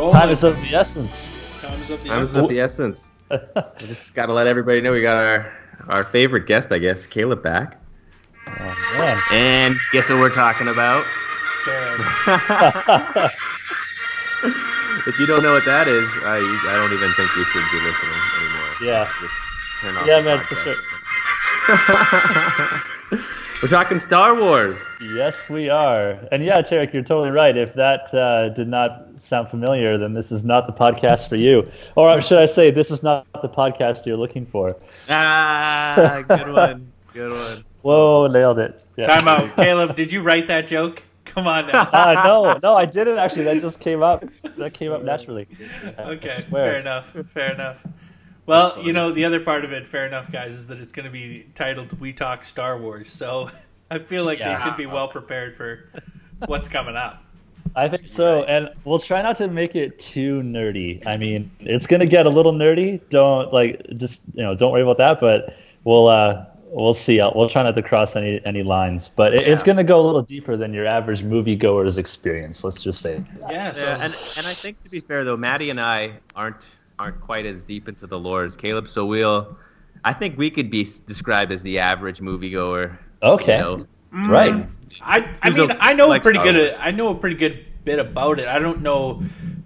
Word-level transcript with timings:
We're 0.00 0.06
rolling. 0.06 0.20
Time 0.20 0.30
is 0.30 0.44
of 0.44 0.56
the 0.62 0.74
essence. 0.74 1.36
Time 1.60 1.82
is 1.82 1.90
of 1.90 2.02
the 2.02 2.08
Time 2.08 2.22
is 2.22 2.30
essence. 2.30 2.42
of 2.42 2.48
the 2.48 2.60
essence. 2.60 3.12
we 3.80 3.86
just 3.86 4.14
got 4.14 4.26
to 4.26 4.32
let 4.32 4.46
everybody 4.46 4.80
know 4.80 4.92
we 4.92 5.02
got 5.02 5.16
our 5.16 5.52
our 5.88 6.04
favorite 6.04 6.46
guest, 6.46 6.72
I 6.72 6.78
guess, 6.78 7.06
Caleb 7.06 7.42
back. 7.42 7.78
Oh, 8.46 8.74
man. 8.94 9.20
And 9.30 9.76
guess 9.92 10.08
what 10.08 10.18
we're 10.18 10.30
talking 10.30 10.68
about? 10.68 11.04
If 15.06 15.18
you 15.18 15.26
don't 15.26 15.42
know 15.42 15.52
what 15.52 15.64
that 15.66 15.86
is, 15.88 16.08
I 16.24 16.38
I 16.68 16.76
don't 16.76 16.92
even 16.92 17.10
think 17.12 17.28
you 17.36 17.44
should 17.44 17.64
be 17.70 17.80
listening 17.84 18.20
anymore. 18.40 18.72
Yeah. 18.82 19.10
Just 19.20 19.34
turn 19.82 19.96
off 19.96 20.06
Yeah, 20.06 20.20
the 20.20 20.24
man, 20.24 20.38
for 20.44 20.54
podcast. 20.54 20.80
we're 23.62 23.68
talking 23.68 23.98
Star 23.98 24.34
Wars. 24.40 24.74
Yes, 25.00 25.50
we 25.50 25.68
are. 25.68 26.12
And 26.32 26.44
yeah, 26.44 26.62
Tarek, 26.62 26.92
you're 26.92 27.02
totally 27.02 27.30
right. 27.30 27.56
If 27.56 27.74
that 27.74 28.12
uh, 28.14 28.48
did 28.50 28.68
not 28.68 29.06
sound 29.18 29.48
familiar, 29.48 29.98
then 29.98 30.14
this 30.14 30.32
is 30.32 30.44
not 30.44 30.66
the 30.66 30.72
podcast 30.72 31.28
for 31.28 31.36
you. 31.36 31.70
Or 31.94 32.22
should 32.22 32.38
I 32.38 32.46
say, 32.46 32.70
this 32.70 32.90
is 32.90 33.02
not 33.02 33.26
the 33.42 33.48
podcast 33.48 34.06
you're 34.06 34.16
looking 34.16 34.46
for. 34.46 34.76
Ah, 35.08 36.22
good 36.26 36.52
one. 36.52 36.92
Good 37.12 37.32
one. 37.32 37.64
Whoa, 37.82 38.26
nailed 38.28 38.58
it. 38.58 38.84
Yeah. 38.96 39.04
time 39.18 39.28
out. 39.28 39.54
Caleb, 39.56 39.96
did 39.96 40.12
you 40.12 40.22
write 40.22 40.46
that 40.48 40.66
joke? 40.66 41.02
Come 41.26 41.46
on 41.46 41.66
now. 41.68 41.82
Uh, 41.92 42.22
no, 42.24 42.58
no, 42.62 42.76
I 42.76 42.86
didn't 42.86 43.18
actually. 43.18 43.44
That 43.44 43.60
just 43.60 43.78
came 43.78 44.02
up. 44.02 44.24
That 44.56 44.74
came 44.74 44.90
up 44.90 45.02
naturally. 45.04 45.46
Okay, 45.98 46.44
fair 46.50 46.80
enough. 46.80 47.14
Fair 47.32 47.52
enough. 47.52 47.86
Well, 48.46 48.82
you 48.82 48.92
know, 48.92 49.12
the 49.12 49.24
other 49.24 49.40
part 49.40 49.64
of 49.64 49.72
it, 49.72 49.86
fair 49.86 50.06
enough, 50.06 50.30
guys, 50.32 50.52
is 50.52 50.66
that 50.66 50.78
it's 50.78 50.92
going 50.92 51.04
to 51.04 51.10
be 51.12 51.46
titled 51.54 51.98
"We 52.00 52.12
Talk 52.12 52.44
Star 52.44 52.78
Wars." 52.78 53.10
So 53.12 53.50
I 53.90 53.98
feel 53.98 54.24
like 54.24 54.38
Yeah. 54.38 54.58
they 54.58 54.64
should 54.64 54.76
be 54.76 54.86
well 54.86 55.08
prepared 55.08 55.56
for 55.56 55.88
what's 56.46 56.68
coming 56.68 56.96
up. 56.96 57.22
I 57.76 57.88
think 57.88 58.08
so, 58.08 58.42
and 58.44 58.70
we'll 58.84 58.98
try 58.98 59.22
not 59.22 59.36
to 59.36 59.46
make 59.46 59.76
it 59.76 59.98
too 60.00 60.42
nerdy. 60.42 61.06
I 61.06 61.16
mean, 61.16 61.50
it's 61.60 61.86
gonna 61.86 62.06
get 62.06 62.26
a 62.26 62.30
little 62.30 62.52
nerdy. 62.52 63.00
Don't 63.10 63.52
like 63.52 63.86
just 63.96 64.22
you 64.34 64.42
know, 64.42 64.56
don't 64.56 64.72
worry 64.72 64.82
about 64.82 64.98
that. 64.98 65.20
But 65.20 65.56
we'll 65.84 66.08
uh, 66.08 66.46
we'll 66.72 66.94
see. 66.94 67.18
We'll 67.18 67.48
try 67.48 67.62
not 67.62 67.76
to 67.76 67.82
cross 67.82 68.16
any 68.16 68.44
any 68.44 68.64
lines. 68.64 69.08
But 69.08 69.34
it, 69.34 69.46
it's 69.46 69.62
gonna 69.62 69.84
go 69.84 70.00
a 70.00 70.04
little 70.04 70.22
deeper 70.22 70.56
than 70.56 70.74
your 70.74 70.86
average 70.86 71.22
moviegoer's 71.22 71.96
experience. 71.96 72.64
Let's 72.64 72.82
just 72.82 73.02
say. 73.02 73.22
Yeah. 73.48 73.70
So 73.70 73.82
Yeah, 73.84 73.98
and 74.00 74.16
and 74.36 74.46
I 74.48 74.54
think 74.54 74.82
to 74.82 74.88
be 74.88 74.98
fair 74.98 75.22
though, 75.24 75.36
Maddie 75.36 75.70
and 75.70 75.80
I 75.80 76.14
aren't 76.34 76.66
aren't 77.00 77.20
quite 77.22 77.46
as 77.46 77.64
deep 77.64 77.88
into 77.88 78.06
the 78.06 78.18
lore 78.18 78.44
as 78.44 78.56
Caleb. 78.56 78.86
So 78.86 79.06
we'll, 79.06 79.56
I 80.04 80.12
think 80.12 80.36
we 80.36 80.50
could 80.50 80.70
be 80.70 80.86
described 81.06 81.50
as 81.50 81.62
the 81.62 81.78
average 81.78 82.20
moviegoer. 82.20 82.98
Okay. 83.22 83.56
You 83.58 83.86
know? 84.12 84.28
Right. 84.28 84.66
I, 85.00 85.34
I 85.42 85.50
mean, 85.50 85.70
a- 85.70 85.76
I 85.80 85.94
know 85.94 86.06
a 86.06 86.10
like 86.10 86.22
pretty 86.22 86.38
Star 86.40 86.52
good. 86.52 86.70
Wars. 86.72 86.76
I 86.78 86.90
know 86.90 87.08
a 87.08 87.14
pretty 87.14 87.36
good 87.36 87.64
bit 87.84 87.98
about 87.98 88.38
it. 88.38 88.46
I 88.48 88.58
don't 88.58 88.82
know 88.82 89.22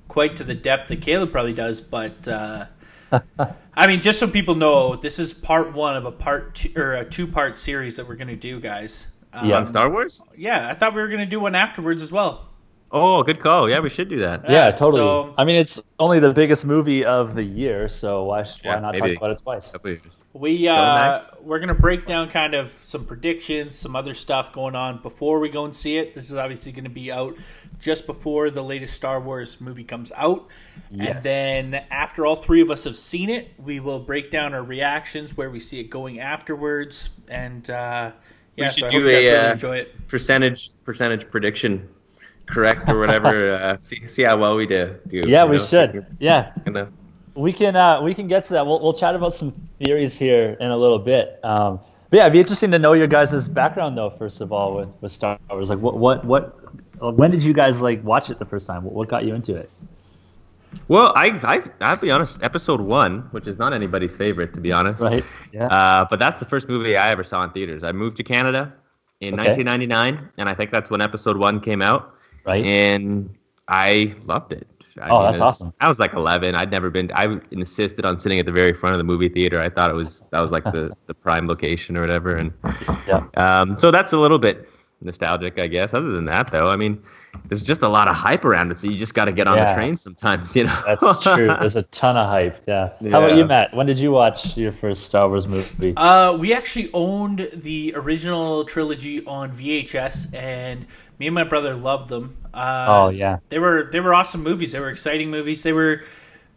quite 0.07 0.37
to 0.37 0.45
the 0.45 0.55
depth 0.55 0.89
that 0.89 1.03
Caleb 1.03 1.33
probably 1.33 1.55
does, 1.55 1.81
but 1.81 2.29
uh, 2.29 2.67
I 3.75 3.87
mean, 3.89 4.01
just 4.01 4.21
so 4.21 4.29
people 4.29 4.55
know, 4.55 4.95
this 4.95 5.19
is 5.19 5.33
part 5.33 5.73
one 5.73 5.97
of 5.97 6.05
a 6.05 6.13
part 6.13 6.55
two, 6.55 6.73
or 6.77 6.93
a 6.95 7.05
two 7.05 7.27
part 7.27 7.59
series 7.59 7.97
that 7.97 8.07
we're 8.07 8.15
going 8.15 8.29
to 8.29 8.37
do, 8.37 8.61
guys. 8.61 9.09
Um, 9.33 9.49
Yeah. 9.49 9.57
On 9.57 9.67
Star 9.67 9.91
Wars? 9.91 10.23
Yeah, 10.37 10.69
I 10.71 10.75
thought 10.75 10.95
we 10.95 11.01
were 11.03 11.09
going 11.09 11.21
to 11.21 11.27
do 11.27 11.41
one 11.41 11.57
afterwards 11.57 12.01
as 12.01 12.13
well. 12.13 12.49
Oh, 12.97 13.25
good 13.25 13.41
call. 13.41 13.69
Yeah, 13.69 13.81
we 13.81 13.89
should 13.89 14.09
do 14.09 14.21
that. 14.21 14.45
Yeah, 14.45 14.67
Yeah, 14.67 14.71
totally. 14.71 15.01
so- 15.03 15.35
I 15.37 15.43
mean, 15.45 15.57
it's 15.57 15.83
only 15.99 16.21
the 16.21 16.33
biggest 16.33 16.65
movie 16.65 17.05
of 17.05 17.35
the 17.35 17.43
year, 17.43 17.89
so 17.89 18.23
why 18.25 18.45
sh- 18.45 18.61
why 18.63 18.79
not 18.79 18.93
maybe. 18.95 19.09
talk 19.09 19.17
about 19.17 19.31
it 19.33 19.39
twice? 19.43 19.73
Couple 19.73 19.91
years. 19.91 20.25
We 20.33 20.63
So 20.63 20.73
uh, 20.73 21.21
nice. 21.21 21.41
we're 21.43 21.59
gonna 21.59 21.75
break 21.75 22.07
down 22.07 22.31
kind 22.31 22.55
of 22.55 22.71
some 22.87 23.05
predictions, 23.05 23.75
some 23.75 23.97
other 23.97 24.15
stuff 24.15 24.53
going 24.53 24.77
on 24.77 25.03
before 25.03 25.41
we 25.41 25.49
go 25.49 25.65
and 25.65 25.75
see 25.75 25.97
it. 25.97 26.15
This 26.15 26.27
is 26.27 26.35
obviously 26.37 26.71
going 26.71 26.85
to 26.85 26.91
be 26.91 27.11
out 27.11 27.37
just 27.81 28.07
before 28.07 28.51
the 28.51 28.63
latest 28.63 28.95
Star 28.95 29.21
Wars 29.21 29.61
movie 29.61 29.83
comes 29.83 30.13
out, 30.15 30.47
and 30.97 31.21
then 31.25 31.75
after 31.91 32.25
all 32.25 32.37
three 32.37 32.61
of 32.63 32.71
us 32.71 32.85
have 32.85 32.97
seen 32.97 33.29
it, 33.29 33.49
we 33.59 33.81
will 33.81 33.99
break 33.99 34.31
down 34.31 34.55
our 34.55 34.63
reactions, 34.63 35.37
where 35.37 35.51
we 35.51 35.59
see 35.59 35.81
it 35.81 35.91
going 35.91 36.21
afterwards, 36.21 37.11
and 37.27 37.69
uh, 37.71 38.13
yeah, 38.57 38.69
should 38.69 38.83
so 38.85 38.89
do 38.89 39.01
hope 39.01 39.03
you 39.03 39.11
guys 39.17 39.25
a, 39.25 39.29
really 39.31 39.37
uh, 39.49 39.53
enjoy 39.53 39.77
it. 39.79 40.09
Percentage 40.09 40.71
percentage 40.85 41.29
prediction, 41.29 41.89
correct 42.47 42.89
or 42.89 42.99
whatever. 42.99 43.55
uh, 43.63 43.77
see 43.79 44.07
see 44.07 44.23
how 44.23 44.37
well 44.37 44.57
we 44.57 44.67
do. 44.67 44.97
do 45.09 45.25
Yeah, 45.27 45.45
we 45.45 45.57
know? 45.59 45.63
should. 45.63 46.07
Yeah, 46.19 46.53
we 47.35 47.53
can 47.53 47.77
uh, 47.77 48.01
we 48.03 48.15
can 48.15 48.29
get 48.29 48.45
to 48.45 48.53
that. 48.55 48.67
We'll 48.67 48.81
we'll 48.81 48.93
chat 48.93 49.15
about 49.15 49.35
some 49.35 49.53
theories 49.79 50.17
here 50.17 50.57
in 50.61 50.71
a 50.71 50.77
little 50.77 50.99
bit. 50.99 51.41
Um, 51.45 51.81
but 52.11 52.19
yeah, 52.19 52.23
it'd 52.25 52.33
be 52.35 52.41
interesting 52.41 52.71
to 52.71 52.79
know 52.79 52.93
your 52.93 53.07
guys' 53.09 53.49
background 53.49 53.97
though. 53.99 54.11
First 54.11 54.41
of 54.41 54.53
all, 54.53 54.77
with, 54.77 54.89
with 55.01 55.13
Star 55.13 55.39
Wars, 55.51 55.69
like 55.71 55.81
what 55.81 55.97
what 55.97 56.25
what 56.25 56.59
uh, 57.03 57.11
when 57.11 57.31
did 57.31 57.43
you 57.43 57.53
guys 57.53 57.83
like 57.83 58.05
watch 58.05 58.31
it 58.31 58.39
the 58.39 58.45
first 58.45 58.67
time? 58.67 58.85
What, 58.85 58.95
what 58.95 59.09
got 59.09 59.25
you 59.25 59.35
into 59.35 59.57
it? 59.57 59.71
Well, 60.89 61.13
I, 61.17 61.29
I 61.45 61.63
I'll 61.81 61.97
be 61.97 62.11
honest. 62.11 62.43
Episode 62.43 62.81
one, 62.81 63.21
which 63.31 63.47
is 63.47 63.59
not 63.59 63.73
anybody's 63.73 64.15
favorite, 64.17 64.53
to 64.55 64.61
be 64.61 64.71
honest. 64.73 65.03
Right? 65.03 65.25
Yeah. 65.53 65.67
Uh, 65.67 66.07
but 66.11 66.19
that's 66.19 66.41
the 66.41 66.47
first 66.47 66.69
movie 66.69 66.97
I 66.97 67.11
ever 67.11 67.23
saw 67.23 67.43
in 67.45 67.51
theaters. 67.51 67.85
I 67.85 67.93
moved 67.93 68.17
to 68.19 68.23
Canada 68.25 68.73
in 69.21 69.35
Okay. 69.35 69.45
1999, 69.49 70.29
and 70.37 70.49
I 70.49 70.55
think 70.55 70.71
that's 70.73 70.91
when 70.91 71.01
Episode 71.01 71.37
One 71.37 71.61
came 71.61 71.81
out, 71.81 72.15
right. 72.45 72.65
and 72.65 73.35
I 73.69 74.15
loved 74.23 74.53
it. 74.53 74.67
I 75.01 75.09
Oh, 75.11 75.23
that's 75.23 75.39
it 75.39 75.41
was- 75.41 75.61
awesome. 75.61 75.75
I 75.81 75.89
was 75.89 75.99
like 75.99 76.15
11. 76.15 76.55
I'd 76.55 76.71
never 76.71 76.89
been. 76.89 77.11
I 77.15 77.41
insisted 77.51 78.05
on 78.05 78.19
sitting 78.19 78.39
at 78.39 78.47
the 78.47 78.53
very 78.53 78.73
front 78.73 78.95
of 78.95 78.99
the 78.99 79.05
movie 79.05 79.29
theater. 79.29 79.61
I 79.61 79.69
thought 79.69 79.91
it 79.91 79.95
was 79.95 80.23
that 80.31 80.41
was 80.41 80.53
like 80.53 80.65
the 80.65 80.93
the 81.07 81.15
prime 81.15 81.49
location 81.49 81.97
or 81.97 82.01
whatever, 82.01 82.37
and 82.37 82.53
yeah. 83.09 83.25
um, 83.37 83.77
so 83.77 83.91
that's 83.91 84.13
a 84.13 84.19
little 84.19 84.39
bit 84.39 84.69
nostalgic, 85.01 85.59
I 85.59 85.67
guess. 85.67 85.95
Other 85.95 86.13
than 86.13 86.27
that, 86.27 86.51
though, 86.51 86.71
I 86.71 86.77
mean, 86.77 87.03
there's 87.49 87.63
just 87.63 87.83
a 87.83 87.89
lot 87.89 88.09
of 88.09 88.15
hype 88.15 88.45
around 88.45 88.71
it, 88.71 88.79
so 88.79 88.89
you 88.89 88.97
just 88.97 89.15
got 89.15 89.27
to 89.27 89.33
get 89.33 89.47
on 89.47 89.59
the 89.59 89.75
train 89.75 89.97
sometimes, 89.97 90.55
you 90.57 90.65
know. 90.65 90.83
That's 90.87 91.19
true. 91.19 91.47
There's 91.61 91.77
a 91.77 91.83
ton 91.85 92.17
of 92.17 92.29
hype. 92.29 92.63
Yeah. 92.67 92.91
How 93.11 93.23
about 93.23 93.37
you, 93.37 93.45
Matt? 93.45 93.75
When 93.75 93.87
did 93.87 93.99
you 93.99 94.13
watch 94.13 94.57
your 94.57 94.73
first 94.73 95.03
Star 95.05 95.29
Wars 95.29 95.47
movie? 95.47 95.93
Uh, 95.97 96.37
we 96.37 96.55
actually 96.55 96.91
owned 96.95 97.51
the 97.53 97.93
original 97.97 98.65
trilogy 98.65 99.25
on 99.27 99.53
VHS, 99.53 100.33
and 100.33 100.87
me 101.19 101.27
and 101.27 101.35
my 101.35 101.45
brother 101.45 101.75
loved 101.75 102.09
them. 102.09 102.37
Uh, 102.53 102.87
oh 102.89 103.09
yeah. 103.09 103.39
They 103.49 103.59
were 103.59 103.89
they 103.93 104.01
were 104.01 104.15
awesome 104.15 104.43
movies. 104.43 104.73
They 104.73 104.81
were 104.81 104.91
exciting 104.91 105.31
movies. 105.31 105.63
They 105.63 105.73
were 105.73 106.03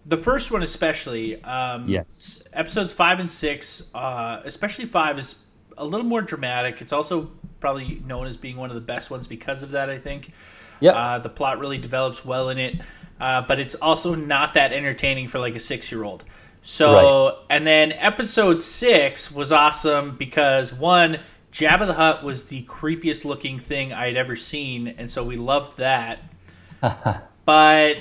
the 0.05 0.17
first 0.17 0.51
one 0.51 0.63
especially. 0.63 1.43
Um, 1.43 1.87
Yes. 1.87 2.43
Episodes 2.53 2.91
five 2.91 3.19
and 3.19 3.31
six, 3.31 3.83
uh, 3.93 4.41
especially 4.45 4.85
five, 4.85 5.19
is 5.19 5.35
a 5.77 5.85
little 5.85 6.05
more 6.05 6.21
dramatic. 6.21 6.81
It's 6.81 6.93
also 6.93 7.29
probably 7.59 8.01
known 8.05 8.27
as 8.27 8.37
being 8.37 8.57
one 8.57 8.69
of 8.69 8.75
the 8.75 8.81
best 8.81 9.09
ones 9.11 9.27
because 9.27 9.63
of 9.63 9.71
that. 9.71 9.89
I 9.89 9.97
think. 9.99 10.31
Yep. 10.79 10.93
Uh, 10.95 11.19
the 11.19 11.29
plot 11.29 11.59
really 11.59 11.79
develops 11.79 12.23
well 12.23 12.49
in 12.49 12.59
it, 12.59 12.75
uh, 13.19 13.41
but 13.47 13.59
it's 13.59 13.73
also 13.75 14.13
not 14.13 14.53
that 14.53 14.73
entertaining 14.73 15.27
for 15.27 15.39
like 15.39 15.55
a 15.55 15.59
six 15.59 15.91
year 15.91 16.03
old. 16.03 16.23
So, 16.61 17.39
and 17.49 17.65
then 17.65 17.93
episode 17.93 18.61
six 18.61 19.31
was 19.31 19.51
awesome 19.51 20.17
because 20.17 20.73
one, 20.73 21.19
Jabba 21.57 21.87
the 21.87 21.93
Hutt 21.93 22.23
was 22.23 22.45
the 22.45 22.63
creepiest 22.65 23.25
looking 23.25 23.57
thing 23.57 23.91
I 23.91 24.05
had 24.05 24.15
ever 24.15 24.35
seen, 24.35 24.87
and 24.89 25.09
so 25.09 25.23
we 25.23 25.37
loved 25.37 25.77
that. 25.79 26.19
but 27.45 27.97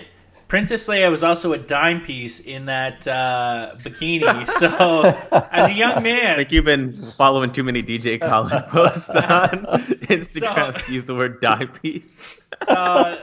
Princess 0.47 0.87
Leia 0.87 1.11
was 1.11 1.25
also 1.25 1.55
a 1.55 1.59
dime 1.59 2.03
piece 2.03 2.39
in 2.39 2.67
that 2.67 3.09
uh, 3.09 3.75
bikini. 3.79 4.47
So, 4.59 5.05
as 5.51 5.71
a 5.71 5.73
young 5.73 6.03
man, 6.03 6.37
Like 6.37 6.53
you've 6.53 6.67
been 6.67 7.01
following 7.13 7.51
too 7.51 7.65
many 7.65 7.83
DJ 7.83 8.21
Khaled 8.21 8.67
posts 8.69 9.09
on 9.09 9.49
Instagram 10.05 10.85
So- 10.87 10.93
use 10.93 11.07
the 11.07 11.15
word 11.15 11.41
dime 11.41 11.69
piece. 11.69 12.39
uh, 12.69 13.17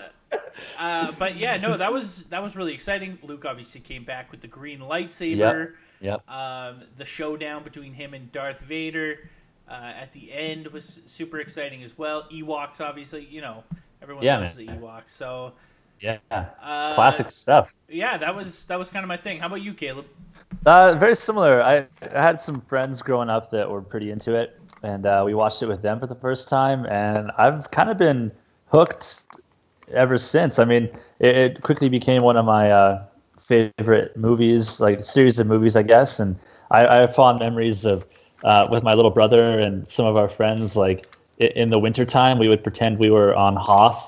uh, 0.79 1.11
but 1.19 1.37
yeah, 1.37 1.57
no, 1.57 1.77
that 1.77 1.93
was 1.93 2.23
that 2.25 2.41
was 2.41 2.55
really 2.55 2.73
exciting. 2.73 3.19
Luke 3.21 3.45
obviously 3.45 3.81
came 3.81 4.03
back 4.03 4.31
with 4.31 4.41
the 4.41 4.47
green 4.47 4.79
lightsaber. 4.79 5.73
Yep. 6.01 6.27
Um, 6.27 6.81
the 6.97 7.05
showdown 7.05 7.63
between 7.63 7.93
him 7.93 8.15
and 8.15 8.31
Darth 8.31 8.59
Vader 8.61 9.29
uh, 9.69 9.73
at 9.73 10.11
the 10.13 10.31
end 10.31 10.67
was 10.67 10.99
super 11.07 11.39
exciting 11.39 11.83
as 11.83 11.97
well. 11.97 12.23
Ewoks, 12.31 12.81
obviously, 12.81 13.25
you 13.25 13.41
know, 13.41 13.63
everyone 14.01 14.25
Yeah, 14.25 14.39
loves 14.39 14.55
man. 14.55 14.65
the 14.65 14.71
Ewoks. 14.71 15.09
So 15.09 15.53
Yeah. 15.99 16.17
uh, 16.31 16.93
Classic 16.95 17.31
stuff. 17.31 17.73
Yeah, 17.89 18.17
that 18.17 18.35
was 18.35 18.65
that 18.65 18.79
was 18.79 18.89
kind 18.89 19.03
of 19.03 19.07
my 19.07 19.17
thing. 19.17 19.39
How 19.39 19.47
about 19.47 19.61
you, 19.61 19.73
Caleb? 19.73 20.05
Uh, 20.65 20.95
very 20.95 21.15
similar. 21.15 21.61
I, 21.61 21.85
I 22.13 22.21
had 22.21 22.39
some 22.39 22.61
friends 22.61 23.01
growing 23.01 23.29
up 23.29 23.51
that 23.51 23.69
were 23.69 23.81
pretty 23.81 24.11
into 24.11 24.33
it, 24.33 24.59
and 24.83 25.05
uh, 25.05 25.23
we 25.25 25.33
watched 25.33 25.61
it 25.61 25.67
with 25.67 25.81
them 25.81 25.99
for 25.99 26.07
the 26.07 26.15
first 26.15 26.47
time, 26.49 26.85
and 26.85 27.31
I've 27.37 27.69
kind 27.71 27.89
of 27.89 27.97
been 27.97 28.31
hooked 28.71 29.25
ever 29.91 30.17
since. 30.17 30.59
I 30.59 30.65
mean, 30.65 30.85
it, 31.19 31.35
it 31.35 31.61
quickly 31.61 31.89
became 31.89 32.23
one 32.23 32.37
of 32.37 32.45
my 32.45 32.71
uh, 32.71 33.05
favorite 33.39 34.15
movies, 34.15 34.79
like 34.79 35.03
series 35.03 35.37
of 35.39 35.47
movies, 35.47 35.75
I 35.75 35.83
guess, 35.83 36.19
and 36.19 36.37
I, 36.71 36.87
I 36.87 36.95
have 37.01 37.15
fond 37.15 37.39
memories 37.39 37.85
of 37.85 38.05
uh, 38.43 38.67
with 38.69 38.83
my 38.83 38.93
little 38.93 39.11
brother 39.11 39.59
and 39.59 39.87
some 39.87 40.05
of 40.05 40.17
our 40.17 40.29
friends. 40.29 40.75
Like 40.75 41.07
in 41.37 41.69
the 41.69 41.79
wintertime, 41.79 42.39
we 42.39 42.47
would 42.47 42.63
pretend 42.63 42.99
we 42.99 43.09
were 43.09 43.35
on 43.35 43.55
Hoth, 43.55 44.01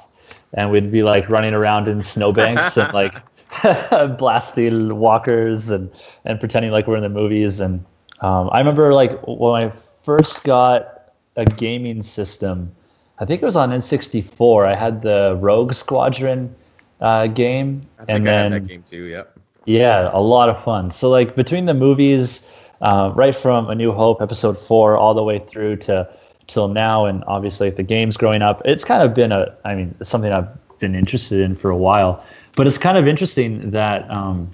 and 0.54 0.72
we'd 0.72 0.92
be 0.92 1.04
like 1.04 1.30
running 1.30 1.54
around 1.54 1.88
in 1.88 2.02
snowbanks 2.02 2.78
and 2.78 2.94
like 3.02 3.16
blasting 4.18 4.98
walkers 4.98 5.70
and 5.70 5.92
and 6.26 6.40
pretending 6.40 6.72
like 6.72 6.88
we're 6.88 6.98
in 6.98 7.04
the 7.04 7.10
movies. 7.10 7.60
And 7.60 7.84
um, 8.22 8.50
I 8.52 8.60
remember 8.60 8.94
like 8.94 9.20
when 9.28 9.64
I 9.64 9.72
first 10.04 10.44
got 10.44 11.14
a 11.36 11.46
gaming 11.46 12.04
system, 12.04 12.74
I 13.20 13.26
think 13.26 13.42
it 13.42 13.46
was 13.46 13.56
on 13.56 13.72
N64. 13.72 14.68
I 14.68 14.76
had 14.76 15.02
the 15.02 15.38
Rogue 15.40 15.74
Squadron 15.74 16.54
uh, 17.02 17.28
game, 17.28 17.86
I 18.00 18.06
think 18.06 18.18
and 18.18 18.28
then 18.28 18.52
that 18.52 18.68
game 18.68 18.84
too. 18.84 19.04
Yep. 19.04 19.40
yeah, 19.66 20.10
a 20.14 20.22
lot 20.22 20.50
of 20.50 20.64
fun. 20.64 20.92
So 20.92 21.10
like 21.10 21.36
between 21.36 21.66
the 21.66 21.74
movies, 21.74 22.48
uh, 22.82 23.12
right 23.16 23.36
from 23.36 23.70
A 23.70 23.76
New 23.76 23.92
Hope, 23.92 24.22
Episode 24.22 24.58
Four, 24.58 24.98
all 24.98 25.14
the 25.14 25.24
way 25.24 25.40
through 25.40 25.78
to 25.78 26.08
till 26.48 26.68
now, 26.68 27.06
and 27.06 27.24
obviously 27.28 27.70
the 27.70 27.84
games 27.84 28.18
growing 28.18 28.42
up, 28.42 28.62
it's 28.66 28.84
kind 28.84 29.02
of 29.02 29.14
been 29.14 29.32
a, 29.32 29.56
I 29.66 29.76
mean, 29.76 29.96
something 30.04 30.32
I've 30.32 30.48
been 30.80 30.96
interested 30.96 31.40
in 31.42 31.56
for 31.56 31.70
a 31.70 31.78
while. 31.78 32.24
But 32.56 32.68
it's 32.68 32.78
kind 32.78 32.98
of 32.98 33.08
interesting 33.08 33.72
that 33.72 34.10
um, 34.10 34.50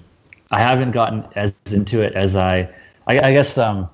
I 0.50 0.60
haven't 0.60 0.92
gotten 0.92 1.24
as 1.36 1.54
into 1.70 2.00
it 2.00 2.14
as 2.14 2.36
I, 2.36 2.68
I, 3.06 3.20
I 3.20 3.32
guess 3.32 3.58
um, 3.58 3.88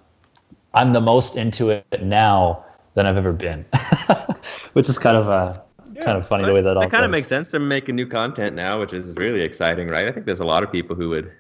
I'm 0.75 0.93
the 0.93 1.01
most 1.01 1.37
into 1.37 1.71
it 1.71 2.03
now 2.03 2.65
than 2.95 3.07
I've 3.07 3.17
ever 3.17 3.33
been, 3.33 3.65
which 4.73 4.89
is 4.89 4.99
kind 4.99 5.17
of 5.17 5.29
a 5.29 5.63
kind 6.03 6.17
of 6.17 6.27
funny 6.27 6.45
the 6.45 6.53
way 6.53 6.63
that 6.63 6.77
all 6.77 6.83
That 6.83 6.91
kind 6.91 7.05
of 7.05 7.11
makes 7.11 7.29
sense. 7.29 7.49
They're 7.49 7.61
making 7.61 7.97
new 7.97 8.07
content 8.07 8.55
now, 8.55 8.81
which 8.81 8.93
is 8.93 9.17
really 9.17 9.43
exciting, 9.43 9.89
right? 9.89 10.07
I 10.07 10.13
think 10.13 10.27
there's 10.27 10.41
a 10.41 10.45
lot 10.45 10.63
of 10.63 10.71
people 10.71 10.95
who 10.95 11.09
would 11.11 11.33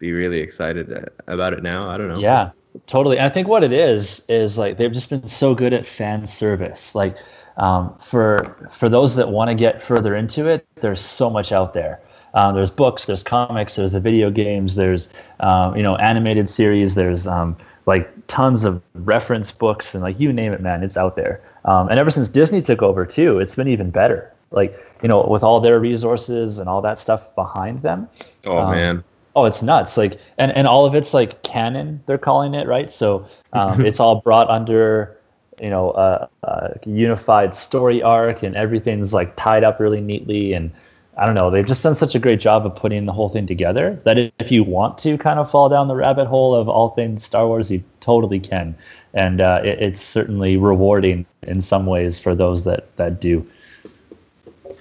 be 0.00 0.12
really 0.12 0.40
excited 0.40 0.92
uh, 0.92 1.02
about 1.28 1.52
it 1.52 1.62
now. 1.62 1.88
I 1.88 1.96
don't 1.96 2.08
know. 2.08 2.18
Yeah, 2.18 2.50
totally. 2.88 3.18
And 3.18 3.26
I 3.26 3.28
think 3.28 3.46
what 3.46 3.62
it 3.62 3.72
is 3.72 4.24
is 4.28 4.58
like 4.58 4.78
they've 4.78 4.90
just 4.90 5.10
been 5.10 5.28
so 5.28 5.54
good 5.54 5.72
at 5.72 5.86
fan 5.86 6.26
service. 6.26 6.94
Like 6.96 7.16
um, 7.56 7.94
for 7.98 8.68
for 8.72 8.88
those 8.88 9.14
that 9.14 9.28
want 9.28 9.50
to 9.50 9.54
get 9.54 9.80
further 9.80 10.16
into 10.16 10.48
it, 10.48 10.66
there's 10.76 11.00
so 11.00 11.30
much 11.30 11.52
out 11.52 11.74
there. 11.74 12.00
Um, 12.32 12.54
there's 12.54 12.70
books, 12.70 13.06
there's 13.06 13.22
comics, 13.22 13.76
there's 13.76 13.92
the 13.92 14.00
video 14.00 14.30
games, 14.30 14.74
there's 14.74 15.10
um, 15.40 15.76
you 15.76 15.82
know 15.82 15.96
animated 15.96 16.48
series, 16.48 16.94
there's 16.94 17.26
um, 17.26 17.56
like 17.86 18.10
tons 18.26 18.64
of 18.64 18.82
reference 18.94 19.52
books 19.52 19.94
and 19.94 20.02
like 20.02 20.18
you 20.18 20.32
name 20.32 20.52
it, 20.52 20.60
man, 20.60 20.82
it's 20.82 20.96
out 20.96 21.14
there. 21.16 21.42
Um, 21.66 21.88
and 21.88 21.98
ever 21.98 22.10
since 22.10 22.28
Disney 22.28 22.62
took 22.62 22.82
over 22.82 23.04
too, 23.04 23.38
it's 23.38 23.54
been 23.54 23.68
even 23.68 23.90
better. 23.90 24.32
Like 24.50 24.74
you 25.02 25.08
know, 25.08 25.26
with 25.26 25.42
all 25.42 25.60
their 25.60 25.78
resources 25.78 26.58
and 26.58 26.68
all 26.68 26.80
that 26.82 26.98
stuff 26.98 27.34
behind 27.34 27.82
them, 27.82 28.08
Oh 28.46 28.70
man. 28.70 29.04
Oh, 29.36 29.44
it's 29.44 29.62
nuts! 29.62 29.96
Like, 29.96 30.18
and 30.38 30.52
and 30.52 30.66
all 30.66 30.86
of 30.86 30.94
it's 30.94 31.14
like 31.14 31.42
canon. 31.42 32.02
They're 32.06 32.18
calling 32.18 32.54
it 32.54 32.66
right. 32.66 32.90
So 32.90 33.26
um, 33.52 33.84
it's 33.86 34.00
all 34.00 34.20
brought 34.20 34.48
under, 34.50 35.16
you 35.60 35.70
know, 35.70 35.92
a, 35.92 36.28
a 36.42 36.78
unified 36.84 37.54
story 37.54 38.02
arc, 38.02 38.42
and 38.42 38.56
everything's 38.56 39.12
like 39.12 39.36
tied 39.36 39.64
up 39.64 39.80
really 39.80 40.00
neatly. 40.00 40.52
And 40.52 40.72
I 41.16 41.26
don't 41.26 41.34
know, 41.34 41.50
they've 41.50 41.66
just 41.66 41.82
done 41.82 41.94
such 41.94 42.14
a 42.14 42.18
great 42.18 42.40
job 42.40 42.64
of 42.64 42.74
putting 42.74 43.04
the 43.04 43.12
whole 43.12 43.28
thing 43.28 43.46
together 43.46 44.00
that 44.04 44.32
if 44.38 44.50
you 44.50 44.64
want 44.64 44.96
to 44.98 45.18
kind 45.18 45.38
of 45.38 45.50
fall 45.50 45.68
down 45.68 45.88
the 45.88 45.94
rabbit 45.94 46.26
hole 46.26 46.54
of 46.54 46.68
all 46.68 46.90
things 46.90 47.22
Star 47.22 47.46
Wars, 47.46 47.70
you 47.70 47.82
totally 48.00 48.40
can. 48.40 48.74
And 49.12 49.40
uh, 49.40 49.60
it, 49.62 49.82
it's 49.82 50.00
certainly 50.00 50.56
rewarding 50.56 51.26
in 51.42 51.60
some 51.60 51.86
ways 51.86 52.18
for 52.18 52.34
those 52.34 52.64
that 52.64 52.96
that 52.96 53.20
do. 53.20 53.46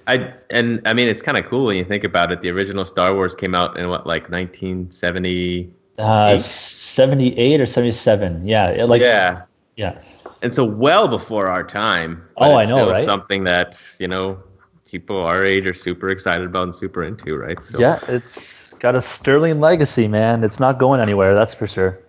I 0.10 0.34
and 0.50 0.82
I 0.86 0.94
mean 0.94 1.08
it's 1.08 1.22
kind 1.22 1.38
of 1.38 1.46
cool 1.46 1.66
when 1.66 1.78
you 1.78 1.86
think 1.86 2.04
about 2.04 2.32
it. 2.32 2.42
The 2.42 2.50
original 2.50 2.86
Star 2.86 3.14
Wars 3.14 3.36
came 3.36 3.54
out 3.56 3.78
in 3.78 3.90
what 3.90 4.08
like 4.08 4.30
1970. 4.30 5.72
Uh, 5.98 6.38
78 6.38 7.60
or 7.60 7.66
77. 7.66 8.48
Yeah. 8.48 8.70
it, 8.70 8.86
Like, 8.88 9.02
yeah. 9.02 9.42
yeah. 9.76 10.00
And 10.42 10.54
so 10.54 10.64
well 10.64 11.10
before 11.10 11.48
our 11.48 11.64
time. 11.64 12.24
Oh, 12.38 12.54
I 12.54 12.64
know, 12.66 12.76
still 12.76 12.92
right? 12.92 13.04
Something 13.06 13.44
that 13.44 13.82
you 14.00 14.08
know 14.08 14.42
people 14.90 15.18
our 15.22 15.44
age 15.44 15.66
are 15.68 15.74
super 15.74 16.10
excited 16.10 16.48
about 16.48 16.64
and 16.64 16.76
super 16.76 17.04
into, 17.04 17.36
right? 17.38 17.62
So 17.64 17.80
Yeah, 17.80 18.00
it's 18.08 18.72
got 18.80 18.96
a 18.96 19.02
sterling 19.02 19.60
legacy, 19.60 20.08
man. 20.08 20.44
It's 20.44 20.60
not 20.60 20.80
going 20.80 21.02
anywhere, 21.02 21.36
that's 21.36 21.54
for 21.54 21.68
sure. 21.68 22.00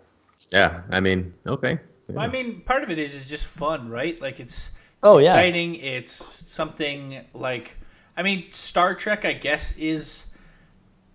yeah. 0.53 0.83
I 0.91 1.01
mean, 1.01 1.35
okay. 1.47 1.81
I 2.17 2.29
mean, 2.29 2.61
part 2.63 2.83
of 2.83 2.91
it 2.91 2.99
is 2.99 3.15
is 3.15 3.29
just 3.29 3.45
fun, 3.45 3.89
right? 3.89 4.21
Like 4.21 4.39
it's, 4.41 4.69
it's 4.69 4.71
Oh, 5.03 5.19
yeah. 5.19 5.31
exciting. 5.35 5.75
It's 5.77 6.43
something 6.47 7.25
like 7.35 7.77
I 8.17 8.23
mean, 8.23 8.51
Star 8.53 8.95
Trek, 8.95 9.25
I 9.25 9.33
guess, 9.33 9.73
is 9.79 10.27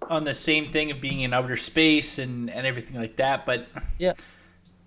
on 0.10 0.24
the 0.24 0.34
same 0.34 0.70
thing 0.72 0.92
of 0.92 1.02
being 1.02 1.22
in 1.22 1.34
outer 1.34 1.58
space 1.58 2.20
and 2.20 2.50
and 2.50 2.66
everything 2.68 2.96
like 2.98 3.16
that, 3.18 3.46
but 3.46 3.68
Yeah. 3.98 4.14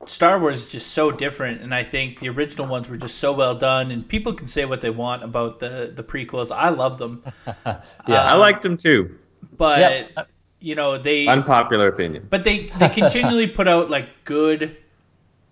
Star 0.06 0.38
Wars 0.38 0.64
is 0.64 0.70
just 0.70 0.92
so 0.92 1.10
different, 1.10 1.60
and 1.60 1.74
I 1.74 1.82
think 1.82 2.20
the 2.20 2.28
original 2.28 2.68
ones 2.68 2.88
were 2.88 2.96
just 2.96 3.16
so 3.18 3.32
well 3.32 3.56
done. 3.56 3.90
And 3.90 4.08
people 4.08 4.32
can 4.32 4.46
say 4.46 4.64
what 4.64 4.80
they 4.80 4.90
want 4.90 5.24
about 5.24 5.58
the 5.58 5.92
the 5.94 6.04
prequels. 6.04 6.54
I 6.54 6.68
love 6.68 6.98
them, 6.98 7.24
Yeah. 7.66 7.82
I 8.06 8.32
um, 8.34 8.38
liked 8.40 8.62
them 8.62 8.76
too. 8.76 9.18
but 9.56 9.80
Yeah. 9.80 10.24
you 10.60 10.74
know 10.76 10.98
they 10.98 11.26
Unpopular 11.26 11.88
opinion. 11.88 12.26
but 12.30 12.44
they 12.44 12.66
they 12.78 12.88
continually 13.00 13.48
put 13.48 13.66
out 13.66 13.90
like 13.90 14.08
good 14.24 14.76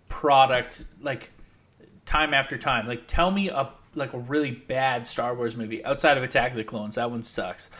product 0.09 0.83
like 1.03 1.33
time 2.05 2.33
after 2.33 2.57
time 2.57 2.87
like 2.87 3.03
tell 3.09 3.31
me 3.31 3.49
a 3.49 3.69
like 3.97 4.13
a 4.13 4.19
really 4.19 4.51
bad 4.51 5.07
star 5.07 5.35
wars 5.35 5.57
movie 5.57 5.85
outside 5.85 6.17
of 6.17 6.23
attack 6.23 6.51
of 6.53 6.57
the 6.57 6.65
clones 6.65 6.95
that 6.97 7.11
one 7.11 7.25
sucks 7.25 7.71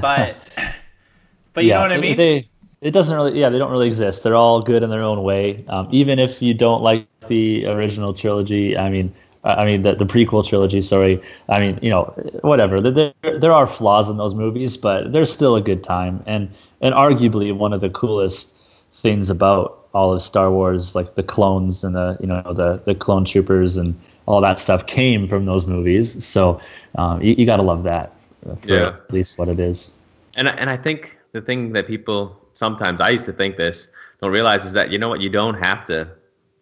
but 0.00 0.36
but 1.52 1.64
you 1.64 1.70
yeah, 1.70 1.76
know 1.76 1.80
what 1.82 1.92
i 1.92 1.98
mean 1.98 2.16
They, 2.16 2.48
it 2.82 2.90
doesn't 2.90 3.14
really, 3.14 3.38
yeah, 3.38 3.48
they 3.48 3.58
don't 3.58 3.70
really 3.70 3.86
exist. 3.86 4.24
They're 4.24 4.34
all 4.34 4.60
good 4.60 4.82
in 4.82 4.90
their 4.90 5.04
own 5.04 5.22
way. 5.22 5.64
Um, 5.68 5.88
even 5.92 6.18
if 6.18 6.42
you 6.42 6.52
don't 6.52 6.82
like 6.82 7.06
the 7.28 7.64
original 7.66 8.12
trilogy, 8.12 8.76
I 8.76 8.90
mean, 8.90 9.14
I 9.44 9.54
I 9.54 9.64
mean 9.64 9.82
the, 9.82 9.94
the 9.94 10.04
prequel 10.04 10.44
trilogy. 10.44 10.80
Sorry, 10.82 11.22
I 11.48 11.60
mean 11.60 11.78
you 11.80 11.90
know 11.90 12.12
whatever. 12.42 12.80
There, 12.80 13.14
there 13.22 13.38
there 13.38 13.52
are 13.52 13.68
flaws 13.68 14.08
in 14.10 14.16
those 14.16 14.34
movies, 14.34 14.76
but 14.76 15.12
they're 15.12 15.24
still 15.24 15.54
a 15.54 15.60
good 15.62 15.84
time, 15.84 16.24
and 16.26 16.50
and 16.80 16.92
arguably 16.92 17.54
one 17.56 17.72
of 17.72 17.80
the 17.80 17.90
coolest 17.90 18.52
things 18.94 19.30
about 19.30 19.86
all 19.94 20.12
of 20.12 20.20
Star 20.20 20.50
Wars, 20.50 20.96
like 20.96 21.14
the 21.14 21.22
clones 21.22 21.84
and 21.84 21.94
the 21.94 22.16
you 22.20 22.26
know 22.26 22.42
the 22.52 22.82
the 22.84 22.96
clone 22.96 23.24
troopers 23.24 23.76
and 23.76 23.94
all 24.32 24.40
that 24.40 24.58
stuff 24.58 24.86
came 24.86 25.28
from 25.28 25.44
those 25.44 25.66
movies. 25.66 26.24
So 26.24 26.60
um, 26.96 27.20
you, 27.22 27.34
you 27.38 27.44
got 27.46 27.58
to 27.58 27.62
love 27.62 27.82
that. 27.84 28.14
Yeah. 28.64 28.88
At 29.08 29.12
least 29.12 29.38
what 29.38 29.48
it 29.48 29.60
is. 29.60 29.90
And 30.34 30.48
and 30.48 30.70
I 30.70 30.76
think 30.76 31.18
the 31.32 31.42
thing 31.42 31.72
that 31.74 31.86
people 31.86 32.38
sometimes 32.54 33.00
I 33.00 33.10
used 33.10 33.26
to 33.26 33.32
think 33.32 33.56
this 33.56 33.88
don't 34.20 34.32
realize 34.32 34.64
is 34.64 34.72
that 34.72 34.90
you 34.92 34.98
know 34.98 35.08
what 35.08 35.20
you 35.20 35.30
don't 35.30 35.58
have 35.68 35.84
to 35.86 36.08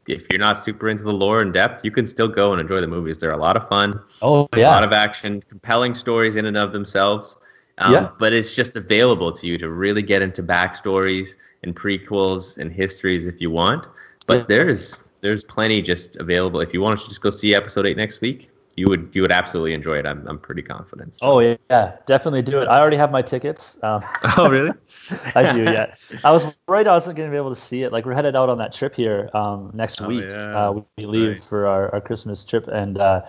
if 0.08 0.26
you're 0.30 0.40
not 0.40 0.58
super 0.58 0.88
into 0.88 1.04
the 1.04 1.12
lore 1.12 1.40
and 1.40 1.52
depth 1.52 1.84
you 1.84 1.90
can 1.90 2.06
still 2.06 2.28
go 2.28 2.52
and 2.52 2.60
enjoy 2.60 2.80
the 2.80 2.86
movies 2.86 3.16
they're 3.18 3.32
a 3.32 3.44
lot 3.48 3.56
of 3.56 3.68
fun 3.68 4.00
Oh 4.22 4.48
yeah, 4.56 4.68
a 4.68 4.74
lot 4.76 4.84
of 4.84 4.92
action 4.92 5.40
compelling 5.48 5.94
stories 5.94 6.34
in 6.36 6.46
and 6.46 6.56
of 6.56 6.72
themselves 6.72 7.36
um, 7.78 7.92
Yeah. 7.92 8.08
but 8.18 8.32
it's 8.32 8.54
just 8.54 8.76
available 8.76 9.30
to 9.32 9.46
you 9.46 9.56
to 9.58 9.68
really 9.70 10.02
get 10.02 10.22
into 10.22 10.42
backstories 10.42 11.36
and 11.62 11.76
prequels 11.76 12.58
and 12.58 12.72
histories 12.72 13.26
if 13.26 13.40
you 13.40 13.50
want 13.50 13.86
but 14.26 14.38
Yeah. 14.38 14.44
there's 14.52 15.00
there's 15.20 15.44
plenty 15.44 15.82
just 15.82 16.16
available 16.16 16.60
if 16.60 16.72
you 16.74 16.80
want 16.80 16.98
to 17.00 17.06
just 17.08 17.20
go 17.20 17.30
see 17.30 17.54
episode 17.54 17.86
8 17.86 17.96
next 17.96 18.20
week 18.20 18.50
you 18.76 18.88
would 18.88 19.10
you 19.12 19.20
would 19.22 19.32
absolutely 19.32 19.74
enjoy 19.74 19.98
it 19.98 20.06
i'm, 20.06 20.26
I'm 20.26 20.38
pretty 20.38 20.62
confident 20.62 21.16
so. 21.16 21.26
Oh 21.26 21.38
yeah, 21.40 21.96
definitely 22.06 22.42
do 22.42 22.60
it. 22.60 22.66
I 22.68 22.78
already 22.80 22.96
have 22.96 23.10
my 23.10 23.20
tickets. 23.20 23.76
Um, 23.82 24.00
oh 24.38 24.48
really 24.48 24.70
I 25.34 25.52
do. 25.52 25.64
Yeah, 25.64 25.94
I 26.24 26.30
was 26.30 26.46
worried 26.68 26.86
I 26.86 26.94
wasn't 26.94 27.16
going 27.16 27.28
to 27.28 27.32
be 27.32 27.36
able 27.36 27.50
to 27.50 27.60
see 27.60 27.82
it. 27.82 27.92
Like 27.92 28.06
we're 28.06 28.14
headed 28.14 28.36
out 28.36 28.48
on 28.48 28.58
that 28.58 28.72
trip 28.72 28.94
here 28.94 29.28
um, 29.34 29.70
next 29.74 30.00
Oh, 30.00 30.08
week. 30.08 30.24
yeah. 30.24 30.56
Uh, 30.68 30.82
we 30.96 31.04
leave 31.06 31.30
Right. 31.32 31.42
for 31.44 31.66
our, 31.66 31.92
our 31.92 32.00
Christmas 32.00 32.44
trip, 32.44 32.68
and 32.68 32.98
uh, 32.98 33.22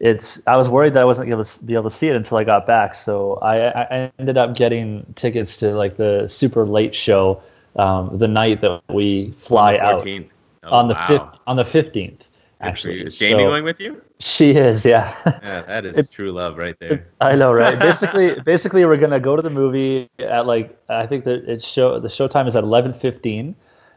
it's. 0.00 0.40
I 0.46 0.56
was 0.56 0.68
worried 0.70 0.94
that 0.94 1.02
I 1.02 1.04
wasn't 1.04 1.28
going 1.28 1.42
to 1.44 1.64
be 1.64 1.74
able 1.74 1.84
to 1.84 1.90
see 1.94 2.08
it 2.08 2.16
until 2.16 2.38
I 2.38 2.44
got 2.44 2.66
back. 2.66 2.94
So 2.94 3.34
I, 3.42 3.68
I 3.82 4.12
ended 4.18 4.38
up 4.38 4.56
getting 4.56 5.04
tickets 5.14 5.56
to 5.58 5.72
like 5.72 5.98
the 5.98 6.26
super 6.28 6.64
late 6.66 6.94
show 6.94 7.42
um, 7.76 8.16
the 8.18 8.28
night 8.28 8.62
that 8.62 8.82
we 8.88 9.32
fly 9.38 9.76
out 9.76 10.02
14th. 10.02 10.28
Oh, 10.62 10.76
on 10.76 10.88
the 10.88 10.94
wow. 10.94 11.06
fifth 11.06 11.40
on 11.46 11.56
the 11.56 11.64
fifteenth. 11.64 12.22
Actually. 12.62 13.00
Is 13.00 13.18
Jamie 13.18 13.42
So- 13.44 13.48
going 13.48 13.64
with 13.64 13.80
you? 13.80 14.02
She 14.18 14.50
is. 14.50 14.84
Yeah. 14.84 15.14
Yeah, 15.24 15.62
that 15.62 15.86
is 15.86 16.08
true 16.10 16.30
love 16.30 16.58
right 16.58 16.78
there. 16.78 17.06
I 17.22 17.34
know, 17.34 17.52
right? 17.54 17.78
Basically, 17.78 18.38
basically, 18.44 18.84
we're 18.84 18.98
gonna 18.98 19.18
go 19.20 19.34
to 19.34 19.40
the 19.40 19.48
movie 19.48 20.10
at 20.18 20.46
like 20.46 20.76
I 20.90 21.06
think 21.06 21.24
that 21.24 21.48
it 21.50 21.62
show 21.62 21.98
the 21.98 22.10
show 22.10 22.28
time 22.28 22.46
is 22.46 22.54
at 22.54 22.62
eleven 22.64 22.92
fifteen, 22.92 23.56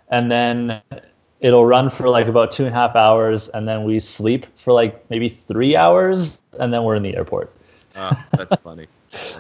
and 0.10 0.32
then 0.32 0.82
it'll 1.42 1.66
run 1.66 1.90
for 1.90 2.08
like 2.08 2.28
about 2.28 2.52
two 2.52 2.64
and 2.66 2.74
a 2.74 2.78
half 2.78 2.96
hours, 2.96 3.50
and 3.50 3.68
then 3.68 3.84
we 3.84 4.00
sleep 4.00 4.46
for 4.56 4.72
like 4.72 5.10
maybe 5.10 5.28
three 5.28 5.76
hours, 5.76 6.40
and 6.58 6.74
then 6.74 6.86
we're 6.86 6.96
in 6.96 7.04
the 7.04 7.18
airport. 7.18 7.54
Oh, 7.98 8.12
that's 8.32 8.56
funny. 8.64 8.88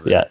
Yeah. 0.06 0.25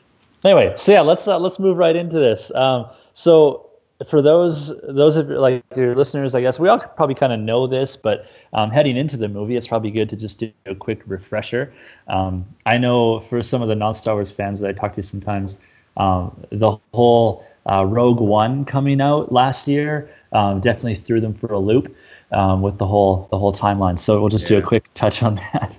Anyway, 0.44 0.74
so 0.76 0.92
yeah, 0.92 1.00
let's 1.00 1.26
uh, 1.26 1.38
let's 1.38 1.58
move 1.58 1.78
right 1.78 1.96
into 1.96 2.18
this. 2.18 2.54
Um, 2.54 2.84
so 3.14 3.70
for 4.04 4.22
those 4.22 4.78
those 4.82 5.16
of 5.16 5.28
like 5.28 5.64
your 5.76 5.94
listeners, 5.94 6.34
I 6.34 6.40
guess 6.40 6.58
we 6.58 6.68
all 6.68 6.78
probably 6.78 7.14
kind 7.14 7.32
of 7.32 7.40
know 7.40 7.66
this, 7.66 7.96
but 7.96 8.26
um, 8.52 8.70
heading 8.70 8.96
into 8.96 9.16
the 9.16 9.28
movie, 9.28 9.56
it's 9.56 9.66
probably 9.66 9.90
good 9.90 10.08
to 10.10 10.16
just 10.16 10.38
do 10.38 10.52
a 10.66 10.74
quick 10.74 11.02
refresher. 11.06 11.72
Um, 12.08 12.46
I 12.66 12.78
know 12.78 13.20
for 13.20 13.42
some 13.42 13.62
of 13.62 13.68
the 13.68 13.74
non-Star 13.74 14.14
Wars 14.14 14.32
fans 14.32 14.60
that 14.60 14.68
I 14.68 14.72
talk 14.72 14.94
to 14.96 15.02
sometimes, 15.02 15.60
um, 15.96 16.46
the 16.50 16.78
whole 16.94 17.46
uh, 17.70 17.84
Rogue 17.84 18.20
One 18.20 18.64
coming 18.64 19.00
out 19.00 19.32
last 19.32 19.68
year 19.68 20.10
um, 20.32 20.60
definitely 20.60 20.96
threw 20.96 21.20
them 21.20 21.34
for 21.34 21.52
a 21.52 21.58
loop 21.58 21.94
um, 22.30 22.62
with 22.62 22.78
the 22.78 22.86
whole 22.86 23.28
the 23.30 23.38
whole 23.38 23.52
timeline. 23.52 23.98
So 23.98 24.20
we'll 24.20 24.30
just 24.30 24.48
do 24.48 24.58
a 24.58 24.62
quick 24.62 24.88
touch 24.94 25.22
on 25.22 25.34
that. 25.52 25.76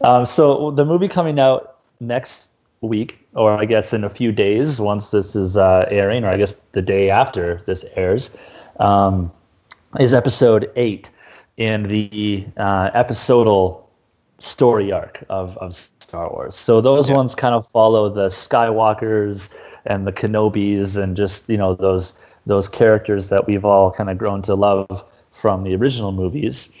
Um, 0.00 0.26
so 0.26 0.70
the 0.70 0.84
movie 0.84 1.08
coming 1.08 1.38
out 1.38 1.78
next 2.00 2.49
week, 2.82 3.18
or 3.34 3.52
I 3.52 3.64
guess 3.64 3.92
in 3.92 4.04
a 4.04 4.10
few 4.10 4.32
days, 4.32 4.80
once 4.80 5.10
this 5.10 5.36
is 5.36 5.56
uh, 5.56 5.86
airing, 5.90 6.24
or 6.24 6.30
I 6.30 6.36
guess 6.36 6.54
the 6.72 6.82
day 6.82 7.10
after 7.10 7.62
this 7.66 7.84
airs, 7.96 8.34
um, 8.78 9.30
is 9.98 10.14
episode 10.14 10.70
eight 10.76 11.10
in 11.56 11.82
the 11.84 12.46
uh, 12.56 12.90
episodal 12.94 13.88
story 14.38 14.90
arc 14.92 15.22
of, 15.28 15.56
of 15.58 15.74
Star 15.74 16.30
Wars. 16.30 16.54
So 16.56 16.80
those 16.80 17.10
Yeah. 17.10 17.16
ones 17.16 17.34
kind 17.34 17.54
of 17.54 17.66
follow 17.66 18.08
the 18.08 18.28
Skywalkers 18.28 19.50
and 19.84 20.06
the 20.06 20.12
Kenobis 20.12 20.96
and 20.96 21.16
just 21.16 21.48
you 21.48 21.58
know 21.58 21.74
those 21.74 22.14
those 22.46 22.68
characters 22.68 23.28
that 23.28 23.46
we've 23.46 23.64
all 23.64 23.90
kind 23.90 24.08
of 24.08 24.16
grown 24.16 24.40
to 24.42 24.54
love 24.54 25.04
from 25.30 25.64
the 25.64 25.74
original 25.76 26.12
movies. 26.12 26.72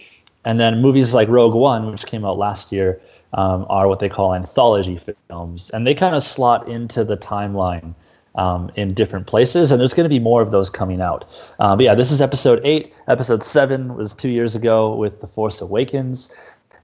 And 0.46 0.58
then 0.58 0.80
movies 0.80 1.12
like 1.12 1.28
Rogue 1.28 1.54
One, 1.54 1.90
which 1.90 2.06
came 2.06 2.24
out 2.24 2.38
last 2.38 2.72
year, 2.72 2.98
um, 3.32 3.66
are 3.68 3.88
what 3.88 4.00
they 4.00 4.08
call 4.08 4.34
anthology 4.34 4.98
films, 5.28 5.70
and 5.70 5.86
they 5.86 5.94
kind 5.94 6.14
of 6.14 6.22
slot 6.22 6.68
into 6.68 7.04
the 7.04 7.16
timeline 7.16 7.94
um, 8.34 8.70
in 8.76 8.94
different 8.94 9.26
places. 9.26 9.70
And 9.70 9.80
there's 9.80 9.94
going 9.94 10.04
to 10.04 10.08
be 10.14 10.18
more 10.18 10.42
of 10.42 10.50
those 10.50 10.70
coming 10.70 11.00
out. 11.00 11.24
Um, 11.58 11.78
but 11.78 11.84
yeah, 11.84 11.94
this 11.94 12.10
is 12.10 12.20
episode 12.20 12.60
eight. 12.64 12.92
Episode 13.08 13.42
seven 13.42 13.94
was 13.96 14.14
two 14.14 14.30
years 14.30 14.54
ago 14.54 14.94
with 14.94 15.20
The 15.20 15.26
Force 15.26 15.60
Awakens, 15.60 16.32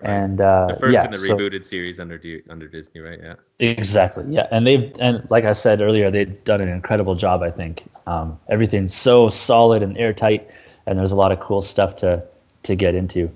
and 0.01 0.41
uh, 0.41 0.67
The 0.69 0.77
first 0.81 0.93
yeah, 0.95 1.05
in 1.05 1.11
the 1.11 1.19
so- 1.19 1.37
rebooted 1.37 1.65
series 1.65 1.99
under 1.99 2.19
D- 2.19 2.43
under 2.49 2.69
Disney, 2.69 3.01
right? 3.01 3.19
Yeah. 3.23 3.35
Exactly. 3.59 4.25
Yeah, 4.29 4.47
and 4.51 4.67
they've 4.67 4.93
and 5.01 5.27
like 5.31 5.45
I 5.45 5.53
said 5.53 5.81
earlier, 5.81 6.11
they've 6.11 6.45
done 6.45 6.61
an 6.61 6.69
incredible 6.69 7.15
job. 7.15 7.43
I 7.43 7.51
think 7.51 7.83
um, 8.07 8.39
everything's 8.49 8.95
so 8.95 9.31
solid 9.31 9.83
and 9.83 9.97
airtight, 9.97 10.51
and 10.87 10.99
there's 10.99 11.13
a 11.13 11.17
lot 11.17 11.33
of 11.33 11.41
cool 11.41 11.63
stuff 11.63 11.97
to 11.97 12.23
to 12.65 12.77
get 12.77 12.95
into. 12.95 13.31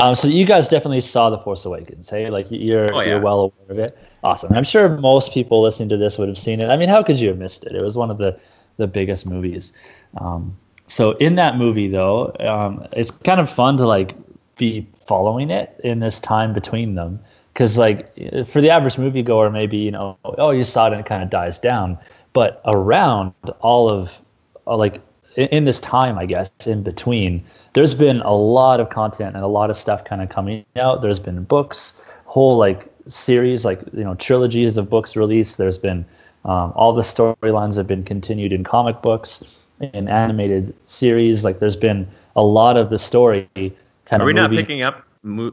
Um, 0.00 0.14
so 0.14 0.28
you 0.28 0.44
guys 0.44 0.68
definitely 0.68 1.00
saw 1.00 1.28
the 1.28 1.38
Force 1.38 1.64
Awakens, 1.64 2.08
hey? 2.08 2.30
Like 2.30 2.46
you're 2.50 2.94
Oh, 2.94 3.00
yeah. 3.00 3.08
you're 3.10 3.20
well 3.20 3.40
aware 3.40 3.70
of 3.70 3.78
it. 3.78 3.98
Awesome. 4.22 4.52
I'm 4.52 4.64
sure 4.64 4.88
most 4.88 5.32
people 5.32 5.60
listening 5.62 5.88
to 5.90 5.96
this 5.96 6.18
would 6.18 6.28
have 6.28 6.38
seen 6.38 6.60
it. 6.60 6.68
I 6.68 6.76
mean, 6.76 6.88
how 6.88 7.02
could 7.02 7.18
you 7.18 7.28
have 7.28 7.38
missed 7.38 7.64
it? 7.64 7.74
It 7.74 7.82
was 7.82 7.96
one 7.96 8.10
of 8.10 8.18
the 8.18 8.38
the 8.76 8.86
biggest 8.86 9.26
movies. 9.26 9.72
Um, 10.18 10.56
so 10.86 11.12
in 11.12 11.34
that 11.34 11.56
movie, 11.56 11.88
though, 11.88 12.32
um, 12.40 12.86
it's 12.92 13.10
kind 13.10 13.40
of 13.40 13.50
fun 13.50 13.76
to 13.78 13.86
like 13.86 14.14
be 14.56 14.86
following 14.94 15.50
it 15.50 15.80
in 15.84 15.98
this 16.00 16.18
time 16.20 16.52
between 16.52 16.94
them 16.94 17.18
because 17.52 17.76
like 17.78 18.14
for 18.46 18.60
the 18.60 18.70
average 18.70 18.96
moviegoer 18.96 19.50
maybe 19.52 19.76
you 19.76 19.90
know 19.90 20.16
oh 20.24 20.50
you 20.50 20.64
saw 20.64 20.86
it 20.86 20.92
and 20.92 21.00
it 21.00 21.06
kind 21.06 21.22
of 21.22 21.30
dies 21.30 21.58
down 21.58 21.96
but 22.32 22.60
around 22.66 23.32
all 23.60 23.88
of 23.88 24.20
uh, 24.66 24.76
like 24.76 25.00
in, 25.46 25.64
this 25.64 25.80
time 25.80 26.18
i 26.18 26.26
guess 26.26 26.50
in 26.66 26.82
between 26.82 27.42
there's 27.74 27.94
been 27.94 28.20
a 28.22 28.34
lot 28.34 28.80
of 28.80 28.90
content 28.90 29.34
and 29.36 29.44
a 29.44 29.48
lot 29.48 29.70
of 29.70 29.76
stuff 29.76 30.04
kind 30.04 30.20
of 30.22 30.28
coming 30.28 30.64
out 30.76 31.00
there's 31.02 31.18
been 31.18 31.42
books 31.44 32.00
whole 32.26 32.56
like 32.56 32.86
series 33.06 33.64
like 33.64 33.80
you 33.92 34.04
know 34.04 34.14
trilogies 34.16 34.76
of 34.76 34.90
books 34.90 35.16
released 35.16 35.56
there's 35.58 35.78
been 35.78 36.04
um, 36.44 36.72
all 36.76 36.92
the 36.92 37.02
storylines 37.02 37.76
have 37.76 37.86
been 37.86 38.04
continued 38.04 38.52
in 38.52 38.64
comic 38.64 39.00
books 39.02 39.42
in 39.80 40.08
animated 40.08 40.74
series 40.86 41.44
like 41.44 41.58
there's 41.60 41.76
been 41.76 42.06
a 42.36 42.42
lot 42.42 42.76
of 42.76 42.90
the 42.90 42.98
story 42.98 43.48
kind 43.54 44.20
Are 44.22 44.22
of 44.22 44.26
we 44.26 44.32
not 44.32 44.50
picking 44.50 44.82
up 44.82 45.04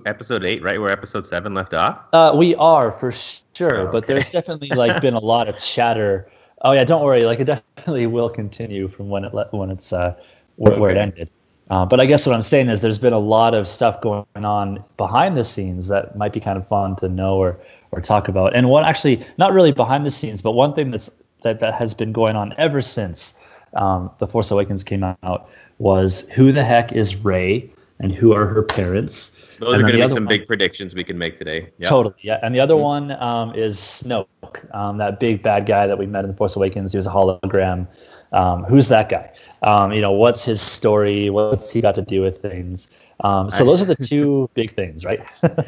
episode 0.05 0.45
eight, 0.45 0.61
right, 0.61 0.79
where 0.79 0.91
episode 0.91 1.25
seven 1.25 1.53
left 1.53 1.73
off? 1.73 1.99
uh, 2.13 2.33
we 2.37 2.55
are 2.55 2.91
for 2.91 3.11
sure, 3.11 3.87
Oh, 3.87 3.91
but 3.91 4.05
there's 4.07 4.29
definitely 4.31 4.69
like 4.69 5.01
been 5.01 5.15
a 5.15 5.19
lot 5.19 5.49
of 5.49 5.57
chatter. 5.59 6.27
Oh 6.65 6.71
yeah, 6.71 6.83
don't 6.83 7.03
worry. 7.03 7.21
Like 7.21 7.39
it 7.39 7.45
definitely 7.45 8.07
will 8.15 8.29
continue 8.29 8.87
from 8.87 9.07
when 9.07 9.23
it 9.23 9.33
le- 9.33 9.47
when 9.51 9.69
it's 9.69 9.93
uh, 9.93 10.15
where, 10.55 10.79
where 10.79 10.91
it 10.91 10.97
ended. 10.97 11.29
Uh, 11.69 11.85
but 11.85 11.99
I 11.99 12.05
guess 12.05 12.25
what 12.25 12.35
I'm 12.35 12.41
saying 12.41 12.69
is 12.69 12.81
there's 12.81 12.99
been 12.99 13.13
a 13.13 13.19
lot 13.19 13.53
of 13.53 13.67
stuff 13.67 14.01
going 14.01 14.25
on 14.35 14.83
behind 14.97 15.37
the 15.37 15.43
scenes 15.43 15.87
that 15.87 16.17
might 16.17 16.33
be 16.33 16.39
kind 16.39 16.57
of 16.57 16.67
fun 16.67 16.95
to 16.97 17.07
know 17.07 17.37
or 17.37 17.59
or 17.91 18.01
talk 18.01 18.27
about. 18.27 18.55
And 18.55 18.69
one 18.69 18.83
actually 18.83 19.23
not 19.37 19.53
really 19.53 19.71
behind 19.71 20.05
the 20.05 20.11
scenes, 20.11 20.41
but 20.41 20.51
one 20.51 20.73
thing 20.73 20.89
that's 20.89 21.09
that 21.43 21.59
that 21.59 21.75
has 21.75 21.93
been 21.93 22.11
going 22.11 22.35
on 22.35 22.53
ever 22.57 22.81
since 22.81 23.35
um, 23.75 24.09
the 24.17 24.27
Force 24.27 24.49
Awakens 24.49 24.83
came 24.83 25.03
out 25.03 25.49
was 25.77 26.27
who 26.31 26.51
the 26.51 26.63
heck 26.63 26.91
is 26.93 27.15
Rey 27.17 27.69
and 27.99 28.11
who 28.11 28.33
are 28.33 28.47
her 28.47 28.63
parents. 28.63 29.31
Those 29.59 29.75
And 29.75 29.83
are 29.83 29.87
going 29.87 29.99
to 30.01 30.07
be 30.07 30.13
some 30.13 30.25
one- 30.25 30.29
big 30.37 30.47
predictions 30.47 30.93
we 30.95 31.03
can 31.03 31.17
make 31.17 31.37
today. 31.37 31.69
Yep. 31.79 31.89
Totally, 31.89 32.15
yeah. 32.21 32.39
And 32.43 32.53
the 32.53 32.59
other 32.59 32.73
Mhm. 32.75 32.81
one 32.81 33.11
um, 33.11 33.55
is 33.55 33.77
Snoke, 33.77 34.27
um, 34.75 34.97
that 34.97 35.19
big 35.19 35.41
bad 35.43 35.65
guy 35.65 35.87
that 35.87 35.97
we 35.97 36.05
met 36.05 36.25
in 36.25 36.31
The 36.31 36.37
Force 36.37 36.55
Awakens. 36.55 36.91
He 36.91 36.97
was 36.97 37.07
a 37.07 37.11
hologram. 37.11 37.87
Um, 38.33 38.63
who's 38.65 38.87
that 38.89 39.07
guy? 39.09 39.31
Um, 39.61 39.93
you 39.93 40.01
know, 40.01 40.11
what's 40.11 40.43
his 40.43 40.61
story? 40.61 41.29
What's 41.29 41.69
he 41.71 41.79
got 41.81 41.95
to 41.95 42.01
do 42.01 42.21
with 42.21 42.41
things? 42.41 42.89
Um, 43.21 43.49
so 43.49 43.63
I- 43.63 43.67
those 43.67 43.81
are 43.81 43.85
the 43.85 43.95
two 44.07 44.49
big 44.55 44.75
things, 44.75 45.05
right? 45.05 45.21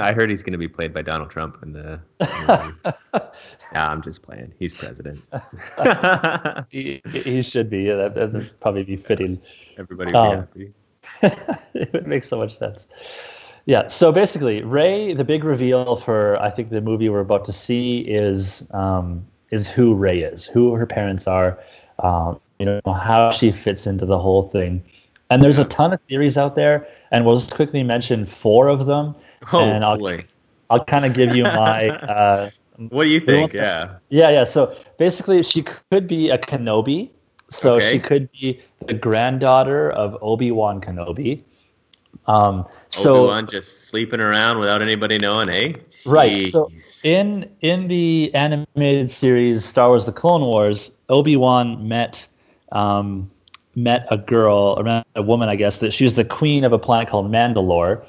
I 0.00 0.12
heard 0.12 0.28
he's 0.30 0.42
going 0.42 0.52
to 0.52 0.58
be 0.58 0.68
played 0.68 0.92
by 0.94 1.02
Donald 1.02 1.30
Trump 1.30 1.58
in 1.62 1.72
the. 1.72 1.98
in 2.20 2.28
the 2.46 2.74
movie. 2.84 2.94
yeah, 3.72 3.90
I'm 3.90 4.02
just 4.02 4.22
playing. 4.22 4.52
He's 4.58 4.72
president. 4.74 5.20
he, 6.70 7.00
he 7.12 7.42
should 7.42 7.70
be. 7.70 7.82
Yeah, 7.84 7.96
that, 7.96 8.14
that'd 8.14 8.60
probably 8.60 8.82
be 8.84 8.96
fitting. 8.96 9.40
Everybody 9.78 10.08
would 10.08 10.12
be 10.12 10.18
Um, 10.18 10.36
happy. 10.36 10.72
it 11.22 12.06
makes 12.06 12.28
so 12.28 12.38
much 12.38 12.58
sense. 12.58 12.86
Yeah. 13.66 13.88
So 13.88 14.12
basically, 14.12 14.62
Rey, 14.62 15.14
the 15.14 15.24
big 15.24 15.44
reveal 15.44 15.96
for 15.96 16.40
I 16.40 16.50
think 16.50 16.70
the 16.70 16.80
movie 16.80 17.08
we're 17.08 17.20
about 17.20 17.44
to 17.46 17.52
see 17.52 17.98
is 17.98 18.66
um, 18.72 19.24
is 19.50 19.68
who 19.68 19.94
Rey 19.94 20.20
is, 20.20 20.46
who 20.46 20.74
her 20.74 20.86
parents 20.86 21.26
are, 21.26 21.58
um, 21.98 22.40
you 22.58 22.66
know, 22.66 22.80
how 22.86 23.30
she 23.30 23.52
fits 23.52 23.86
into 23.86 24.06
the 24.06 24.18
whole 24.18 24.42
thing. 24.42 24.82
And 25.28 25.42
there's 25.42 25.58
a 25.58 25.64
ton 25.66 25.92
of 25.92 26.00
theories 26.08 26.36
out 26.36 26.56
there, 26.56 26.86
and 27.12 27.24
we'll 27.24 27.36
just 27.36 27.54
quickly 27.54 27.84
mention 27.84 28.26
four 28.26 28.68
of 28.68 28.86
them. 28.86 29.14
Oh 29.52 29.60
and 29.60 29.84
I'll 29.84 29.98
boy, 29.98 30.24
I'll 30.70 30.84
kind 30.84 31.04
of 31.04 31.14
give 31.14 31.36
you 31.36 31.44
my 31.44 31.88
uh, 31.88 32.50
what 32.88 33.04
do 33.04 33.10
you 33.10 33.20
think? 33.20 33.52
Yeah, 33.52 33.96
yeah, 34.08 34.30
yeah. 34.30 34.44
So 34.44 34.76
basically, 34.98 35.42
she 35.42 35.62
could 35.62 36.08
be 36.08 36.30
a 36.30 36.38
Kenobi. 36.38 37.10
So 37.50 37.76
Okay. 37.76 37.92
she 37.92 37.98
could 37.98 38.30
be 38.32 38.60
the 38.86 38.94
granddaughter 38.94 39.90
of 39.90 40.16
Obi 40.22 40.50
Wan 40.50 40.80
Kenobi. 40.80 41.42
Um, 42.26 42.64
so 42.90 43.16
Obi-Wan 43.24 43.46
just 43.48 43.86
sleeping 43.86 44.20
around 44.20 44.58
without 44.58 44.82
anybody 44.82 45.18
knowing. 45.18 45.48
Hey, 45.48 45.74
Right, 46.06 46.38
so- 46.38 46.70
in 47.02 47.48
in 47.60 47.88
the 47.88 48.30
animated 48.34 49.10
series 49.10 49.64
Star 49.64 49.88
Wars: 49.88 50.06
The 50.06 50.12
Clone 50.12 50.42
Wars, 50.42 50.92
Obi 51.08 51.36
Wan 51.36 51.88
met 51.88 52.26
um, 52.72 53.30
met 53.74 54.06
a 54.10 54.18
girl, 54.18 54.74
or 54.76 54.84
met 54.84 55.06
a 55.16 55.22
woman, 55.22 55.48
I 55.48 55.56
guess, 55.56 55.78
that 55.78 55.92
she 55.92 56.04
was 56.04 56.14
the 56.14 56.24
queen 56.24 56.62
of 56.64 56.72
a 56.72 56.78
planet 56.78 57.08
called 57.08 57.30
Mandalore, 57.30 58.04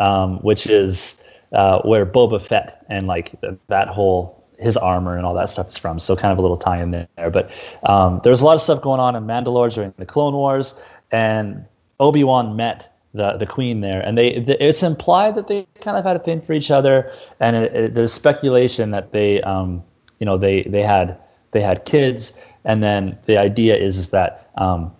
um, 0.00 0.38
which 0.38 0.66
is 0.66 1.22
uh, 1.52 1.80
where 1.82 2.04
Boba 2.04 2.40
Fett 2.42 2.84
and 2.88 3.06
like 3.06 3.32
that 3.68 3.88
whole 3.88 4.41
his 4.62 4.76
armor 4.76 5.16
and 5.16 5.26
all 5.26 5.34
that 5.34 5.50
stuff 5.50 5.68
is 5.68 5.78
from. 5.78 5.98
So 5.98 6.16
kind 6.16 6.32
of 6.32 6.38
a 6.38 6.42
little 6.42 6.56
tie 6.56 6.82
in 6.82 6.90
there. 6.90 7.30
But 7.30 7.50
um, 7.84 8.20
there 8.22 8.30
was 8.30 8.40
a 8.40 8.44
lot 8.44 8.54
of 8.54 8.60
stuff 8.60 8.80
going 8.80 9.00
on 9.00 9.16
in 9.16 9.24
Mandalore 9.24 9.72
during 9.72 9.92
the 9.96 10.06
Clone 10.06 10.34
Wars, 10.34 10.74
and 11.10 11.64
Obi 12.00 12.24
Wan 12.24 12.56
met 12.56 12.92
the 13.14 13.36
the 13.36 13.46
queen 13.46 13.80
there, 13.80 14.00
and 14.00 14.16
they 14.16 14.32
th- 14.32 14.58
it's 14.60 14.82
implied 14.82 15.34
that 15.34 15.48
they 15.48 15.66
kind 15.80 15.96
of 15.96 16.04
had 16.04 16.16
a 16.16 16.18
thing 16.18 16.40
for 16.40 16.52
each 16.52 16.70
other, 16.70 17.12
and 17.40 17.56
it, 17.56 17.74
it, 17.74 17.94
there's 17.94 18.12
speculation 18.12 18.90
that 18.92 19.12
they 19.12 19.40
um, 19.42 19.82
you 20.18 20.26
know 20.26 20.38
they 20.38 20.62
they 20.62 20.82
had 20.82 21.18
they 21.50 21.60
had 21.60 21.84
kids, 21.84 22.38
and 22.64 22.82
then 22.82 23.18
the 23.26 23.36
idea 23.38 23.76
is 23.76 23.98
is 23.98 24.10
that. 24.10 24.50
Um, 24.56 24.92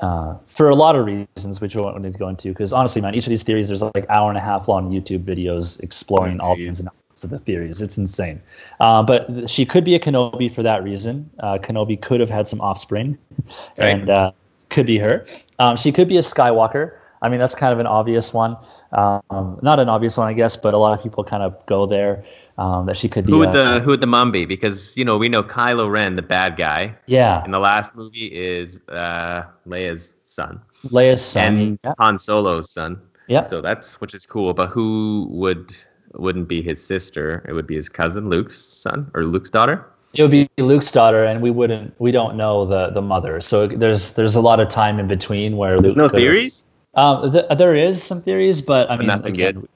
uh, 0.00 0.36
for 0.46 0.68
a 0.68 0.74
lot 0.74 0.96
of 0.96 1.06
reasons, 1.06 1.60
which 1.60 1.76
we 1.76 1.80
won't 1.80 2.00
need 2.02 2.12
to 2.12 2.18
go 2.18 2.28
into, 2.28 2.48
because 2.48 2.72
honestly, 2.72 3.00
man, 3.00 3.14
each 3.14 3.26
of 3.26 3.30
these 3.30 3.44
theories, 3.44 3.68
there's 3.68 3.80
like 3.80 4.04
hour 4.08 4.28
and 4.28 4.36
a 4.36 4.40
half 4.40 4.66
long 4.66 4.90
YouTube 4.90 5.22
videos 5.22 5.80
exploring 5.80 6.40
Oh, 6.40 6.46
all 6.46 6.56
geez. 6.56 6.84
Of 7.22 7.30
the 7.30 7.38
theories. 7.38 7.80
It's 7.80 7.96
insane. 7.98 8.40
Uh, 8.80 9.02
but 9.02 9.48
she 9.48 9.64
could 9.64 9.84
be 9.84 9.94
a 9.94 9.98
Kenobi 10.00 10.52
for 10.52 10.62
that 10.64 10.82
reason. 10.82 11.30
Uh, 11.38 11.58
Kenobi 11.58 12.00
could 12.00 12.18
have 12.20 12.30
had 12.30 12.48
some 12.48 12.60
offspring, 12.60 13.16
Okay. 13.78 13.92
and 13.92 14.10
uh, 14.10 14.32
could 14.70 14.86
be 14.86 14.98
her. 14.98 15.24
Um, 15.60 15.76
she 15.76 15.92
could 15.92 16.08
be 16.08 16.16
a 16.16 16.22
Skywalker. 16.22 16.96
I 17.22 17.28
mean, 17.28 17.38
that's 17.38 17.54
kind 17.54 17.72
of 17.72 17.78
an 17.78 17.86
obvious 17.86 18.34
one. 18.34 18.56
Um, 18.92 19.58
not 19.62 19.78
an 19.80 19.88
obvious 19.88 20.16
one, 20.16 20.26
I 20.28 20.32
guess, 20.32 20.56
but 20.56 20.74
a 20.74 20.78
lot 20.78 20.96
of 20.96 21.02
people 21.02 21.22
kind 21.24 21.42
of 21.42 21.64
go 21.66 21.86
there. 21.86 22.24
Um, 22.56 22.86
that 22.86 22.96
she 22.96 23.08
could 23.08 23.26
be. 23.26 23.32
who 23.32 23.38
would 23.38 23.48
a- 23.48 23.52
the 23.52 23.80
who 23.80 23.90
would 23.90 24.00
the 24.00 24.06
mom 24.06 24.30
be? 24.30 24.44
Because 24.44 24.96
you 24.96 25.04
know 25.04 25.18
we 25.18 25.28
know 25.28 25.42
Kylo 25.42 25.90
Ren, 25.90 26.14
the 26.14 26.22
bad 26.22 26.56
guy, 26.56 26.94
yeah, 27.06 27.44
in 27.44 27.50
the 27.50 27.58
last 27.58 27.96
movie 27.96 28.26
is 28.26 28.80
uh, 28.90 29.42
Leia's 29.66 30.14
son 30.22 30.60
Leia's 30.84 31.20
son. 31.20 31.56
and 31.58 31.78
yeah. 31.82 31.94
Han 31.98 32.16
Solo's 32.16 32.70
son. 32.70 33.00
yeah. 33.26 33.42
So 33.42 33.60
that's 33.60 34.00
which 34.00 34.14
is 34.14 34.24
cool. 34.24 34.54
But 34.54 34.68
who 34.68 35.26
would 35.32 35.74
wouldn't 36.14 36.48
be 36.48 36.62
his 36.62 36.84
sister? 36.84 37.44
It 37.48 37.52
would 37.52 37.66
be 37.66 37.76
his 37.76 37.88
cousin, 37.88 38.28
Luke's 38.28 38.58
son 38.58 39.10
or 39.14 39.24
Luke's 39.24 39.50
daughter. 39.50 39.84
It 40.14 40.22
would 40.22 40.30
be 40.30 40.48
Luke's 40.58 40.92
daughter, 40.92 41.24
and 41.24 41.42
we 41.42 41.50
wouldn't. 41.50 41.94
We 41.98 42.12
don't 42.12 42.36
know 42.36 42.64
the 42.66 42.90
the 42.90 43.02
mother, 43.02 43.40
so 43.40 43.66
there's 43.66 44.12
there's 44.12 44.36
a 44.36 44.40
lot 44.40 44.60
of 44.60 44.68
time 44.68 45.00
in 45.00 45.08
between 45.08 45.56
where 45.56 45.80
There's 45.80 45.96
no 45.96 46.08
theories. 46.08 46.64
Um, 46.94 47.32
th- 47.32 47.46
there 47.58 47.74
is 47.74 48.02
some 48.02 48.22
theories, 48.22 48.62
but 48.62 48.88
I 48.90 48.96
mean, 48.96 49.08
nothing 49.08 49.32
again, 49.32 49.54
good. 49.54 49.68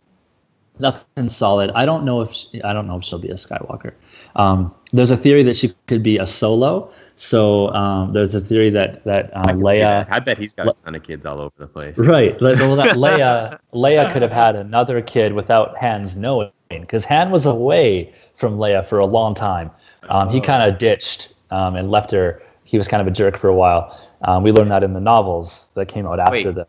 Nothing 0.81 1.29
solid. 1.29 1.71
I 1.75 1.85
don't 1.87 2.05
know 2.05 2.21
if 2.23 2.33
she, 2.33 2.63
I 2.63 2.73
don't 2.73 2.87
know 2.87 2.97
if 2.97 3.05
she'll 3.05 3.19
be 3.19 3.29
a 3.31 3.35
Skywalker. 3.35 3.93
Um, 4.37 4.75
there's 4.93 5.11
a 5.11 5.17
theory 5.17 5.43
that 5.45 5.57
she 5.57 5.75
could 5.87 6.03
be 6.03 6.19
a 6.19 6.27
Solo. 6.27 6.91
So 7.17 7.69
um, 7.75 8.13
there's 8.13 8.35
a 8.35 8.41
theory 8.41 8.71
that 8.71 9.05
that 9.05 9.35
uh, 9.37 9.45
I, 9.49 9.53
Leia. 9.53 9.79
that. 10.07 10.13
I 10.13 10.19
bet 10.21 10.39
he's 10.39 10.55
got 10.55 10.69
a 10.69 10.83
ton 10.83 10.95
of 10.95 11.03
kids 11.03 11.27
all 11.27 11.41
over 11.41 11.53
the 11.59 11.67
place. 11.67 11.99
Right. 11.99 12.41
Well, 12.41 12.77
that 12.77 12.97
Leia, 13.05 13.59
Leia 13.75 14.13
could 14.13 14.23
have 14.23 14.31
had 14.31 14.55
another 14.57 15.03
kid 15.03 15.33
without 15.33 15.77
Han's 15.77 16.15
knowing, 16.17 16.51
because 16.71 17.05
Han 17.07 17.31
was 17.31 17.47
away 17.47 18.13
from 18.37 18.57
Leia 18.59 18.87
for 18.87 18.99
a 19.01 19.07
long 19.07 19.35
time. 19.35 19.71
Um, 20.09 20.29
he 20.31 20.39
Oh. 20.39 20.43
kind 20.43 20.71
of 20.71 20.79
ditched 20.79 21.35
um, 21.51 21.75
and 21.75 21.91
left 21.91 22.11
her. 22.13 22.41
He 22.65 22.79
was 22.79 22.87
kind 22.87 23.01
of 23.01 23.07
a 23.07 23.11
jerk 23.11 23.37
for 23.37 23.49
a 23.49 23.55
while. 23.55 23.99
Um, 24.23 24.43
we 24.43 24.53
learned 24.53 24.71
that 24.71 24.85
in 24.85 24.93
the 24.93 25.01
novels 25.01 25.71
that 25.75 25.87
came 25.89 26.07
out 26.07 26.21
after 26.21 26.33
Wait. 26.33 26.55
the. 26.55 26.67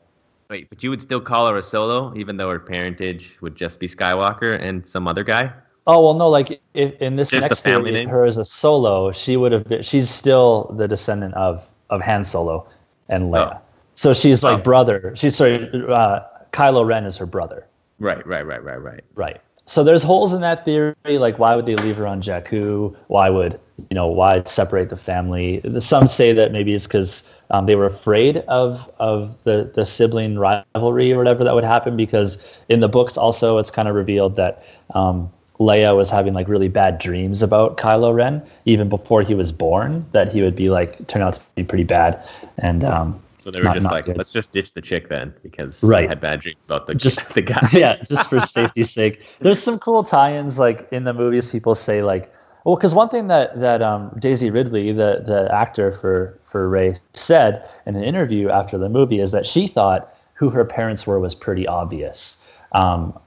Wait, 0.49 0.67
but 0.67 0.83
you 0.83 0.89
would 0.89 1.01
still 1.01 1.21
call 1.21 1.47
her 1.47 1.57
a 1.57 1.63
solo, 1.63 2.11
even 2.15 2.35
though 2.37 2.49
her 2.49 2.59
parentage 2.59 3.37
would 3.41 3.55
just 3.55 3.79
be 3.79 3.87
Skywalker 3.87 4.59
and 4.59 4.85
some 4.87 5.07
other 5.07 5.23
guy? 5.23 5.51
Oh 5.85 6.03
well, 6.03 6.13
no. 6.15 6.27
Like 6.27 6.59
if, 6.73 6.99
in 7.01 7.15
this 7.15 7.29
Just 7.29 7.43
the 7.43 7.49
next 7.49 7.61
family 7.61 7.91
theory, 7.91 8.05
name? 8.05 8.09
her 8.09 8.25
as 8.25 8.37
a 8.37 8.45
solo, 8.45 9.11
she 9.11 9.37
would 9.37 9.51
have 9.51 9.65
been. 9.65 9.83
She's 9.83 10.09
still 10.09 10.73
the 10.77 10.87
descendant 10.87 11.35
of 11.35 11.67
of 11.91 12.01
Han 12.01 12.23
Solo 12.23 12.67
and 13.09 13.31
Leia. 13.31 13.57
Oh. 13.57 13.61
So 13.93 14.13
she's 14.13 14.43
like 14.43 14.59
Oh. 14.59 14.63
brother. 14.63 15.13
She's 15.15 15.35
sorry. 15.35 15.69
Uh, 15.87 16.21
Kylo 16.51 16.85
Ren 16.85 17.05
is 17.05 17.15
her 17.17 17.25
brother. 17.27 17.65
Right, 17.99 18.25
right, 18.25 18.45
right, 18.45 18.63
right, 18.63 18.81
right. 18.81 19.03
Right. 19.15 19.41
So 19.69 19.83
there's 19.83 20.01
holes 20.01 20.33
in 20.33 20.41
that 20.41 20.65
theory. 20.65 20.95
Like, 21.05 21.37
why 21.37 21.55
would 21.55 21.67
they 21.67 21.75
leave 21.75 21.97
her 21.97 22.07
on 22.07 22.23
Jakku? 22.23 22.95
Why 23.05 23.29
would 23.29 23.59
you 23.77 23.93
know? 23.93 24.07
Why 24.07 24.41
separate 24.45 24.89
the 24.89 24.97
family? 24.97 25.61
Some 25.77 26.07
say 26.07 26.33
that 26.33 26.51
maybe 26.51 26.73
it's 26.73 26.87
because 26.87 27.31
um, 27.51 27.67
they 27.67 27.75
were 27.75 27.85
afraid 27.85 28.37
of 28.47 28.89
of 28.97 29.37
the 29.43 29.71
the 29.75 29.85
sibling 29.85 30.39
rivalry 30.39 31.13
or 31.13 31.19
whatever 31.19 31.43
that 31.43 31.53
would 31.53 31.63
happen. 31.63 31.95
Because 31.95 32.39
in 32.67 32.79
the 32.79 32.87
books, 32.87 33.15
also, 33.15 33.59
it's 33.59 33.69
kind 33.69 33.87
of 33.87 33.93
revealed 33.93 34.37
that 34.37 34.63
um, 34.95 35.31
Leia 35.59 35.95
was 35.95 36.09
having 36.09 36.33
like 36.33 36.47
really 36.47 36.67
bad 36.67 36.97
dreams 36.97 37.43
about 37.43 37.77
Kylo 37.77 38.11
Ren 38.11 38.41
even 38.65 38.89
before 38.89 39.21
he 39.21 39.35
was 39.35 39.51
born. 39.51 40.03
That 40.13 40.33
he 40.33 40.41
would 40.41 40.55
be 40.55 40.71
like 40.71 41.05
turn 41.05 41.21
out 41.21 41.35
to 41.35 41.41
be 41.53 41.63
pretty 41.63 41.83
bad, 41.83 42.19
and 42.57 42.83
um, 42.83 43.21
So 43.39 43.49
they 43.51 43.59
were 43.59 43.65
Not- 43.65 43.73
just 43.75 43.83
not 43.85 43.93
like, 43.93 44.05
good. 44.05 44.17
let's 44.17 44.31
just 44.31 44.51
ditch 44.51 44.73
the 44.73 44.81
chick 44.81 45.09
then, 45.09 45.33
because 45.43 45.83
Right. 45.83 46.05
I 46.05 46.07
had 46.09 46.19
bad 46.19 46.41
dreams 46.41 46.59
about 46.65 46.87
the 46.87 46.93
Just- 46.95 47.29
the 47.33 47.41
guy. 47.41 47.67
yeah, 47.73 47.95
just 48.03 48.29
for 48.29 48.41
safety's 48.41 48.91
sake. 48.91 49.21
There's 49.39 49.59
some 49.61 49.79
cool 49.79 50.03
tie-ins 50.03 50.59
like 50.59 50.87
in 50.91 51.05
the 51.05 51.13
movies. 51.13 51.49
People 51.49 51.73
say 51.75 52.03
like, 52.03 52.31
well, 52.65 52.75
because 52.75 52.93
one 52.93 53.09
thing 53.09 53.27
that 53.27 53.59
that 53.61 53.81
um, 53.81 54.11
Daisy 54.19 54.49
Ridley, 54.51 54.91
the 54.91 55.23
the 55.25 55.49
actor 55.53 55.91
for 55.93 56.37
for 56.43 56.67
Rey, 56.67 56.93
said 57.13 57.63
in 57.85 57.95
an 57.95 58.03
interview 58.03 58.49
after 58.49 58.77
the 58.77 58.89
movie 58.89 59.19
is 59.19 59.31
that 59.31 59.45
she 59.45 59.67
thought 59.67 60.13
who 60.33 60.49
her 60.49 60.65
parents 60.65 61.07
were 61.07 61.19
was 61.19 61.33
pretty 61.35 61.65
obvious 61.67 62.37
um, 62.73 63.17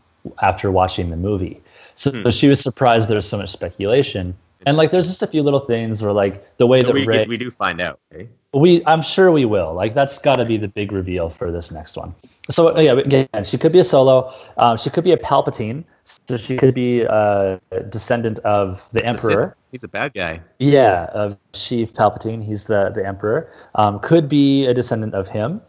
after 0.43 0.71
watching 0.71 1.11
the 1.11 1.17
movie. 1.17 1.61
So, 1.95 2.11
Hmm. 2.11 2.25
so 2.25 2.31
she 2.31 2.49
was 2.49 2.61
surprised 2.61 3.09
there 3.09 3.17
was 3.17 3.29
so 3.29 3.39
much 3.39 3.51
speculation. 3.51 4.35
And 4.65 4.77
like, 4.77 4.91
there's 4.93 5.09
just 5.09 5.23
a 5.23 5.27
few 5.27 5.43
little 5.43 5.61
things 5.61 6.03
where 6.03 6.13
like 6.13 6.57
the 6.59 6.67
way 6.67 6.83
that 6.83 6.93
we, 6.95 7.05
Rey, 7.05 7.27
we 7.27 7.37
do 7.37 7.51
find 7.51 7.81
out. 7.81 7.99
Eh? 8.15 8.27
We, 8.55 8.85
I'm 8.87 9.03
sure 9.03 9.33
we 9.33 9.45
will. 9.45 9.75
Like 9.75 9.95
that's 9.95 10.19
got 10.19 10.37
to 10.37 10.45
be 10.45 10.57
the 10.57 10.69
big 10.69 10.93
reveal 10.93 11.31
for 11.31 11.51
this 11.51 11.71
next 11.71 11.97
one. 11.97 12.15
So 12.51 12.79
yeah, 12.79 12.93
again, 12.93 13.29
she 13.45 13.57
could 13.57 13.73
be 13.73 13.79
a 13.79 13.85
solo. 13.85 14.35
Um, 14.57 14.77
she 14.77 14.91
could 14.91 15.05
be 15.05 15.13
a 15.13 15.17
Palpatine. 15.17 15.85
So 16.05 16.37
she 16.37 16.57
could 16.57 16.75
be 16.75 17.03
a 17.03 17.61
descendant 17.91 18.41
of 18.41 18.85
the 18.93 19.03
a 19.03 19.07
Emperor. 19.07 19.57
He's 19.71 19.85
a 19.85 19.89
bad 19.89 20.15
guy. 20.15 20.41
Yeah, 20.59 21.05
of 21.13 21.39
Sheev 21.53 21.93
Palpatine. 21.93 22.45
He's 22.45 22.65
the 22.65 22.91
the 22.95 23.07
Emperor. 23.07 23.53
Um, 23.77 24.01
could 24.01 24.29
be 24.29 24.67
a 24.67 24.75
descendant 24.75 25.15
of 25.15 25.29
him. 25.29 25.61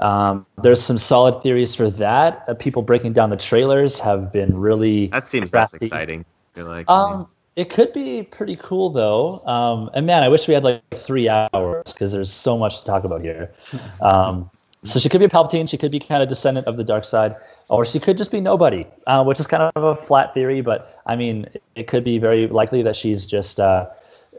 Um, 0.00 0.44
there's 0.62 0.82
some 0.82 0.98
solid 0.98 1.40
theories 1.42 1.74
for 1.74 1.88
that. 1.90 2.44
Uh, 2.48 2.54
people 2.54 2.82
breaking 2.82 3.12
down 3.12 3.30
the 3.30 3.36
trailers 3.36 3.98
have 4.00 4.32
been 4.32 4.58
really. 4.58 5.06
That 5.06 5.26
seems 5.26 5.52
less 5.52 5.72
exciting. 5.72 6.24
I 6.52 6.58
feel 6.58 6.66
like. 6.66 6.90
Um, 6.90 7.28
it 7.56 7.70
could 7.70 7.92
be 7.92 8.22
pretty 8.22 8.56
cool 8.56 8.90
though. 8.90 9.40
Um, 9.46 9.90
and 9.94 10.06
man, 10.06 10.22
I 10.22 10.28
wish 10.28 10.46
we 10.46 10.54
had 10.54 10.62
like 10.62 10.82
three 10.94 11.28
hours 11.28 11.84
because 11.86 12.12
there's 12.12 12.32
so 12.32 12.56
much 12.58 12.80
to 12.80 12.84
talk 12.84 13.04
about 13.04 13.22
here. 13.22 13.52
Um, 14.02 14.50
so 14.84 15.00
she 15.00 15.08
could 15.08 15.18
be 15.18 15.24
a 15.24 15.28
Palpatine. 15.28 15.68
She 15.68 15.76
could 15.76 15.90
be 15.90 15.98
kind 15.98 16.22
of 16.22 16.28
descendant 16.28 16.68
of 16.68 16.76
the 16.76 16.84
dark 16.84 17.04
side, 17.04 17.34
or 17.68 17.84
she 17.84 17.98
could 17.98 18.16
just 18.16 18.30
be 18.30 18.40
nobody, 18.40 18.86
uh, 19.08 19.24
which 19.24 19.40
is 19.40 19.46
kind 19.46 19.72
of 19.74 19.82
a 19.82 19.96
flat 19.96 20.32
theory. 20.32 20.60
But 20.60 21.00
I 21.06 21.16
mean, 21.16 21.48
it 21.74 21.88
could 21.88 22.04
be 22.04 22.18
very 22.18 22.46
likely 22.46 22.82
that 22.82 22.94
she's 22.94 23.26
just. 23.26 23.58
Uh, 23.58 23.88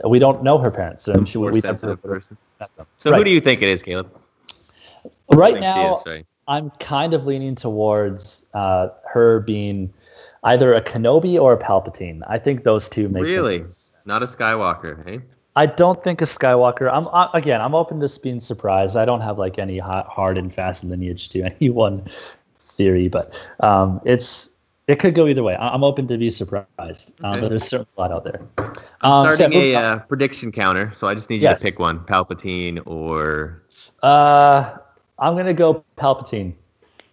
we 0.07 0.19
don't 0.19 0.43
know 0.43 0.57
her 0.57 0.71
parents, 0.71 1.07
and 1.07 1.27
she 1.27 1.37
we 1.37 1.59
sensitive 1.59 2.01
person. 2.01 2.37
So 2.95 3.11
Right. 3.11 3.17
who 3.17 3.23
do 3.25 3.31
you 3.31 3.41
think 3.41 3.61
it 3.61 3.69
is, 3.69 3.83
Caleb? 3.83 4.09
Who 5.03 5.09
do 5.09 5.35
you 5.35 5.39
Right 5.39 5.59
now, 5.59 6.01
is. 6.05 6.23
I'm 6.47 6.69
kind 6.79 7.13
of 7.13 7.25
leaning 7.25 7.55
towards 7.55 8.45
uh, 8.53 8.89
her 9.11 9.41
being 9.41 9.91
either 10.47 10.73
a 10.73 10.81
Kenobi 10.81 11.39
or 11.39 11.53
a 11.53 11.57
Palpatine. 11.57 12.21
I 12.27 12.37
think 12.39 12.63
those 12.63 12.89
two 12.89 13.09
make 13.09 13.23
Really? 13.23 13.63
Not 14.05 14.21
a. 14.21 14.25
Skywalker, 14.25 15.05
hey? 15.07 15.21
I 15.55 15.65
don't 15.65 16.01
think 16.03 16.21
a 16.21 16.25
Skywalker. 16.25 16.89
I'm 16.91 17.07
I, 17.09 17.29
again. 17.33 17.61
I'm 17.61 17.75
open 17.75 17.99
to 17.99 18.19
being 18.21 18.39
surprised. 18.39 18.95
I 18.95 19.05
don't 19.05 19.21
have 19.21 19.37
like 19.37 19.57
any 19.59 19.77
hot, 19.79 20.07
hard 20.07 20.37
and 20.37 20.53
fast 20.53 20.83
lineage 20.83 21.29
to 21.29 21.41
any 21.51 21.69
one 21.69 22.05
theory, 22.77 23.07
but 23.07 23.33
um, 23.59 23.99
it's 24.05 24.51
it 24.87 24.99
could 24.99 25.15
go 25.15 25.27
either 25.27 25.43
way. 25.43 25.57
I'm 25.59 25.83
open 25.83 26.07
to 26.07 26.17
be 26.17 26.29
surprised, 26.29 27.11
um, 27.23 27.31
Okay. 27.31 27.41
but 27.41 27.49
there's 27.49 27.67
certainly 27.67 27.89
a 27.97 28.01
lot 28.01 28.11
out 28.13 28.23
there. 28.23 28.39
I'm 29.01 29.11
Um, 29.11 29.33
starting 29.33 29.51
yeah, 29.51 29.59
a 29.59 29.75
uh, 29.75 29.99
prediction 29.99 30.51
counter, 30.51 30.91
so 30.93 31.07
I 31.07 31.13
just 31.15 31.29
need 31.29 31.41
you 31.41 31.49
Yes. 31.49 31.59
to 31.59 31.65
pick 31.65 31.79
one: 31.79 31.99
Palpatine 32.05 32.81
or 32.85 33.63
uh, 34.03 34.77
I'm 35.19 35.35
gonna 35.35 35.53
go 35.53 35.83
Palpatine. 35.97 36.53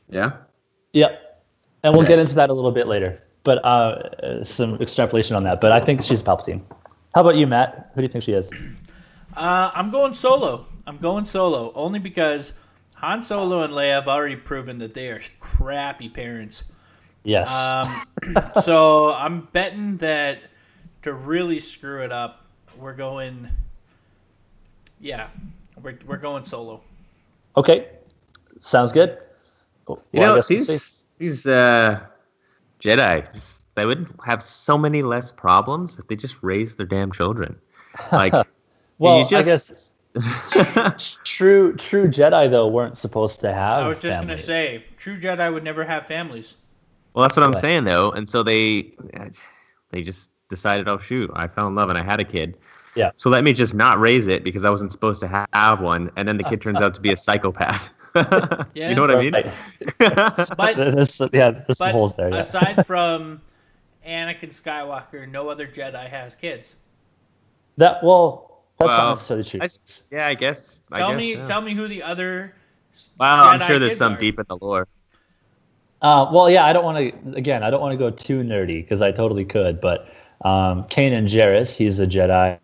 yeah. 0.08 0.32
Yep, 0.92 1.42
and 1.82 1.92
we'll 1.94 2.02
Okay. 2.02 2.12
get 2.12 2.18
into 2.20 2.36
that 2.36 2.50
a 2.50 2.52
little 2.52 2.70
bit 2.70 2.86
later. 2.86 3.20
But 3.44 3.64
uh, 3.64 3.68
uh, 3.68 4.44
some 4.44 4.80
extrapolation 4.80 5.36
on 5.36 5.44
that. 5.44 5.60
But 5.60 5.70
I 5.72 5.80
think 5.80 6.02
she's 6.02 6.22
Palpatine. 6.22 6.62
How 7.14 7.20
about 7.20 7.36
you, 7.36 7.46
Matt? 7.46 7.90
Who 7.94 8.00
do 8.00 8.02
you 8.02 8.08
think 8.08 8.24
she 8.24 8.32
is? 8.32 8.50
Uh, 9.36 9.68
I'm 9.74 9.90
going 9.90 10.14
solo. 10.14 10.64
I'm 10.86 10.98
going 10.98 11.24
solo 11.24 11.72
only 11.74 11.98
because 11.98 12.52
Han 12.94 13.20
Solo 13.24 13.62
and 13.64 13.72
Leia 13.74 13.94
have 13.94 14.06
already 14.06 14.36
proven 14.36 14.78
that 14.78 14.94
they 14.94 15.08
are 15.08 15.20
crappy 15.40 16.08
parents. 16.08 16.62
Yes. 17.24 17.52
Um, 17.52 17.88
so 18.62 19.12
I'm 19.12 19.48
betting 19.52 19.96
that 19.96 20.38
to 21.02 21.12
really 21.12 21.58
screw 21.58 22.04
it 22.04 22.12
up, 22.12 22.44
we're 22.78 22.94
going. 22.94 23.48
Yeah, 25.00 25.26
we're 25.82 25.98
we're 26.06 26.16
going 26.18 26.44
solo. 26.44 26.80
okay, 27.56 27.88
sounds 28.60 28.92
good. 28.92 29.18
You 29.88 29.96
Well, 29.96 30.02
I 30.14 30.18
know, 30.18 30.34
guess 30.36 30.48
we'll 30.48 30.60
see. 30.60 30.72
these 30.72 31.06
these 31.18 31.46
uh, 31.48 32.06
Jedi, 32.84 33.32
just, 33.32 33.64
they 33.74 33.86
would 33.86 34.12
have 34.24 34.42
so 34.42 34.76
many 34.78 35.02
less 35.02 35.32
problems 35.32 35.98
if 35.98 36.06
they 36.08 36.16
just 36.16 36.42
raised 36.42 36.78
their 36.78 36.86
damn 36.86 37.10
children. 37.10 37.56
Like, 38.12 38.32
Well, 38.98 39.28
you 39.30 39.36
I 39.38 39.42
just- 39.42 39.94
guess 40.14 41.14
true 41.24 41.74
true 41.76 42.06
Jedi 42.08 42.48
though 42.48 42.68
weren't 42.68 42.96
supposed 42.96 43.40
to 43.40 43.52
have. 43.52 43.82
I 43.84 43.88
was 43.88 44.00
just 44.00 44.20
gonna 44.20 44.36
say, 44.36 44.84
true 44.96 45.18
Jedi 45.18 45.52
would 45.52 45.64
never 45.64 45.82
have 45.84 46.06
families. 46.06 46.54
well, 47.14 47.22
that's 47.22 47.36
what 47.36 47.42
I'm 47.42 47.50
Right. 47.52 47.60
saying 47.60 47.84
though, 47.84 48.12
and 48.12 48.28
so 48.28 48.44
they 48.44 48.92
they 49.90 50.02
just 50.04 50.30
decided, 50.48 50.86
oh 50.86 50.98
shoot, 50.98 51.30
I 51.34 51.48
fell 51.48 51.66
in 51.66 51.74
love 51.74 51.88
and 51.88 51.98
I 51.98 52.04
had 52.04 52.20
a 52.20 52.24
kid. 52.24 52.56
Yeah. 52.94 53.10
So 53.16 53.28
let 53.28 53.42
me 53.42 53.52
just 53.52 53.74
not 53.74 53.98
raise 53.98 54.28
it 54.28 54.44
because 54.44 54.64
I 54.64 54.70
wasn't 54.70 54.92
supposed 54.92 55.20
to 55.22 55.46
have 55.52 55.80
one, 55.80 56.12
and 56.16 56.28
then 56.28 56.36
the 56.36 56.44
kid 56.44 56.60
turns 56.60 56.80
out 56.80 56.94
to 56.94 57.00
be 57.00 57.10
a 57.12 57.16
psychopath. 57.16 57.90
Yeah. 58.14 58.64
you 58.74 58.94
know 58.94 59.02
what 59.02 59.10
I 59.10 59.20
mean? 59.20 59.32
Right. 59.32 59.52
But 60.56 60.76
There's, 60.76 61.20
yeah, 61.32 61.50
there's 61.50 61.78
some 61.78 61.90
holes 61.90 62.16
there. 62.16 62.30
Yeah. 62.30 62.40
aside 62.40 62.86
from 62.86 63.40
Anakin 64.06 64.50
Skywalker, 64.50 65.28
no 65.28 65.48
other 65.48 65.66
Jedi 65.66 66.08
has 66.08 66.34
kids. 66.34 66.74
that 67.78 68.02
well, 68.04 68.62
that's 68.78 68.88
Well, 68.88 68.98
not 68.98 69.08
necessarily 69.10 69.44
true. 69.44 69.60
I 69.62 69.64
s- 69.64 70.02
yeah, 70.10 70.26
I 70.26 70.34
guess. 70.34 70.80
I 70.92 70.98
Tell 70.98 71.10
guess, 71.10 71.18
me, 71.18 71.34
yeah. 71.36 71.44
tell 71.44 71.60
me 71.60 71.74
who 71.74 71.88
the 71.88 72.02
other. 72.02 72.54
Wow, 73.18 73.48
I'm 73.48 73.60
sure 73.60 73.78
there's 73.78 73.96
some 73.96 74.14
are. 74.14 74.18
deep 74.18 74.38
in 74.38 74.44
the 74.48 74.56
lore. 74.56 74.86
Uh, 76.02 76.30
well, 76.32 76.50
yeah, 76.50 76.64
I 76.66 76.72
don't 76.72 76.84
want 76.84 76.98
to. 76.98 77.36
Again, 77.36 77.62
I 77.62 77.70
don't 77.70 77.80
want 77.80 77.92
to 77.92 77.96
go 77.98 78.10
too 78.10 78.42
nerdy 78.42 78.82
because 78.82 79.00
I 79.00 79.10
totally 79.10 79.44
could. 79.44 79.80
But 79.80 80.06
um, 80.44 80.84
Kanan 80.84 81.24
Jarrus, 81.28 81.74
he's 81.74 81.98
a 81.98 82.06
Jedi. 82.06 82.58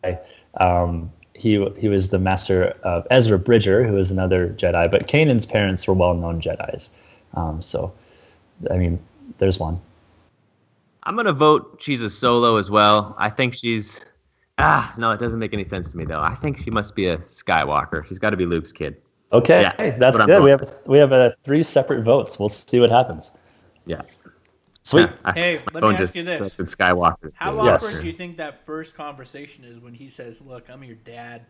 Um, 0.60 1.10
he 1.40 1.64
he 1.78 1.88
was 1.88 2.10
the 2.10 2.18
master 2.18 2.76
of 2.84 3.06
Ezra 3.10 3.38
Bridger, 3.38 3.86
who 3.86 3.96
is 3.96 4.10
another 4.10 4.50
Jedi. 4.50 4.90
But 4.90 5.08
Kanan's 5.08 5.46
parents 5.46 5.86
were 5.86 5.94
well-known 5.94 6.42
Jedi's. 6.42 6.90
Um, 7.34 7.62
so, 7.62 7.92
I 8.70 8.76
mean, 8.76 8.98
there's 9.38 9.58
one. 9.58 9.80
I'm 11.02 11.16
gonna 11.16 11.32
vote 11.32 11.78
she's 11.80 12.02
a 12.02 12.10
solo 12.10 12.56
as 12.56 12.70
well. 12.70 13.14
I 13.18 13.30
think 13.30 13.54
she's 13.54 14.02
ah 14.58 14.92
no, 14.98 15.12
it 15.12 15.18
doesn't 15.18 15.38
make 15.38 15.54
any 15.54 15.64
sense 15.64 15.90
to 15.92 15.96
me 15.96 16.04
though. 16.04 16.20
I 16.20 16.34
think 16.34 16.58
she 16.58 16.70
must 16.70 16.94
be 16.94 17.06
a 17.06 17.16
Skywalker. 17.16 18.04
She's 18.04 18.18
got 18.18 18.30
to 18.30 18.36
be 18.36 18.44
Luke's 18.44 18.72
kid. 18.72 18.96
Okay, 19.32 19.62
Yeah, 19.62 19.96
that's 19.96 20.18
good. 20.18 20.42
We 20.42 20.50
have 20.50 20.74
we 20.84 20.98
have 20.98 21.12
uh, 21.12 21.30
three 21.42 21.62
separate 21.62 22.04
votes. 22.04 22.38
We'll 22.38 22.50
see 22.50 22.80
what 22.80 22.90
happens. 22.90 23.32
Yeah. 23.86 24.02
Sweet. 24.82 25.02
Yeah, 25.02 25.12
I- 25.24 25.32
Hey, 25.32 25.56
my 25.56 25.62
let 25.66 25.74
me 25.74 25.80
phone 25.80 25.92
ask 25.94 26.02
just 26.04 26.16
you 26.16 26.22
this. 26.22 26.52
selected 26.54 26.66
Skywalker. 26.78 27.30
How 27.34 27.64
Yes. 27.64 27.84
awkward 27.84 28.00
do 28.02 28.06
you 28.06 28.12
think 28.14 28.36
that 28.38 28.64
first 28.64 28.94
conversation 28.94 29.64
is 29.64 29.78
when 29.78 29.92
he 29.94 30.08
says, 30.08 30.40
"Look, 30.40 30.68
I'm 30.70 30.82
your 30.84 30.96
dad"? 30.96 31.42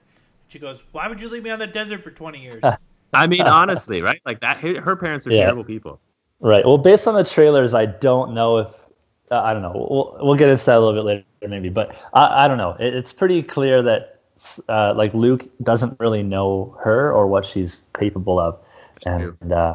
She 0.49 0.59
goes, 0.59 0.83
"Why 0.93 1.07
would 1.09 1.21
you 1.21 1.29
leave 1.29 1.45
me 1.45 1.51
on 1.51 1.59
the 1.61 1.67
desert 1.67 2.03
for 2.03 2.11
20 2.11 2.41
years?" 2.43 2.63
I 3.13 3.27
mean, 3.27 3.43
honestly, 3.47 4.03
right? 4.03 4.21
Like 4.27 4.41
that. 4.41 4.57
Her 4.59 4.81
her 4.81 4.97
parents 4.97 5.27
are 5.27 5.31
Yeah. 5.33 5.45
terrible 5.45 5.65
people. 5.65 6.01
Right. 6.41 6.65
Well, 6.65 6.79
based 6.79 7.07
on 7.07 7.15
the 7.15 7.25
trailers, 7.25 7.75
I 7.75 7.87
don't 7.87 8.35
know 8.35 8.59
if 8.59 8.69
uh, 9.31 9.41
I 9.41 9.53
don't 9.53 9.63
know. 9.63 9.73
We'll 9.75 10.27
we'll 10.27 10.35
get 10.37 10.49
into 10.49 10.65
that 10.67 10.77
a 10.77 10.81
little 10.81 10.95
bit 10.95 11.05
later, 11.05 11.25
maybe. 11.49 11.69
But 11.69 11.95
I, 12.13 12.45
I 12.45 12.49
don't 12.49 12.59
know. 12.59 12.73
It, 12.81 12.95
it's 12.95 13.13
pretty 13.13 13.43
clear 13.45 13.81
that 13.83 14.21
uh, 14.69 14.93
like 14.95 15.15
Luke 15.15 15.47
doesn't 15.63 16.01
really 16.01 16.23
know 16.25 16.77
her 16.83 17.13
or 17.13 17.29
what 17.29 17.45
she's 17.45 17.83
capable 17.97 18.41
of, 18.41 18.59
That's 19.05 19.07
and 19.43 19.53
uh, 19.53 19.75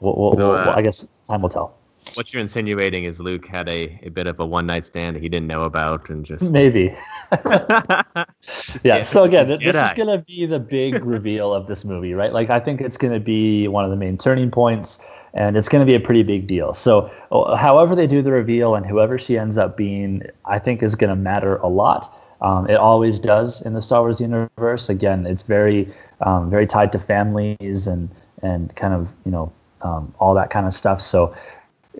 we'll, 0.00 0.14
we'll, 0.16 0.32
So, 0.34 0.50
we'll- 0.50 0.68
uh, 0.68 0.74
I 0.76 0.82
guess 0.82 1.04
time 1.26 1.42
will 1.42 1.48
tell. 1.48 1.74
What 2.14 2.32
you're 2.32 2.40
insinuating 2.40 3.04
is 3.04 3.20
Luke 3.20 3.46
had 3.46 3.68
a, 3.68 3.98
a 4.02 4.08
bit 4.08 4.26
of 4.26 4.38
a 4.40 4.46
one 4.46 4.66
night 4.66 4.86
stand 4.86 5.16
that 5.16 5.22
he 5.22 5.28
didn't 5.28 5.46
know 5.46 5.62
about 5.62 6.10
and 6.10 6.24
just 6.24 6.50
maybe. 6.52 6.94
yeah. 8.84 9.02
So 9.02 9.24
again, 9.24 9.46
this, 9.46 9.60
this 9.60 9.76
is 9.76 9.92
going 9.94 10.08
to 10.08 10.18
be 10.18 10.46
the 10.46 10.58
big 10.58 11.04
reveal 11.04 11.52
of 11.52 11.66
this 11.66 11.84
movie, 11.84 12.14
right? 12.14 12.32
Like 12.32 12.50
I 12.50 12.60
think 12.60 12.80
it's 12.80 12.96
going 12.96 13.14
to 13.14 13.20
be 13.20 13.68
one 13.68 13.84
of 13.84 13.90
the 13.90 13.96
main 13.96 14.18
turning 14.18 14.50
points, 14.50 14.98
and 15.34 15.56
it's 15.56 15.68
going 15.68 15.80
to 15.80 15.86
be 15.86 15.94
a 15.94 16.00
pretty 16.00 16.22
big 16.22 16.46
deal. 16.46 16.74
So, 16.74 17.10
uh, 17.30 17.56
however 17.56 17.94
they 17.94 18.06
do 18.06 18.22
the 18.22 18.32
reveal 18.32 18.74
and 18.74 18.84
whoever 18.84 19.18
she 19.18 19.38
ends 19.38 19.58
up 19.58 19.76
being, 19.76 20.22
I 20.44 20.58
think 20.58 20.82
is 20.82 20.94
going 20.94 21.10
to 21.10 21.16
matter 21.16 21.56
a 21.56 21.68
lot. 21.68 22.18
Um, 22.40 22.68
it 22.68 22.74
always 22.74 23.20
does 23.20 23.62
in 23.62 23.72
the 23.72 23.80
Star 23.80 24.00
Wars 24.00 24.20
universe. 24.20 24.88
Again, 24.88 25.26
it's 25.26 25.44
very, 25.44 25.92
um, 26.20 26.50
very 26.50 26.66
tied 26.66 26.92
to 26.92 26.98
families 26.98 27.86
and 27.86 28.10
and 28.42 28.74
kind 28.74 28.92
of 28.92 29.08
you 29.24 29.30
know 29.30 29.52
um, 29.82 30.12
all 30.18 30.34
that 30.34 30.50
kind 30.50 30.66
of 30.66 30.74
stuff. 30.74 31.00
So, 31.00 31.34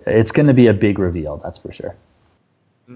it's 0.05 0.31
going 0.31 0.47
to 0.47 0.53
be 0.53 0.67
a 0.67 0.73
big 0.73 0.99
reveal, 0.99 1.37
that's 1.37 1.57
for 1.57 1.71
sure. 1.71 1.95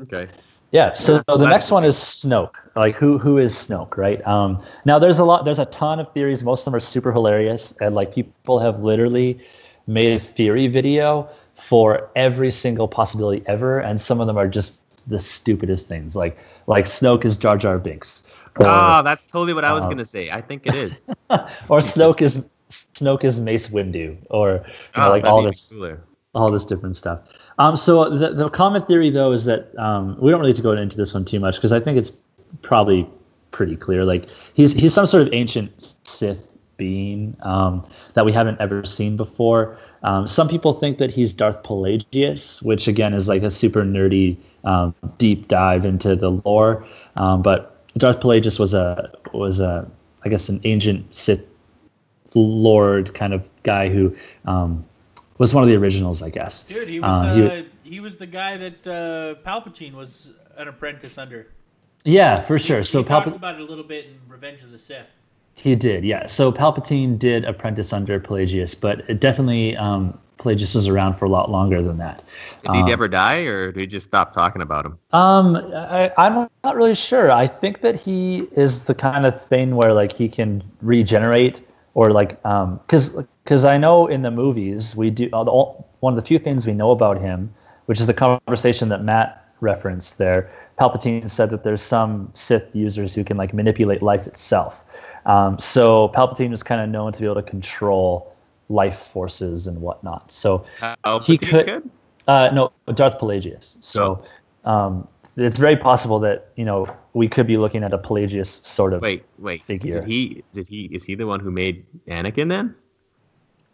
okay. 0.02 0.28
Yeah. 0.72 0.94
So 0.96 1.24
the 1.28 1.48
next 1.48 1.72
one 1.72 1.86
is 1.86 1.96
Snoke. 1.96 2.56
Like 2.76 2.96
who 2.98 3.18
who 3.18 3.38
is 3.38 3.54
Snoke, 3.54 3.96
right? 3.96 4.26
Um, 4.28 4.62
now 4.84 5.00
there's 5.00 5.20
a 5.20 5.24
lot. 5.24 5.46
There's 5.46 5.60
a 5.60 5.66
ton 5.66 6.00
of 6.00 6.12
theories. 6.14 6.44
Most 6.44 6.62
of 6.62 6.66
them 6.66 6.76
are 6.76 6.82
super 6.82 7.12
hilarious, 7.12 7.74
and 7.80 7.96
like 7.96 8.14
people 8.14 8.60
have 8.60 8.84
literally 8.84 9.40
made 9.88 10.12
a 10.12 10.20
theory 10.20 10.68
video 10.68 11.30
for 11.56 12.10
every 12.16 12.52
single 12.52 12.88
possibility 12.88 13.44
ever, 13.48 13.80
and 13.80 14.00
some 14.00 14.20
of 14.20 14.28
them 14.28 14.38
are 14.38 14.48
just 14.48 14.82
the 15.08 15.20
stupidest 15.20 15.88
things. 15.88 16.16
Like 16.16 16.38
like 16.68 16.86
Snoke 16.86 17.24
is 17.24 17.38
Jar 17.38 17.58
Jar 17.58 17.80
Binks, 17.80 18.26
or, 18.60 18.68
Oh, 18.68 19.02
that's 19.04 19.26
totally 19.28 19.54
what 19.54 19.64
I 19.64 19.72
was 19.72 19.86
um, 19.86 19.92
gonna 19.92 20.06
say. 20.06 20.32
I 20.32 20.42
think 20.42 20.68
it 20.68 20.76
is. 20.76 21.02
or 21.70 21.80
Snoke 21.80 22.22
is 22.22 22.46
Snoke 22.70 23.24
is 23.24 23.40
Mace 23.40 23.70
Windu, 23.70 24.18
or 24.30 24.52
you 24.52 25.02
know, 25.02 25.08
Oh, 25.08 25.10
like 25.10 25.24
all 25.24 25.44
this 25.44 25.70
cooler. 25.70 26.02
All 26.38 26.52
this 26.52 26.66
different 26.66 26.96
stuff. 26.96 27.20
Um, 27.58 27.76
so 27.76 28.10
the, 28.16 28.34
the 28.34 28.50
common 28.50 28.86
theory, 28.86 29.10
though, 29.10 29.32
is 29.32 29.46
that 29.46 29.78
um, 29.80 30.18
we 30.20 30.30
don't 30.30 30.40
really 30.40 30.52
need 30.52 30.58
to 30.58 30.62
go 30.62 30.74
into 30.74 30.96
this 30.96 31.14
one 31.14 31.26
too 31.26 31.40
much 31.40 31.56
because 31.56 31.72
I 31.72 31.80
think 31.80 31.98
it's 31.98 32.12
probably 32.62 33.10
pretty 33.52 33.76
clear. 33.76 34.06
Like 34.06 34.28
he's 34.54 34.72
he's 34.72 34.94
some 34.94 35.08
sort 35.08 35.24
of 35.24 35.34
ancient 35.34 35.96
Sith 36.04 36.38
being 36.78 37.36
um, 37.42 37.88
that 38.14 38.26
we 38.26 38.32
haven't 38.32 38.62
ever 38.62 38.86
seen 38.86 39.18
before. 39.18 39.80
Um, 40.04 40.28
some 40.28 40.48
people 40.48 40.74
think 40.74 41.00
that 41.00 41.10
he's 41.10 41.34
Darth 41.34 41.64
Plagueis, 41.64 42.64
which 42.64 42.88
again 42.88 43.14
is 43.14 43.28
like 43.28 43.42
a 43.42 43.50
super 43.50 43.84
nerdy 43.84 44.38
um, 44.64 44.94
deep 45.18 45.48
dive 45.48 45.86
into 45.86 46.16
the 46.16 46.30
lore. 46.30 46.86
Um, 47.16 47.42
but 47.42 47.84
Darth 47.98 48.20
Plagueis 48.20 48.60
was 48.60 48.76
a 48.76 49.12
was 49.34 49.60
a 49.60 49.90
I 50.24 50.30
guess 50.30 50.50
an 50.50 50.62
ancient 50.64 51.16
Sith 51.16 51.44
lord 52.36 53.14
kind 53.14 53.34
of 53.34 53.50
guy 53.64 53.90
who 53.90 54.16
um, 54.46 54.86
was 55.38 55.54
one 55.54 55.64
of 55.64 55.70
the 55.70 55.76
originals, 55.76 56.22
I 56.22 56.30
guess. 56.30 56.64
Dude, 56.64 56.88
he 56.88 57.00
was 57.00 57.10
Uh, 57.10 57.34
the 57.36 57.66
he, 57.84 58.00
was 58.00 58.18
the 58.18 58.28
guy 58.28 58.58
that 58.58 58.88
uh, 58.88 59.48
Palpatine 59.48 59.94
was 59.94 60.32
an 60.58 60.68
apprentice 60.68 61.18
under. 61.18 61.48
Yeah, 62.04 62.44
for 62.44 62.58
sure. 62.58 62.84
So 62.84 63.00
he 63.00 63.06
talks 63.06 63.30
Palpatine, 63.32 63.36
about 63.36 63.56
it 63.56 63.62
a 63.62 63.66
little 63.66 63.84
bit 63.84 64.06
in 64.06 64.20
Revenge 64.28 64.64
of 64.64 64.72
the 64.72 64.78
Sith. 64.80 65.08
he 65.54 65.76
did. 65.76 66.04
Yeah. 66.06 66.26
So 66.28 66.52
Palpatine 66.52 67.18
did 67.20 67.46
apprentice 67.46 67.92
under 67.94 68.20
Plagueis, 68.20 68.80
but 68.80 69.02
it 69.10 69.20
definitely 69.20 69.76
um, 69.78 70.18
Plagueis 70.40 70.74
was 70.76 70.88
around 70.88 71.16
for 71.16 71.26
a 71.26 71.30
lot 71.30 71.50
longer 71.50 71.82
than 71.82 71.98
that. 71.98 72.24
Did 72.64 72.86
he 72.86 72.92
ever 72.92 73.08
die, 73.08 73.40
or 73.42 73.72
did 73.72 73.80
he 73.82 73.88
just 73.88 74.08
stop 74.08 74.34
talking 74.34 74.62
about 74.62 74.86
him? 74.86 74.98
Um, 75.12 75.56
I, 75.74 76.12
I'm 76.18 76.48
not 76.64 76.76
really 76.76 76.96
sure. 76.96 77.32
I 77.32 77.48
think 77.48 77.82
that 77.82 77.96
he 78.00 78.48
is 78.56 78.86
the 78.86 78.94
kind 78.96 79.26
of 79.26 79.44
thing 79.48 79.76
where 79.76 79.94
like 79.94 80.12
he 80.12 80.30
can 80.30 80.64
regenerate 80.82 81.62
or 81.96 82.12
like 82.12 82.44
um, 82.46 82.78
because 82.86 83.18
because 83.48 83.64
I 83.64 83.78
know 83.78 84.08
in 84.08 84.24
the 84.24 84.30
movies 84.32 84.94
we 84.94 85.10
do 85.10 85.30
uh, 85.32 85.42
the, 85.46 85.52
all- 85.52 85.88
one 86.02 86.12
of 86.18 86.22
the 86.22 86.28
few 86.28 86.38
things 86.38 86.68
we 86.68 86.74
know 86.74 86.92
about 86.92 87.22
him, 87.22 87.54
which 87.86 88.02
is 88.02 88.08
the 88.08 88.14
conversation 88.14 88.90
that 88.90 89.06
Matt 89.06 89.46
referenced 89.62 90.18
there. 90.18 90.52
Palpatine 90.78 91.30
said 91.30 91.50
that 91.52 91.64
there's 91.64 91.82
some 91.82 92.30
Sith 92.34 92.68
users 92.76 93.14
who 93.16 93.24
can 93.24 93.38
like 93.38 93.54
manipulate 93.54 94.02
life 94.02 94.28
itself. 94.28 94.84
Um, 95.26 95.58
so 95.60 96.10
Palpatine 96.10 96.52
was 96.52 96.62
kind 96.62 96.82
of 96.82 96.90
known 96.90 97.14
to 97.14 97.20
be 97.22 97.26
able 97.26 97.36
to 97.36 97.42
control 97.42 98.36
life 98.68 99.00
forces 99.14 99.66
and 99.66 99.80
whatnot. 99.82 100.30
So 100.30 100.66
Oh, 101.06 101.20
He 101.20 101.32
he 101.34 101.38
could- 101.38 101.68
could. 101.68 101.90
uh, 102.28 102.50
no, 102.54 102.74
Darth 102.94 103.18
Plagueis. 103.18 103.78
So 103.82 104.24
um, 104.66 105.08
it's 105.38 105.58
very 105.58 105.78
possible 105.78 106.20
that 106.20 106.50
you 106.58 106.66
know 106.66 106.86
we 107.14 107.30
could 107.30 107.48
be 107.48 107.56
looking 107.56 107.82
at 107.86 107.94
a 107.94 107.98
Plagueis 107.98 108.64
sort 108.66 108.92
of. 108.94 109.02
Wait, 109.02 109.24
wait. 109.40 109.64
Figure. 109.64 110.02
Did 110.02 110.04
he? 110.10 110.44
Did 110.54 110.68
he? 110.68 110.90
Is 110.92 111.06
he 111.06 111.16
the 111.16 111.26
one 111.26 111.40
who 111.40 111.50
made 111.50 111.86
Anakin 112.10 112.50
then? 112.50 112.76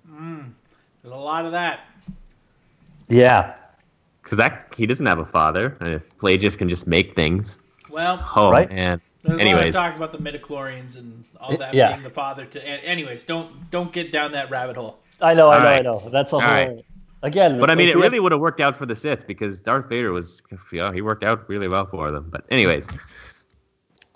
There's 0.09 1.13
a 1.13 1.17
lot 1.17 1.45
of 1.45 1.51
that. 1.53 1.81
Yeah. 3.09 3.53
Because 4.23 4.37
that 4.37 4.73
he 4.75 4.85
doesn't 4.85 5.05
have 5.05 5.19
a 5.19 5.25
father, 5.25 5.75
and 5.81 5.89
if 5.93 6.17
Plagueis 6.17 6.57
can 6.57 6.69
just 6.69 6.87
make 6.87 7.15
things, 7.15 7.59
Well, 7.89 8.25
oh 8.35 8.49
Right. 8.49 8.71
man. 8.71 9.01
there's 9.23 9.39
Anyways, 9.39 9.75
a 9.75 9.77
lot 9.77 9.89
of 9.89 9.95
talk 9.99 10.09
about 10.11 10.11
the 10.11 10.17
midichlorians 10.31 10.95
and 10.97 11.23
all 11.39 11.55
that 11.57 11.73
Yeah. 11.73 11.91
being 11.91 12.03
the 12.03 12.09
father 12.09 12.45
to. 12.45 12.67
an- 12.67 12.79
Anyways, 12.79 13.23
don't 13.23 13.69
don't 13.69 13.91
get 13.91 14.11
down 14.11 14.31
that 14.31 14.49
rabbit 14.49 14.75
hole. 14.77 14.99
I 15.21 15.33
know. 15.33 15.49
I 15.49 15.57
All 15.57 15.61
know. 15.63 15.67
I 15.69 15.81
know. 15.81 16.09
That's 16.11 16.33
a 16.33 16.39
whole. 16.39 16.49
right. 16.49 16.85
Again, 17.21 17.59
but 17.59 17.69
I 17.69 17.75
mean, 17.75 17.87
it 17.89 17.95
we 17.95 18.01
have- 18.01 18.11
really 18.11 18.19
would 18.19 18.31
have 18.33 18.41
worked 18.41 18.59
out 18.61 18.75
for 18.75 18.85
the 18.85 18.95
Sith 18.95 19.27
because 19.27 19.59
Darth 19.61 19.87
Vader 19.87 20.11
was, 20.11 20.41
yeah, 20.73 20.91
he 20.91 21.01
worked 21.01 21.23
out 21.23 21.47
really 21.47 21.67
well 21.69 21.85
for 21.85 22.11
them. 22.11 22.27
But 22.29 22.43
anyways, 22.49 22.87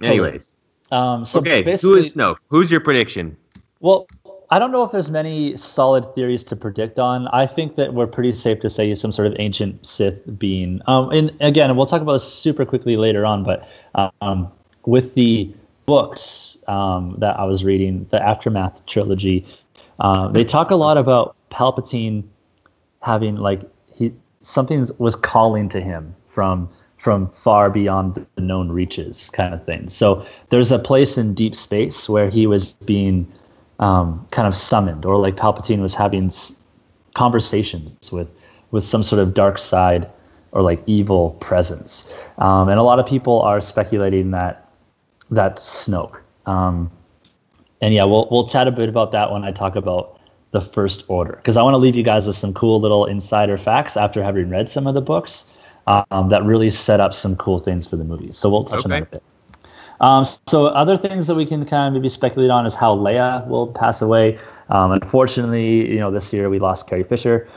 anyways, 0.04 0.56
Um, 0.92 1.24
so 1.26 1.40
okay. 1.40 1.60
Who 1.60 1.66
basically, 1.66 2.00
is 2.00 2.14
Snoke? 2.16 2.38
Who's 2.50 2.72
your 2.72 2.82
prediction? 2.82 3.36
well, 3.80 4.08
I 4.50 4.60
don't 4.60 4.72
know 4.72 4.84
if 4.84 4.92
there's 4.92 5.12
many 5.12 5.58
solid 5.58 6.14
theories 6.16 6.44
to 6.46 6.56
predict 6.56 7.00
on. 7.00 7.28
I 7.30 7.46
think 7.46 7.76
that 7.76 7.94
we're 7.94 8.08
pretty 8.08 8.32
safe 8.32 8.62
to 8.62 8.70
say 8.70 8.88
he's 8.88 9.02
some 9.02 9.12
sort 9.12 9.28
of 9.28 9.36
ancient 9.40 9.86
Sith 9.86 10.20
being. 10.38 10.82
Um, 10.88 11.10
and 11.12 11.36
again, 11.42 11.76
we'll 11.76 11.86
talk 11.86 12.02
about 12.02 12.14
this 12.14 12.32
super 12.32 12.66
quickly 12.66 12.96
later 12.96 13.26
on, 13.26 13.44
but 13.44 13.68
um, 14.22 14.50
with 14.86 15.16
the 15.16 15.52
books 15.86 16.58
um, 16.68 17.16
that 17.20 17.38
I 17.38 17.44
was 17.44 17.66
reading, 17.66 18.08
the 18.12 18.22
Aftermath 18.22 18.86
trilogy, 18.86 19.46
uh, 20.00 20.30
they 20.30 20.46
talk 20.46 20.72
a 20.72 20.76
lot 20.76 20.98
about 20.98 21.36
Palpatine 21.50 22.24
having 23.02 23.36
like 23.38 23.62
he 23.94 24.14
something 24.42 24.86
was 24.98 25.16
calling 25.16 25.70
to 25.70 25.82
him 25.82 26.16
from 26.28 26.70
from 26.98 27.30
far 27.30 27.70
beyond 27.70 28.26
the 28.36 28.42
known 28.42 28.72
reaches 28.72 29.30
kind 29.30 29.54
of 29.54 29.64
thing 29.66 29.88
so 29.88 30.26
there's 30.50 30.72
a 30.72 30.80
place 30.80 31.18
in 31.18 31.34
deep 31.34 31.56
space 31.56 32.10
where 32.10 32.30
he 32.30 32.48
was 32.48 32.74
being 32.74 33.32
um, 33.80 34.28
kind 34.32 34.48
of 34.48 34.56
summoned 34.56 35.06
or 35.06 35.18
like 35.18 35.36
palpatine 35.36 35.82
was 35.82 35.94
having 35.94 36.26
s- 36.26 36.56
conversations 37.14 38.12
with 38.12 38.32
with 38.72 38.84
some 38.84 39.04
sort 39.04 39.22
of 39.22 39.34
dark 39.34 39.58
side 39.58 40.10
or 40.52 40.62
like 40.62 40.82
evil 40.88 41.32
presence. 41.40 42.12
Um, 42.38 42.70
and 42.70 42.80
a 42.80 42.84
lot 42.84 43.00
of 43.00 43.06
people 43.06 43.42
are 43.42 43.62
speculating 43.62 44.32
that 44.32 44.70
that's 45.30 45.64
snoke 45.88 46.20
um, 46.46 46.90
and 47.82 47.94
yeah 47.94 48.06
we'll, 48.06 48.28
we'll 48.32 48.48
chat 48.48 48.68
a 48.68 48.72
bit 48.72 48.88
about 48.88 49.12
that 49.12 49.30
when 49.30 49.44
i 49.44 49.52
talk 49.52 49.76
about 49.76 50.22
the 50.52 50.62
first 50.62 51.04
order 51.10 51.34
because 51.34 51.58
i 51.58 51.62
want 51.62 51.74
to 51.74 51.78
leave 51.78 51.98
you 51.98 52.02
guys 52.04 52.26
with 52.26 52.36
some 52.38 52.54
cool 52.54 52.80
little 52.80 53.06
insider 53.06 53.58
facts 53.58 53.98
after 53.98 54.24
having 54.24 54.50
read 54.50 54.70
some 54.70 54.88
of 54.88 54.94
the 54.94 55.02
books 55.02 55.50
um, 55.88 56.30
that 56.30 56.44
really 56.44 56.70
set 56.70 57.00
up 57.00 57.14
some 57.14 57.36
cool 57.38 57.60
things 57.60 57.88
for 57.88 57.96
the 57.96 58.04
movie. 58.04 58.32
So 58.32 58.50
we'll 58.50 58.64
touch 58.64 58.84
on 58.84 58.92
that 58.92 59.04
a 59.04 59.06
bit 59.06 59.24
um, 60.00 60.24
so 60.48 60.68
other 60.68 60.98
things 60.98 61.28
that 61.28 61.36
we 61.36 61.46
can 61.46 61.66
kind 61.66 61.88
of 61.88 61.94
maybe 61.94 62.10
speculate 62.10 62.50
on 62.50 62.66
is 62.66 62.76
how 62.76 62.96
Leia 62.96 63.48
will 63.48 63.68
pass 63.68 64.02
away. 64.02 64.40
Um, 64.70 64.92
unfortunately, 64.92 65.90
you 65.92 66.00
know, 66.00 66.12
this 66.12 66.32
year 66.34 66.50
we 66.50 66.60
lost 66.60 66.88
Carrie 66.88 67.04
Fisher. 67.04 67.48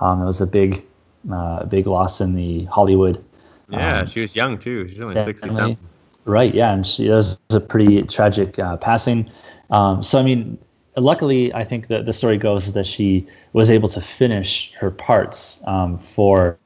Um, 0.00 0.22
it 0.22 0.24
was 0.24 0.40
a 0.40 0.46
big, 0.46 0.84
uh, 1.32 1.64
big 1.64 1.86
loss 1.86 2.20
in 2.20 2.34
the 2.34 2.64
Hollywood. 2.66 3.22
Yeah, 3.68 4.00
um, 4.00 4.06
she 4.06 4.20
was 4.20 4.34
young 4.34 4.58
too. 4.58 4.88
She's 4.88 5.00
only 5.00 5.22
sixty 5.22 5.48
something. 5.48 5.76
Right. 6.24 6.54
Yeah, 6.54 6.72
and 6.72 6.86
she 6.86 7.08
was 7.08 7.38
a 7.50 7.60
pretty 7.60 8.02
tragic 8.02 8.58
uh, 8.58 8.76
passing. 8.76 9.30
Um, 9.70 10.02
so 10.02 10.18
I 10.18 10.22
mean, 10.22 10.58
luckily, 10.96 11.52
I 11.54 11.64
think 11.64 11.88
that 11.88 12.06
the 12.06 12.12
story 12.12 12.36
goes 12.36 12.72
that 12.72 12.86
she 12.86 13.26
was 13.52 13.70
able 13.70 13.88
to 13.90 14.00
finish 14.00 14.72
her 14.74 14.90
parts 14.90 15.60
um, 15.64 15.98
for 15.98 16.58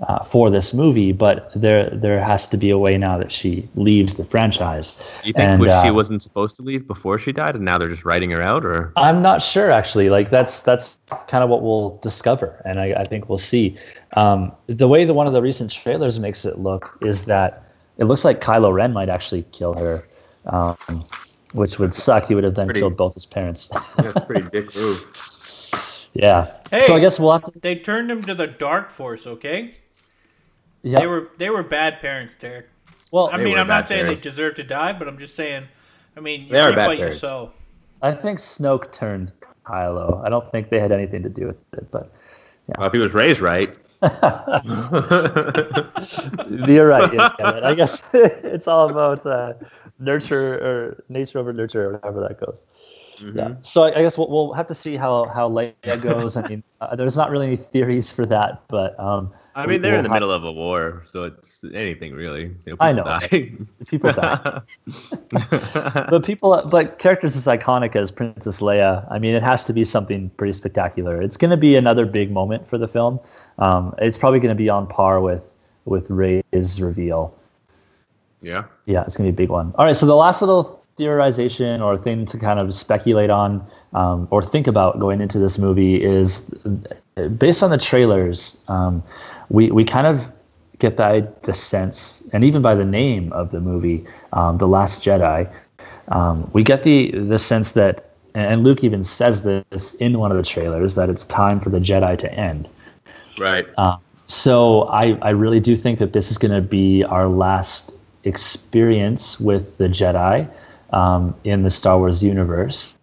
uh, 0.00 0.22
for 0.24 0.50
this 0.50 0.74
movie, 0.74 1.10
but 1.12 1.50
there 1.54 1.88
there 1.90 2.22
has 2.22 2.46
to 2.48 2.56
be 2.58 2.68
a 2.68 2.76
way 2.76 2.98
now 2.98 3.16
that 3.16 3.32
she 3.32 3.66
leaves 3.76 4.14
the 4.14 4.24
franchise. 4.26 4.98
You 5.24 5.32
think 5.32 5.38
And, 5.48 5.60
was 5.60 5.70
she 5.82 5.88
uh, 5.88 5.94
wasn't 5.94 6.22
supposed 6.22 6.54
to 6.56 6.62
leave 6.62 6.86
before 6.86 7.18
she 7.18 7.32
died, 7.32 7.54
and 7.54 7.64
now 7.64 7.78
they're 7.78 7.88
just 7.88 8.04
writing 8.04 8.30
her 8.32 8.42
out, 8.42 8.64
or 8.66 8.92
I'm 8.96 9.22
not 9.22 9.40
sure 9.40 9.70
actually. 9.70 10.10
Like 10.10 10.28
that's 10.30 10.60
that's 10.62 10.98
kind 11.28 11.42
of 11.42 11.48
what 11.48 11.62
we'll 11.62 11.98
discover, 12.02 12.60
and 12.66 12.78
I, 12.78 12.92
I 12.92 13.04
think 13.04 13.28
we'll 13.30 13.38
see. 13.38 13.78
Um, 14.16 14.52
the 14.66 14.86
way 14.86 15.06
that 15.06 15.14
one 15.14 15.26
of 15.26 15.32
the 15.32 15.40
recent 15.42 15.70
trailers 15.70 16.20
makes 16.20 16.44
it 16.44 16.58
look 16.58 16.98
is 17.00 17.24
that 17.24 17.64
it 17.96 18.04
looks 18.04 18.24
like 18.24 18.40
Kylo 18.42 18.74
Ren 18.74 18.92
might 18.92 19.08
actually 19.08 19.44
kill 19.52 19.72
her, 19.78 20.04
um, 20.46 20.76
which 21.54 21.78
would 21.78 21.94
suck. 21.94 22.26
He 22.26 22.34
would 22.34 22.44
have 22.44 22.54
then 22.54 22.66
Pretty- 22.66 22.80
killed 22.80 22.98
both 22.98 23.14
his 23.14 23.24
parents. 23.24 23.68
that's 23.96 24.14
a 24.14 24.20
pretty 24.20 24.46
dick 24.50 24.76
move. 24.76 25.02
yeah. 26.12 26.52
Hey. 26.70 26.82
so 26.82 26.94
I 26.94 27.00
guess 27.00 27.18
we'll 27.18 27.32
have 27.32 27.44
to. 27.50 27.58
They 27.58 27.76
turned 27.76 28.10
him 28.10 28.20
to 28.24 28.34
the 28.34 28.46
Dark 28.46 28.90
Force. 28.90 29.26
Okay, 29.26 29.72
Yeah. 30.86 31.00
they 31.00 31.06
were 31.08 31.28
they 31.36 31.50
were 31.50 31.64
bad 31.64 32.00
parents, 32.00 32.34
Derek. 32.40 32.68
well, 33.10 33.28
I 33.32 33.38
mean, 33.42 33.58
I'm 33.58 33.66
not 33.66 33.88
saying 33.88 34.04
parents. 34.04 34.22
they 34.22 34.30
deserve 34.30 34.54
to 34.54 34.62
die, 34.62 34.92
but 34.92 35.08
I'm 35.08 35.18
just 35.18 35.34
saying. 35.34 35.64
I 36.16 36.20
mean, 36.20 36.42
you 36.46 36.52
They 36.52 36.60
are 36.60 36.68
reap 36.68 36.76
bad 36.76 36.86
what 36.86 36.96
parents. 36.98 37.18
sow. 37.20 37.50
I 38.02 38.12
think 38.12 38.38
Snoke 38.38 38.92
turned 38.92 39.32
Kylo. 39.66 40.24
I 40.24 40.28
don't 40.28 40.48
think 40.52 40.70
they 40.70 40.78
had 40.78 40.92
anything 40.92 41.24
to 41.24 41.28
do 41.28 41.48
with 41.48 41.56
it, 41.72 41.90
but 41.90 42.12
Yeah. 42.68 42.76
Well, 42.78 42.86
if 42.86 42.92
he 42.92 43.00
was 43.00 43.14
raised 43.14 43.40
right. 43.40 43.76
You're 44.02 44.10
right. 46.88 47.12
Yeah, 47.12 47.30
yeah, 47.38 47.60
I 47.64 47.74
guess 47.74 48.02
it's 48.12 48.68
all 48.68 48.90
about 48.90 49.24
uh, 49.26 49.54
nurture 49.98 50.54
or 50.54 51.04
nature 51.08 51.38
over 51.38 51.52
nurture, 51.52 51.90
or 51.90 51.92
whatever 51.94 52.20
that 52.20 52.40
goes. 52.40 52.66
Mm-hmm. 53.16 53.38
Yeah. 53.38 53.54
So 53.62 53.82
I, 53.84 53.98
I 53.98 54.02
guess 54.02 54.18
we'll, 54.18 54.28
we'll 54.28 54.52
have 54.52 54.66
to 54.68 54.74
see 54.74 54.96
how 54.96 55.24
how 55.26 55.48
Leia 55.48 56.00
goes. 56.02 56.36
I 56.36 56.46
mean, 56.48 56.62
uh, 56.80 56.94
there's 56.96 57.16
not 57.16 57.30
really 57.30 57.46
any 57.46 57.56
theories 57.56 58.12
for 58.12 58.26
that, 58.26 58.62
but 58.68 58.98
um, 59.00 59.32
I 59.54 59.64
mean, 59.66 59.80
they're 59.80 59.92
we'll 59.92 60.00
in 60.00 60.02
the 60.04 60.08
have- 60.10 60.16
middle 60.16 60.30
of 60.32 60.44
a 60.44 60.52
war, 60.52 61.02
so 61.06 61.22
it's 61.24 61.64
anything 61.72 62.12
really. 62.14 62.54
You 62.66 62.76
I 62.78 62.92
people 62.92 63.04
know. 63.04 63.18
die. 63.20 63.52
people 63.88 64.12
die. 64.12 64.60
but 66.10 66.24
people, 66.24 66.62
but 66.70 66.98
characters 66.98 67.36
as 67.36 67.46
iconic 67.46 67.96
as 67.96 68.10
Princess 68.10 68.60
Leia, 68.60 69.06
I 69.10 69.18
mean, 69.18 69.34
it 69.34 69.42
has 69.42 69.64
to 69.64 69.72
be 69.72 69.84
something 69.84 70.28
pretty 70.36 70.52
spectacular. 70.52 71.22
It's 71.22 71.36
going 71.36 71.50
to 71.50 71.56
be 71.56 71.76
another 71.76 72.04
big 72.06 72.30
moment 72.30 72.68
for 72.68 72.76
the 72.78 72.88
film. 72.88 73.18
Um, 73.58 73.94
it's 73.98 74.18
probably 74.18 74.40
going 74.40 74.54
to 74.54 74.62
be 74.62 74.68
on 74.68 74.86
par 74.86 75.20
with 75.20 75.42
with 75.86 76.10
Rey's 76.10 76.80
reveal. 76.82 77.34
yeah. 78.42 78.64
Yeah, 78.86 79.04
it's 79.06 79.16
going 79.16 79.26
to 79.28 79.32
be 79.32 79.42
a 79.42 79.46
big 79.46 79.50
one. 79.50 79.72
All 79.78 79.84
right, 79.84 79.96
so 79.96 80.04
the 80.06 80.14
last 80.16 80.40
little 80.42 80.84
theorization 80.98 81.82
or 81.82 81.96
thing 81.96 82.26
to 82.26 82.38
kind 82.38 82.58
of 82.58 82.72
speculate 82.74 83.30
on 83.30 83.66
um, 83.92 84.26
or 84.30 84.42
think 84.42 84.66
about 84.66 84.98
going 84.98 85.20
into 85.20 85.38
this 85.38 85.58
movie 85.58 86.02
is 86.02 86.40
based 87.38 87.62
on 87.62 87.70
the 87.70 87.78
trailers. 87.78 88.56
Um, 88.68 89.02
we 89.48 89.70
we 89.70 89.84
kind 89.84 90.06
of 90.06 90.30
get 90.78 90.96
the 90.96 91.32
the 91.42 91.54
sense, 91.54 92.22
and 92.32 92.44
even 92.44 92.62
by 92.62 92.74
the 92.74 92.84
name 92.84 93.32
of 93.32 93.50
the 93.50 93.60
movie, 93.60 94.04
um, 94.32 94.58
The 94.58 94.68
Last 94.68 95.02
Jedi, 95.02 95.50
um, 96.08 96.50
we 96.52 96.62
get 96.62 96.84
the 96.84 97.10
the 97.12 97.38
sense 97.38 97.72
that, 97.72 98.10
and 98.34 98.62
Luke 98.62 98.82
even 98.84 99.02
says 99.02 99.42
this 99.42 99.94
in 99.94 100.18
one 100.18 100.30
of 100.30 100.36
the 100.36 100.42
trailers 100.42 100.94
that 100.94 101.08
it's 101.08 101.24
time 101.24 101.60
for 101.60 101.70
the 101.70 101.80
Jedi 101.80 102.18
to 102.18 102.32
end. 102.32 102.68
Right. 103.38 103.66
Uh, 103.76 103.96
so 104.26 104.82
I, 104.84 105.16
I 105.22 105.30
really 105.30 105.60
do 105.60 105.76
think 105.76 105.98
that 106.00 106.12
this 106.12 106.30
is 106.30 106.38
going 106.38 106.54
to 106.54 106.60
be 106.60 107.04
our 107.04 107.28
last 107.28 107.92
experience 108.24 109.38
with 109.38 109.78
the 109.78 109.88
Jedi 109.88 110.50
um, 110.90 111.34
in 111.44 111.62
the 111.62 111.70
Star 111.70 111.98
Wars 111.98 112.22
universe, 112.22 112.96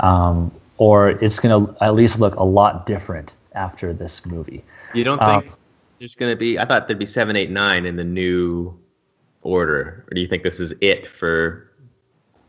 um, 0.00 0.50
or 0.78 1.10
it's 1.10 1.38
going 1.38 1.66
to 1.66 1.84
at 1.84 1.94
least 1.94 2.18
look 2.18 2.34
a 2.36 2.44
lot 2.44 2.86
different 2.86 3.34
after 3.54 3.92
this 3.92 4.24
movie. 4.26 4.64
You 4.94 5.04
don't 5.04 5.20
Um, 5.22 5.42
think 5.42 5.54
there's 5.98 6.14
going 6.14 6.32
to 6.32 6.36
be? 6.36 6.58
I 6.58 6.64
thought 6.64 6.88
there'd 6.88 6.98
be 6.98 7.06
seven, 7.06 7.36
eight, 7.36 7.50
nine 7.50 7.86
in 7.86 7.96
the 7.96 8.04
new 8.04 8.76
order, 9.42 10.04
or 10.10 10.14
do 10.14 10.20
you 10.20 10.28
think 10.28 10.42
this 10.42 10.60
is 10.60 10.74
it 10.80 11.06
for? 11.06 11.70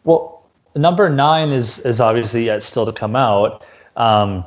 Well, 0.04 0.44
number 0.76 1.10
nine 1.10 1.52
is 1.52 1.80
is 1.80 2.02
obviously 2.02 2.46
yet 2.46 2.64
still 2.64 2.86
to 2.86 2.94
come 2.94 3.16
out. 3.16 3.64
Um, 3.96 4.46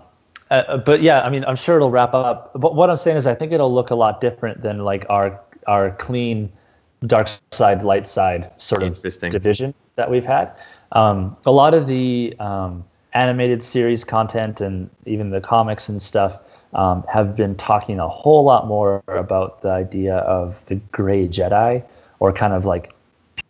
uh, 0.50 0.78
but 0.78 1.02
yeah, 1.02 1.22
I 1.22 1.30
mean, 1.30 1.44
I'm 1.44 1.56
sure 1.56 1.76
it'll 1.76 1.90
wrap 1.90 2.14
up. 2.14 2.52
But 2.54 2.74
what 2.74 2.90
I'm 2.90 2.96
saying 2.96 3.16
is, 3.16 3.26
I 3.26 3.34
think 3.34 3.52
it'll 3.52 3.72
look 3.72 3.90
a 3.90 3.94
lot 3.94 4.20
different 4.20 4.62
than 4.62 4.78
like 4.78 5.06
our 5.08 5.40
our 5.66 5.90
clean 5.92 6.52
dark 7.06 7.28
side, 7.52 7.82
light 7.82 8.06
side 8.06 8.50
sort 8.58 8.82
of 8.82 9.00
division 9.30 9.74
that 9.96 10.10
we've 10.10 10.24
had. 10.24 10.52
Um, 10.92 11.36
a 11.44 11.50
lot 11.50 11.74
of 11.74 11.88
the 11.88 12.34
um, 12.38 12.84
animated 13.12 13.62
series 13.62 14.04
content 14.04 14.60
and 14.60 14.90
even 15.06 15.30
the 15.30 15.40
comics 15.40 15.88
and 15.88 16.00
stuff 16.00 16.38
um, 16.72 17.04
have 17.08 17.36
been 17.36 17.54
talking 17.54 18.00
a 18.00 18.08
whole 18.08 18.44
lot 18.44 18.66
more 18.66 19.02
about 19.08 19.62
the 19.62 19.70
idea 19.70 20.16
of 20.16 20.58
the 20.66 20.76
gray 20.92 21.28
Jedi, 21.28 21.84
or 22.18 22.32
kind 22.32 22.52
of 22.52 22.64
like 22.64 22.92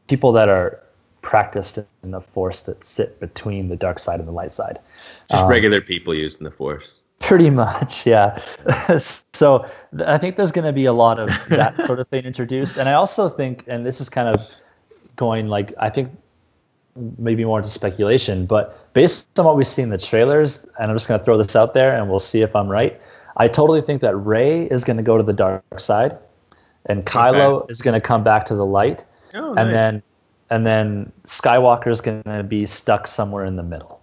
people 0.08 0.32
that 0.32 0.48
are 0.48 0.80
practiced 1.22 1.78
in 2.02 2.10
the 2.10 2.20
Force 2.20 2.60
that 2.62 2.84
sit 2.84 3.18
between 3.18 3.68
the 3.68 3.76
dark 3.76 3.98
side 3.98 4.18
and 4.18 4.28
the 4.28 4.32
light 4.32 4.52
side. 4.52 4.78
Just 5.30 5.44
Um, 5.44 5.50
regular 5.50 5.80
people 5.80 6.14
using 6.14 6.44
the 6.44 6.50
Force. 6.50 7.00
Pretty 7.26 7.50
much, 7.50 8.06
yeah. 8.06 8.40
so 8.98 9.66
I 10.04 10.18
think 10.18 10.36
there's 10.36 10.52
going 10.52 10.66
to 10.66 10.72
be 10.72 10.84
a 10.84 10.92
lot 10.92 11.18
of 11.18 11.30
that 11.48 11.82
sort 11.86 12.00
of 12.00 12.08
thing 12.08 12.24
introduced, 12.24 12.76
and 12.76 12.88
I 12.88 12.94
also 12.94 13.28
think, 13.28 13.64
and 13.66 13.84
this 13.84 14.00
is 14.00 14.08
kind 14.08 14.28
of 14.28 14.40
going 15.16 15.48
like 15.48 15.72
I 15.78 15.90
think 15.90 16.10
maybe 17.18 17.44
more 17.44 17.58
into 17.58 17.70
speculation, 17.70 18.46
but 18.46 18.92
based 18.94 19.26
on 19.38 19.46
what 19.46 19.56
we 19.56 19.64
see 19.64 19.82
in 19.82 19.88
the 19.88 19.98
trailers, 19.98 20.64
and 20.78 20.90
I'm 20.90 20.96
just 20.96 21.08
going 21.08 21.18
to 21.18 21.24
throw 21.24 21.36
this 21.38 21.56
out 21.56 21.74
there, 21.74 21.96
and 21.96 22.08
we'll 22.08 22.20
see 22.20 22.42
if 22.42 22.54
I'm 22.54 22.68
right. 22.68 23.00
I 23.36 23.48
totally 23.48 23.82
think 23.82 24.00
that 24.02 24.14
Rey 24.14 24.66
is 24.66 24.84
going 24.84 24.96
to 24.98 25.02
go 25.02 25.16
to 25.16 25.24
the 25.24 25.32
dark 25.32 25.64
side, 25.80 26.16
and 26.86 27.04
Kylo 27.04 27.68
is 27.70 27.82
going 27.82 27.94
to 27.94 28.00
come 28.00 28.22
back 28.22 28.44
to 28.46 28.54
the 28.54 28.66
light, 28.66 29.04
Oh, 29.34 29.54
and 29.54 29.74
then 29.74 30.02
and 30.50 30.64
then 30.64 31.12
Skywalker 31.26 31.88
is 31.88 32.00
going 32.00 32.22
to 32.22 32.42
be 32.42 32.66
stuck 32.66 33.08
somewhere 33.08 33.44
in 33.44 33.56
the 33.56 33.62
middle. 33.62 34.00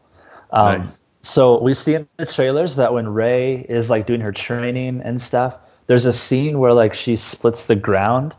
Um, 0.52 0.80
Nice. 0.80 1.02
So 1.22 1.62
we 1.62 1.74
see 1.74 1.96
in 1.96 2.08
the 2.18 2.26
trailers 2.26 2.76
that 2.78 2.94
when 2.94 3.08
Rey 3.08 3.66
is 3.70 3.90
like 3.90 4.08
doing 4.08 4.22
her 4.22 4.32
training 4.32 5.02
and 5.04 5.22
stuff, 5.22 5.58
there's 5.88 6.06
a 6.06 6.14
scene 6.14 6.60
where 6.60 6.74
like 6.74 6.94
she 6.94 7.16
splits 7.16 7.66
the 7.66 7.76
ground, 7.76 8.36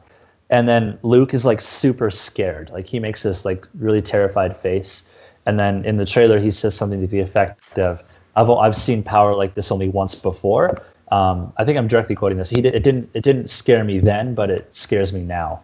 and 0.50 0.68
then 0.68 0.98
Luke 1.02 1.34
is 1.34 1.44
like 1.44 1.60
super 1.60 2.10
scared. 2.10 2.70
Like 2.70 2.86
he 2.86 2.98
makes 2.98 3.22
this 3.22 3.44
like 3.44 3.66
really 3.74 4.02
terrified 4.02 4.56
face, 4.56 5.04
and 5.46 5.58
then 5.58 5.84
in 5.84 5.96
the 5.96 6.06
trailer 6.06 6.40
he 6.40 6.50
says 6.50 6.74
something 6.74 7.00
to 7.00 7.06
the 7.06 7.20
effect 7.20 7.78
of, 7.78 8.00
"I've 8.34 8.50
I've 8.50 8.76
seen 8.76 9.02
power 9.02 9.34
like 9.34 9.54
this 9.54 9.70
only 9.70 9.88
once 9.88 10.14
before." 10.14 10.82
Um, 11.12 11.52
I 11.58 11.64
think 11.64 11.76
I'm 11.78 11.88
directly 11.88 12.14
quoting 12.16 12.38
this. 12.38 12.48
He 12.48 12.62
did, 12.62 12.74
it 12.74 12.82
didn't 12.82 13.10
it 13.14 13.22
didn't 13.22 13.48
scare 13.50 13.84
me 13.84 14.00
then, 14.00 14.34
but 14.34 14.50
it 14.50 14.74
scares 14.74 15.12
me 15.12 15.22
now. 15.22 15.62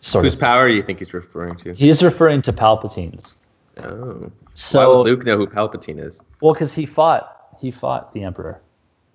Sort 0.00 0.24
Whose 0.24 0.34
of. 0.34 0.40
power 0.40 0.68
do 0.68 0.74
you 0.74 0.82
think 0.82 0.98
he's 0.98 1.14
referring 1.14 1.56
to? 1.56 1.72
He's 1.72 2.02
referring 2.02 2.42
to 2.42 2.52
Palpatine's. 2.52 3.36
Oh. 3.82 4.30
So 4.54 4.78
Why 4.80 4.96
would 4.96 5.06
Luke 5.06 5.24
know 5.26 5.36
who 5.36 5.46
Palpatine 5.46 6.02
is? 6.04 6.20
well, 6.40 6.52
because 6.52 6.72
he 6.72 6.86
fought 6.86 7.34
he 7.60 7.70
fought 7.70 8.12
the 8.14 8.24
Emperor 8.24 8.60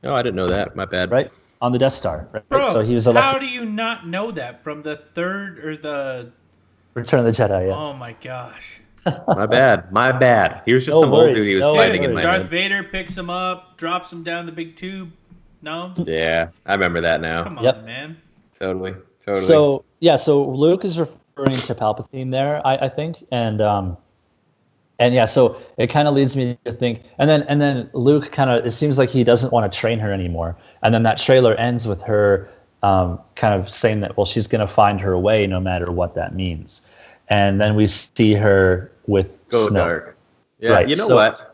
Oh, 0.04 0.14
I 0.14 0.22
didn't 0.22 0.36
know 0.36 0.48
that. 0.48 0.76
My 0.76 0.86
bad. 0.86 1.12
right 1.12 1.32
on 1.62 1.72
the 1.72 1.78
Death 1.80 1.94
Star. 1.94 2.28
Right? 2.34 2.48
Bro, 2.50 2.74
so 2.74 2.82
he 2.82 2.94
was 2.94 3.06
how 3.06 3.40
do 3.40 3.46
you 3.46 3.66
not 3.66 4.06
know 4.08 4.32
that 4.32 4.64
from 4.64 4.84
the 4.84 4.98
third 4.98 5.60
or 5.64 5.78
the? 5.78 6.32
Return 6.94 7.26
of 7.26 7.26
the 7.26 7.32
Jedi. 7.32 7.68
Yeah. 7.68 7.76
Oh 7.76 7.94
my 7.94 8.14
gosh! 8.22 8.82
My 9.28 9.46
bad. 9.48 9.92
My 9.92 10.12
bad. 10.12 10.62
He 10.66 10.74
was 10.74 10.86
just 10.86 10.94
No 10.96 11.02
some 11.02 11.12
worries, 11.12 11.28
old 11.30 11.36
dude 11.38 11.48
he 11.48 11.56
was 11.56 11.64
no 11.64 11.76
fighting 11.76 12.04
in 12.04 12.12
worries. 12.12 12.16
my 12.16 12.22
Darth 12.32 12.42
head. 12.44 12.52
Vader 12.52 12.84
picks 12.84 13.18
him 13.18 13.30
up, 13.30 13.78
drops 13.78 14.12
him 14.14 14.24
down 14.24 14.46
the 14.46 14.52
big 14.52 14.76
tube. 14.76 15.12
No, 15.62 15.94
Yeah, 15.98 16.50
I 16.66 16.74
remember 16.74 17.02
that 17.02 17.22
now. 17.22 17.44
come 17.44 17.58
on, 17.58 17.64
Yep. 17.64 17.84
man. 17.86 18.18
Totally. 18.60 18.96
Totally. 19.26 19.46
So 19.46 19.86
yeah, 20.02 20.18
so 20.18 20.50
Luke 20.50 20.84
is 20.86 21.00
referring 21.00 21.56
to 21.58 21.74
Palpatine 21.76 22.30
there, 22.32 22.62
I, 22.68 22.76
I 22.76 22.90
think, 22.90 23.26
and 23.32 23.62
um, 23.62 23.98
and 25.00 25.14
yeah, 25.14 25.26
so 25.26 25.58
it 25.78 25.88
kind 25.88 26.08
of 26.08 26.14
leads 26.14 26.36
me 26.36 26.58
to 26.66 26.74
think, 26.74 27.04
and 27.18 27.30
then 27.30 27.44
and 27.44 27.60
then 27.62 27.90
Luke 27.94 28.32
kind 28.32 28.50
of 28.50 28.66
it 28.66 28.72
seems 28.72 28.98
like 28.98 29.10
he 29.10 29.24
doesn't 29.24 29.52
want 29.52 29.72
to 29.72 29.78
train 29.78 30.00
her 30.00 30.12
anymore, 30.14 30.56
and 30.82 30.94
then 30.94 31.04
that 31.04 31.18
trailer 31.18 31.54
ends 31.56 31.88
with 31.88 32.02
her 32.04 32.50
um, 32.84 33.20
kind 33.36 33.60
of 33.60 33.70
saying 33.70 34.02
that 34.02 34.18
well 34.18 34.26
she's 34.26 34.48
going 34.48 34.62
to 34.62 34.68
find 34.68 35.00
her 35.02 35.18
way 35.18 35.48
no 35.48 35.60
matter 35.60 35.92
what 35.92 36.16
that 36.16 36.36
means, 36.36 36.82
and 37.28 37.60
then 37.60 37.76
we 37.76 37.88
see 37.88 38.34
her 38.34 38.92
with 39.08 39.28
Go 39.50 39.68
Snoke. 39.68 39.74
dark. 39.74 40.18
Yeah, 40.60 40.70
Right, 40.72 40.88
you 40.90 40.96
know 40.96 41.08
so- 41.08 41.16
what? 41.16 41.50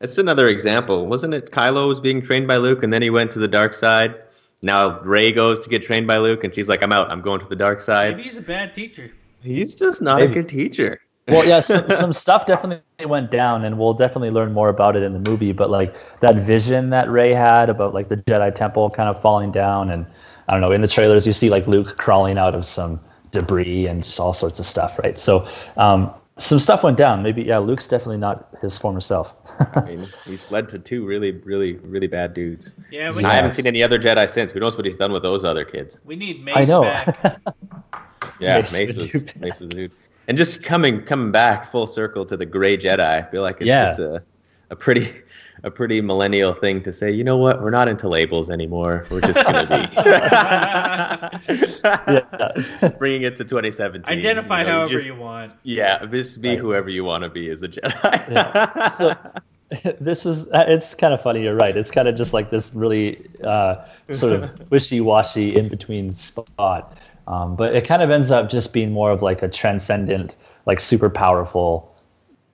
It's 0.00 0.18
another 0.18 0.48
example. 0.48 1.06
Wasn't 1.06 1.32
it 1.32 1.50
Kylo 1.50 1.88
was 1.88 1.98
being 2.00 2.20
trained 2.20 2.46
by 2.46 2.58
Luke 2.58 2.82
and 2.82 2.92
then 2.92 3.00
he 3.00 3.08
went 3.08 3.30
to 3.30 3.38
the 3.38 3.48
dark 3.48 3.72
side? 3.72 4.14
Now 4.60 5.00
Rey 5.00 5.32
goes 5.32 5.60
to 5.60 5.70
get 5.70 5.82
trained 5.82 6.06
by 6.06 6.18
Luke 6.18 6.44
and 6.44 6.54
she's 6.54 6.68
like, 6.68 6.82
I'm 6.82 6.92
out. 6.92 7.10
I'm 7.10 7.22
going 7.22 7.40
to 7.40 7.46
the 7.46 7.56
dark 7.56 7.80
side. 7.80 8.16
Maybe 8.16 8.28
he's 8.28 8.36
a 8.36 8.42
bad 8.42 8.74
teacher. 8.74 9.10
He's 9.40 9.74
just 9.74 10.02
not 10.02 10.20
Maybe. 10.20 10.32
a 10.32 10.34
good 10.34 10.48
teacher. 10.48 11.00
Well 11.28 11.46
yeah 11.46 11.60
some, 11.60 11.90
some 11.90 12.12
stuff 12.12 12.46
definitely 12.46 12.82
went 13.06 13.30
down 13.30 13.64
and 13.64 13.78
we'll 13.78 13.94
definitely 13.94 14.30
learn 14.30 14.52
more 14.52 14.68
about 14.68 14.94
it 14.94 15.02
in 15.02 15.12
the 15.12 15.18
movie 15.30 15.52
but 15.52 15.70
like 15.70 15.94
that 16.20 16.36
vision 16.36 16.90
that 16.90 17.08
Rey 17.10 17.32
had 17.32 17.70
about 17.70 17.94
like 17.94 18.08
the 18.08 18.16
jedi 18.16 18.54
temple 18.54 18.90
kind 18.90 19.08
of 19.08 19.20
falling 19.20 19.50
down 19.50 19.90
and 19.90 20.06
i 20.48 20.52
don't 20.52 20.60
know 20.60 20.70
in 20.70 20.82
the 20.82 20.88
trailers 20.88 21.26
you 21.26 21.32
see 21.32 21.48
like 21.48 21.66
luke 21.66 21.96
crawling 21.96 22.36
out 22.36 22.54
of 22.54 22.64
some 22.64 23.00
debris 23.30 23.86
and 23.86 24.04
just 24.04 24.20
all 24.20 24.32
sorts 24.32 24.58
of 24.58 24.66
stuff 24.66 24.98
right 24.98 25.18
so 25.18 25.48
um, 25.76 26.12
some 26.36 26.58
stuff 26.58 26.82
went 26.82 26.96
down 26.96 27.22
maybe 27.22 27.42
yeah 27.42 27.58
luke's 27.58 27.88
definitely 27.88 28.18
not 28.18 28.48
his 28.60 28.76
former 28.76 29.00
self 29.00 29.34
I 29.76 29.80
mean, 29.86 30.08
he's 30.24 30.50
led 30.50 30.68
to 30.70 30.78
two 30.78 31.06
really, 31.06 31.30
really, 31.30 31.76
really 31.76 32.06
bad 32.06 32.34
dudes. 32.34 32.72
Yeah, 32.90 33.10
we, 33.12 33.24
I 33.24 33.34
haven't 33.34 33.52
seen 33.52 33.66
any 33.66 33.82
other 33.82 33.98
Jedi 33.98 34.28
since. 34.28 34.52
Who 34.52 34.60
knows 34.60 34.76
what 34.76 34.84
he's 34.84 34.96
done 34.96 35.12
with 35.12 35.22
those 35.22 35.44
other 35.44 35.64
kids? 35.64 36.00
we 36.04 36.16
need 36.16 36.42
Mace 36.42 36.56
i 36.56 36.64
know 36.64 36.82
back. 36.82 37.40
Yeah, 38.40 38.60
Mace 38.60 38.72
Mace, 38.76 38.94
the 38.94 39.02
was 39.02 39.10
dude. 39.12 39.40
Mace 39.40 39.58
was 39.60 39.68
the 39.68 39.74
dude. 39.76 39.92
And 40.28 40.38
just 40.38 40.62
coming 40.62 41.02
coming 41.02 41.32
back 41.32 41.70
full 41.70 41.86
circle 41.86 42.24
to 42.26 42.36
the 42.36 42.46
gray 42.46 42.76
Jedi, 42.78 43.00
I 43.00 43.22
feel 43.30 43.42
like 43.42 43.56
it's 43.60 43.66
Yeah. 43.66 43.86
just 43.90 44.00
a, 44.00 44.22
a 44.70 44.76
pretty 44.76 45.08
a 45.62 45.70
pretty 45.70 46.00
millennial 46.00 46.52
thing 46.52 46.82
to 46.82 46.92
say, 46.92 47.10
you 47.10 47.24
know 47.24 47.38
what, 47.38 47.62
we're 47.62 47.70
not 47.70 47.88
into 47.88 48.08
labels 48.08 48.50
anymore. 48.50 49.06
We're 49.10 49.20
just 49.20 49.42
gonna 49.44 49.66
be 49.66 49.86
bringing 52.98 53.22
it 53.22 53.36
to 53.36 53.44
2017. 53.44 54.16
Identify 54.18 54.60
you 54.60 54.66
know, 54.66 54.72
however 54.72 54.90
just- 54.92 55.06
you 55.06 55.14
want. 55.14 55.52
Yeah, 55.62 56.04
just 56.06 56.40
be 56.40 56.50
Right. 56.50 56.58
whoever 56.58 56.88
you 56.90 57.04
want 57.04 57.24
to 57.24 57.30
be 57.30 57.48
as 57.50 57.62
a 57.62 57.68
Jedi. 57.68 58.30
Yeah. 58.30 58.88
So 58.88 59.14
this 60.00 60.26
is 60.26 60.46
it's 60.52 60.94
kind 60.94 61.14
of 61.14 61.22
funny. 61.22 61.42
You're 61.42 61.54
right. 61.54 61.76
It's 61.76 61.90
kind 61.90 62.08
of 62.08 62.16
just 62.16 62.32
like 62.32 62.50
this 62.50 62.74
really 62.74 63.24
uh, 63.42 63.84
sort 64.12 64.32
of 64.34 64.70
wishy-washy 64.70 65.56
in 65.56 65.68
between 65.68 66.12
spot. 66.12 66.96
Um, 67.26 67.56
but 67.56 67.74
it 67.74 67.86
kind 67.86 68.02
of 68.02 68.10
ends 68.10 68.30
up 68.30 68.50
just 68.50 68.72
being 68.72 68.92
more 68.92 69.10
of 69.10 69.22
like 69.22 69.42
a 69.42 69.48
transcendent, 69.48 70.36
like 70.66 70.80
super 70.80 71.08
powerful 71.08 71.94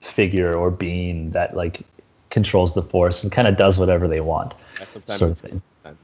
figure 0.00 0.54
or 0.54 0.70
being 0.70 1.30
that 1.33 1.56
like 1.56 1.83
controls 2.30 2.74
the 2.74 2.83
force 2.83 3.22
and 3.22 3.33
kind 3.33 3.48
of 3.48 3.56
does 3.56 3.78
whatever 3.78 4.06
they 4.06 4.20
want, 4.20 4.54
Sometimes 4.87 5.18
sort 5.18 5.30
of 5.33 5.38
thing. 5.38 5.62
bad. 5.83 5.96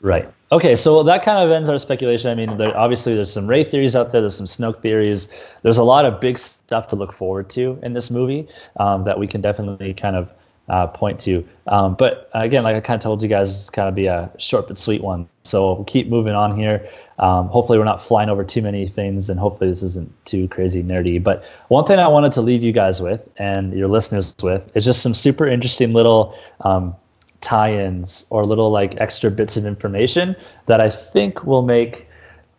Right. 0.00 0.30
Okay, 0.52 0.76
so 0.76 1.02
that 1.02 1.24
kind 1.24 1.38
of 1.38 1.50
ends 1.50 1.68
our 1.68 1.78
speculation. 1.78 2.30
I 2.30 2.34
mean, 2.34 2.56
there, 2.56 2.76
obviously, 2.76 3.14
there's 3.14 3.32
some 3.32 3.46
Rey 3.46 3.64
theories 3.64 3.96
out 3.96 4.12
there. 4.12 4.20
There's 4.20 4.36
some 4.36 4.46
Snoke 4.46 4.80
theories. 4.80 5.28
There's 5.62 5.78
a 5.78 5.82
lot 5.82 6.04
of 6.04 6.20
big 6.20 6.38
stuff 6.38 6.88
to 6.88 6.96
look 6.96 7.12
forward 7.12 7.50
to 7.50 7.78
in 7.82 7.94
this 7.94 8.10
movie 8.10 8.48
um, 8.78 9.04
that 9.04 9.18
we 9.18 9.26
can 9.26 9.40
definitely 9.40 9.92
kind 9.94 10.14
of 10.14 10.30
uh, 10.68 10.86
point 10.86 11.20
to. 11.20 11.46
Um, 11.66 11.94
but 11.94 12.30
again, 12.34 12.64
like 12.64 12.76
I 12.76 12.80
kind 12.80 12.96
of 12.96 13.02
told 13.02 13.22
you 13.22 13.28
guys, 13.28 13.50
it's 13.50 13.70
kind 13.70 13.88
of 13.88 13.94
be 13.94 14.06
a 14.06 14.30
short 14.38 14.68
but 14.68 14.78
sweet 14.78 15.02
one. 15.02 15.28
So 15.44 15.74
we'll 15.74 15.84
keep 15.84 16.08
moving 16.08 16.34
on 16.34 16.56
here. 16.56 16.88
Um, 17.18 17.48
hopefully, 17.48 17.78
we're 17.78 17.84
not 17.84 18.02
flying 18.02 18.28
over 18.28 18.44
too 18.44 18.62
many 18.62 18.88
things, 18.88 19.28
and 19.28 19.40
hopefully, 19.40 19.70
this 19.70 19.82
isn't 19.82 20.12
too 20.24 20.46
crazy 20.48 20.82
nerdy. 20.82 21.22
But 21.22 21.44
one 21.68 21.84
thing 21.84 21.98
I 21.98 22.08
wanted 22.08 22.32
to 22.32 22.42
leave 22.42 22.62
you 22.62 22.72
guys 22.72 23.00
with 23.00 23.28
and 23.38 23.72
your 23.72 23.88
listeners 23.88 24.34
with 24.42 24.62
is 24.76 24.84
just 24.84 25.02
some 25.02 25.14
super 25.14 25.46
interesting 25.48 25.92
little 25.92 26.38
um, 26.60 26.94
tie-ins 27.40 28.26
or 28.30 28.44
little 28.46 28.70
like 28.70 29.00
extra 29.00 29.30
bits 29.30 29.56
of 29.56 29.66
information 29.66 30.36
that 30.66 30.80
I 30.80 30.90
think 30.90 31.44
will 31.44 31.62
make 31.62 32.08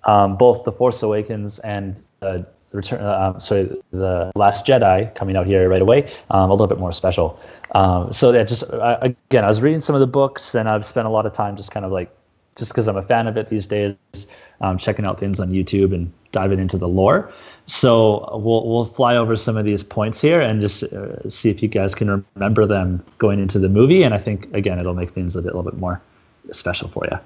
um, 0.03 0.35
both 0.35 0.63
the 0.63 0.71
Force 0.71 1.01
Awakens 1.03 1.59
and 1.59 1.95
uh, 2.21 2.39
Return, 2.71 3.01
uh, 3.01 3.33
um, 3.33 3.39
sorry, 3.39 3.75
the 3.91 4.31
Last 4.35 4.65
Jedi 4.65 5.13
coming 5.15 5.35
out 5.35 5.47
here 5.47 5.67
right 5.69 5.81
away 5.81 6.11
um, 6.29 6.49
a 6.49 6.53
little 6.53 6.67
bit 6.67 6.79
more 6.79 6.91
special. 6.91 7.39
Um, 7.73 8.13
so 8.13 8.31
yeah, 8.31 8.43
just 8.43 8.63
again, 8.71 9.43
I 9.43 9.47
was 9.47 9.61
reading 9.61 9.81
some 9.81 9.95
of 9.95 10.01
the 10.01 10.07
books 10.07 10.55
and 10.55 10.69
I've 10.69 10.85
spent 10.85 11.07
a 11.07 11.09
lot 11.09 11.25
of 11.25 11.33
time 11.33 11.57
just 11.57 11.71
kind 11.71 11.85
of 11.85 11.91
like 11.91 12.15
just 12.55 12.71
because 12.71 12.87
I'm 12.87 12.97
a 12.97 13.03
fan 13.03 13.27
of 13.27 13.37
it 13.37 13.49
these 13.49 13.65
days, 13.65 13.95
um, 14.61 14.77
checking 14.77 15.05
out 15.05 15.19
things 15.19 15.39
on 15.39 15.49
YouTube 15.49 15.93
and 15.93 16.11
diving 16.31 16.59
into 16.59 16.77
the 16.77 16.87
lore. 16.87 17.31
So 17.65 18.37
we'll 18.37 18.67
we'll 18.67 18.85
fly 18.85 19.15
over 19.15 19.35
some 19.35 19.57
of 19.57 19.65
these 19.65 19.83
points 19.83 20.21
here 20.21 20.41
and 20.41 20.61
just 20.61 20.83
uh, 20.83 21.29
see 21.29 21.49
if 21.49 21.63
you 21.63 21.69
guys 21.69 21.95
can 21.95 22.23
remember 22.35 22.67
them 22.67 23.03
going 23.17 23.39
into 23.39 23.59
the 23.59 23.69
movie. 23.69 24.03
And 24.03 24.13
I 24.13 24.19
think 24.19 24.53
again, 24.53 24.79
it'll 24.79 24.93
make 24.93 25.11
things 25.11 25.35
a, 25.35 25.41
bit, 25.41 25.53
a 25.53 25.57
little 25.57 25.71
bit 25.71 25.79
more 25.79 26.01
special 26.51 26.87
for 26.87 27.07
you. 27.09 27.17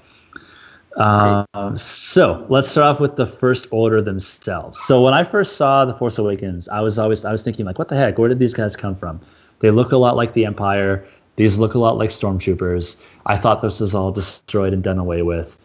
Um, 0.97 1.75
so 1.75 2.45
let's 2.49 2.67
start 2.67 2.95
off 2.95 2.99
with 2.99 3.15
the 3.15 3.25
first 3.25 3.67
order 3.71 4.01
themselves. 4.01 4.79
So 4.79 5.01
when 5.01 5.13
I 5.13 5.23
first 5.23 5.55
saw 5.57 5.85
the 5.85 5.93
Force 5.93 6.17
Awakens, 6.17 6.67
I 6.69 6.81
was 6.81 6.99
always 6.99 7.25
I 7.25 7.31
was 7.31 7.43
thinking 7.43 7.65
like, 7.65 7.79
what 7.79 7.89
the 7.89 7.95
heck? 7.95 8.17
Where 8.17 8.29
did 8.29 8.39
these 8.39 8.53
guys 8.53 8.75
come 8.75 8.95
from? 8.95 9.19
They 9.59 9.71
look 9.71 9.91
a 9.91 9.97
lot 9.97 10.15
like 10.15 10.33
the 10.33 10.45
Empire. 10.45 11.05
These 11.35 11.57
look 11.57 11.73
a 11.73 11.79
lot 11.79 11.97
like 11.97 12.11
stormtroopers. 12.11 13.01
I 13.25 13.37
thought 13.37 13.61
this 13.61 13.79
was 13.79 13.95
all 13.95 14.11
destroyed 14.11 14.73
and 14.73 14.83
done 14.83 14.99
away 14.99 15.23
with. 15.23 15.57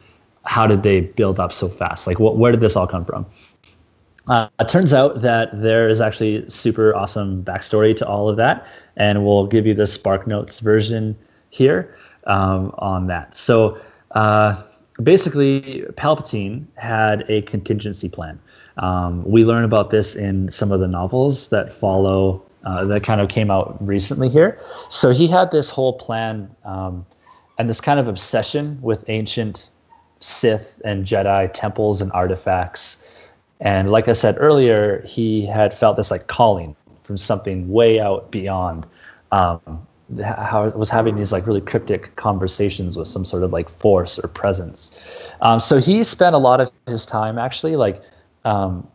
How 0.44 0.66
did 0.66 0.82
they 0.82 1.00
build 1.00 1.38
up 1.38 1.52
so 1.52 1.68
fast? 1.68 2.06
Like, 2.06 2.18
what, 2.18 2.38
where 2.38 2.50
did 2.50 2.60
this 2.60 2.74
all 2.74 2.86
come 2.86 3.04
from? 3.04 3.26
Uh, 4.28 4.48
it 4.60 4.68
turns 4.68 4.94
out 4.94 5.20
that 5.20 5.50
there 5.60 5.88
is 5.88 6.00
actually 6.00 6.48
super 6.48 6.94
awesome 6.94 7.42
backstory 7.42 7.94
to 7.96 8.06
all 8.06 8.28
of 8.28 8.36
that, 8.36 8.66
and 8.96 9.24
we'll 9.24 9.46
give 9.46 9.66
you 9.66 9.74
the 9.74 9.86
Spark 9.86 10.26
Notes 10.26 10.60
version 10.60 11.16
here 11.50 11.94
um, 12.26 12.74
on 12.78 13.06
that. 13.08 13.34
So 13.34 13.78
uh, 14.12 14.62
basically, 15.02 15.84
Palpatine 15.92 16.66
had 16.76 17.24
a 17.28 17.42
contingency 17.42 18.08
plan. 18.08 18.38
Um, 18.78 19.24
we 19.24 19.44
learn 19.44 19.64
about 19.64 19.90
this 19.90 20.14
in 20.14 20.48
some 20.50 20.72
of 20.72 20.80
the 20.80 20.88
novels 20.88 21.48
that 21.48 21.72
follow 21.72 22.42
uh, 22.64 22.84
that 22.84 23.02
kind 23.02 23.20
of 23.20 23.28
came 23.28 23.50
out 23.50 23.76
recently 23.84 24.28
here. 24.28 24.60
So 24.88 25.10
he 25.10 25.26
had 25.26 25.50
this 25.50 25.70
whole 25.70 25.92
plan 25.94 26.50
um, 26.64 27.06
and 27.58 27.68
this 27.68 27.80
kind 27.80 27.98
of 27.98 28.08
obsession 28.08 28.78
with 28.82 29.04
ancient 29.08 29.70
Sith 30.20 30.80
and 30.84 31.04
Jedi 31.04 31.50
temples 31.52 32.02
and 32.02 32.12
artifacts. 32.12 33.02
And 33.60 33.90
like 33.90 34.08
I 34.08 34.12
said 34.12 34.36
earlier, 34.38 35.02
he 35.06 35.46
had 35.46 35.74
felt 35.74 35.96
this 35.96 36.10
like 36.10 36.26
calling 36.26 36.76
from 37.04 37.16
something 37.16 37.68
way 37.70 38.00
out 38.00 38.30
beyond. 38.30 38.86
Um, 39.32 39.86
how 40.24 40.68
was 40.70 40.88
having 40.88 41.16
these 41.16 41.32
like 41.32 41.46
really 41.46 41.60
cryptic 41.60 42.16
conversations 42.16 42.96
with 42.96 43.08
some 43.08 43.24
sort 43.24 43.42
of 43.42 43.52
like 43.52 43.68
force 43.68 44.18
or 44.18 44.28
presence. 44.28 44.96
Um, 45.42 45.58
so 45.58 45.78
he 45.78 46.02
spent 46.02 46.34
a 46.34 46.38
lot 46.38 46.60
of 46.60 46.70
his 46.86 47.04
time 47.04 47.38
actually 47.38 47.76
like 47.76 48.02
um, 48.44 48.88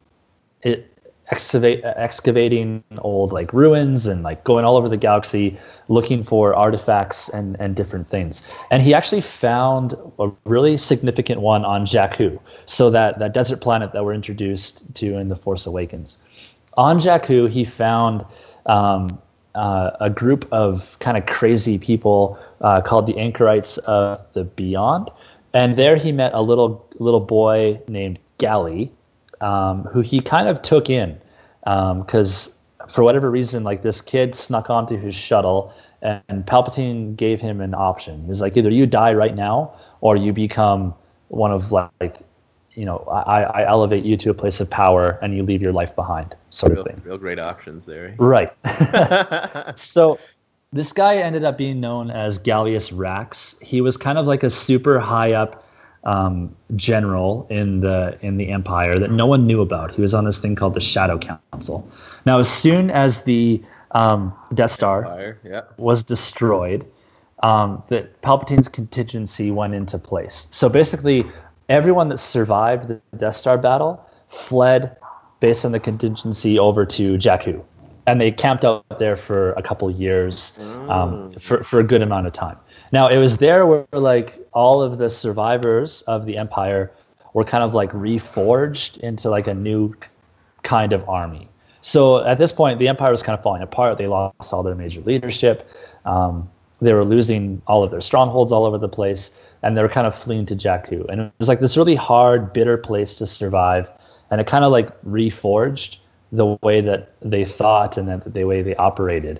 it, 0.63 0.89
excavate 1.31 1.81
excavating 1.83 2.83
old 2.97 3.31
like 3.31 3.53
ruins 3.53 4.05
and 4.05 4.23
like 4.23 4.43
going 4.43 4.65
all 4.65 4.75
over 4.75 4.89
the 4.89 4.97
galaxy 4.97 5.57
looking 5.87 6.21
for 6.21 6.53
artifacts 6.53 7.29
and 7.29 7.55
and 7.61 7.77
different 7.77 8.09
things 8.09 8.43
and 8.71 8.83
he 8.83 8.93
actually 8.93 9.21
found 9.21 9.95
a 10.19 10.29
really 10.43 10.75
significant 10.75 11.39
one 11.39 11.63
on 11.63 11.85
Jakku 11.85 12.37
so 12.65 12.89
that 12.89 13.19
that 13.19 13.33
desert 13.33 13.61
planet 13.61 13.93
that 13.93 14.03
we're 14.03 14.13
introduced 14.13 14.93
to 14.95 15.17
in 15.17 15.29
the 15.29 15.35
Force 15.37 15.65
Awakens 15.65 16.19
on 16.75 16.99
Jakku 16.99 17.49
he 17.49 17.63
found 17.63 18.25
um, 18.65 19.17
uh, 19.55 19.91
a 19.99 20.09
group 20.09 20.47
of 20.51 20.97
kind 20.99 21.17
of 21.17 21.25
crazy 21.25 21.77
people 21.77 22.39
uh, 22.61 22.81
called 22.81 23.07
the 23.07 23.17
Anchorites 23.17 23.77
of 23.79 24.21
the 24.33 24.43
Beyond 24.43 25.09
and 25.53 25.77
there 25.77 25.95
he 25.95 26.11
met 26.11 26.33
a 26.33 26.41
little 26.41 26.87
little 26.99 27.19
boy 27.19 27.79
named 27.87 28.19
Galli 28.37 28.91
um, 29.43 29.83
who 29.83 30.01
he 30.01 30.21
kind 30.21 30.47
of 30.47 30.61
took 30.61 30.89
in 30.89 31.19
because 31.63 32.47
um, 32.47 32.53
for 32.89 33.03
whatever 33.03 33.29
reason, 33.29 33.63
like 33.63 33.83
this 33.83 34.01
kid 34.01 34.35
snuck 34.35 34.69
onto 34.69 34.97
his 34.97 35.15
shuttle, 35.15 35.73
and 36.01 36.45
Palpatine 36.45 37.15
gave 37.15 37.39
him 37.39 37.61
an 37.61 37.73
option. 37.73 38.21
He 38.23 38.29
was 38.29 38.41
like, 38.41 38.57
either 38.57 38.69
you 38.69 38.85
die 38.85 39.13
right 39.13 39.35
now, 39.35 39.73
or 40.01 40.15
you 40.15 40.33
become 40.33 40.93
one 41.27 41.51
of 41.51 41.71
like, 41.71 42.17
you 42.75 42.85
know, 42.85 42.97
I, 43.09 43.43
I 43.43 43.67
elevate 43.67 44.03
you 44.03 44.17
to 44.17 44.29
a 44.29 44.33
place 44.33 44.59
of 44.59 44.69
power, 44.69 45.19
and 45.21 45.35
you 45.35 45.43
leave 45.43 45.61
your 45.61 45.73
life 45.73 45.95
behind, 45.95 46.35
sort 46.49 46.73
real, 46.73 46.81
of 46.81 46.87
thing. 46.87 47.01
Real 47.05 47.17
great 47.17 47.39
options 47.39 47.85
there. 47.85 48.15
Right. 48.17 48.51
so 49.77 50.19
this 50.71 50.91
guy 50.91 51.17
ended 51.17 51.43
up 51.43 51.57
being 51.57 51.79
known 51.79 52.09
as 52.09 52.39
Gallius 52.39 52.91
Rax. 52.95 53.55
He 53.61 53.81
was 53.81 53.95
kind 53.95 54.17
of 54.17 54.25
like 54.25 54.43
a 54.43 54.49
super 54.49 54.99
high 54.99 55.33
up 55.33 55.63
um, 56.03 56.53
general 56.75 57.47
in 57.49 57.79
the 57.79 58.17
in 58.21 58.37
the 58.37 58.49
empire 58.49 58.99
that 58.99 59.11
no 59.11 59.25
one 59.25 59.47
knew 59.47 59.61
about. 59.61 59.93
He 59.93 60.01
was 60.01 60.13
on 60.13 60.25
this 60.25 60.39
thing 60.39 60.55
called 60.55 60.73
the 60.73 60.81
Shadow 60.81 61.17
Council. 61.17 61.87
Now, 62.25 62.39
as 62.39 62.51
soon 62.51 62.89
as 62.89 63.23
the 63.23 63.63
um, 63.91 64.33
Death 64.53 64.71
Star 64.71 65.05
Empire, 65.05 65.39
yeah. 65.43 65.61
was 65.77 66.03
destroyed, 66.03 66.85
um, 67.43 67.83
that 67.89 68.21
Palpatine's 68.21 68.67
contingency 68.67 69.51
went 69.51 69.75
into 69.75 69.97
place. 69.97 70.47
So 70.51 70.67
basically, 70.69 71.25
everyone 71.73 72.09
that 72.09 72.17
survived 72.17 72.87
the 72.87 73.01
Death 73.17 73.35
Star 73.35 73.57
battle 73.57 74.05
fled 74.27 74.95
based 75.39 75.65
on 75.65 75.71
the 75.71 75.79
contingency 75.79 76.59
over 76.59 76.85
to 76.85 77.17
Jakku, 77.17 77.61
and 78.05 78.21
they 78.21 78.31
camped 78.31 78.63
out 78.63 78.85
there 78.99 79.17
for 79.17 79.53
a 79.53 79.61
couple 79.63 79.89
years, 79.89 80.57
um, 80.59 81.31
mm. 81.33 81.41
for 81.41 81.63
for 81.63 81.79
a 81.79 81.83
good 81.83 82.01
amount 82.01 82.27
of 82.27 82.33
time. 82.33 82.57
Now 82.91 83.07
it 83.07 83.17
was 83.17 83.37
there 83.37 83.65
where 83.65 83.87
like 83.91 84.39
all 84.53 84.81
of 84.83 84.99
the 84.99 85.09
survivors 85.09 86.03
of 86.03 86.25
the 86.27 86.37
empire 86.37 86.91
were 87.33 87.43
kind 87.43 87.63
of 87.63 87.73
like 87.73 87.91
reforged 87.91 88.97
into 88.97 89.29
like 89.29 89.47
a 89.47 89.53
new 89.55 89.95
kind 90.61 90.93
of 90.93 91.09
army. 91.09 91.49
So 91.81 92.23
at 92.23 92.37
this 92.37 92.51
point, 92.51 92.79
the 92.79 92.87
empire 92.87 93.11
was 93.11 93.23
kind 93.23 93.37
of 93.37 93.43
falling 93.43 93.63
apart. 93.63 93.97
They 93.97 94.07
lost 94.07 94.53
all 94.53 94.63
their 94.63 94.75
major 94.75 95.01
leadership. 95.01 95.67
Um, 96.05 96.49
they 96.81 96.93
were 96.93 97.03
losing 97.03 97.61
all 97.65 97.83
of 97.83 97.91
their 97.91 98.01
strongholds 98.01 98.51
all 98.51 98.65
over 98.65 98.77
the 98.77 98.87
place, 98.89 99.31
and 99.63 99.75
they 99.77 99.81
were 99.81 99.89
kind 99.89 100.05
of 100.05 100.15
fleeing 100.15 100.45
to 100.47 100.55
Jakku. 100.55 101.05
And 101.09 101.21
it 101.21 101.33
was 101.39 101.47
like 101.47 101.61
this 101.61 101.77
really 101.77 101.95
hard, 101.95 102.53
bitter 102.53 102.77
place 102.77 103.15
to 103.15 103.25
survive. 103.25 103.89
And 104.29 104.39
it 104.41 104.47
kind 104.47 104.65
of 104.65 104.71
like 104.71 105.01
reforged 105.03 105.97
the 106.31 106.57
way 106.61 106.81
that 106.81 107.13
they 107.21 107.45
thought 107.45 107.97
and 107.97 108.21
the 108.21 108.43
way 108.43 108.61
they 108.61 108.75
operated. 108.75 109.39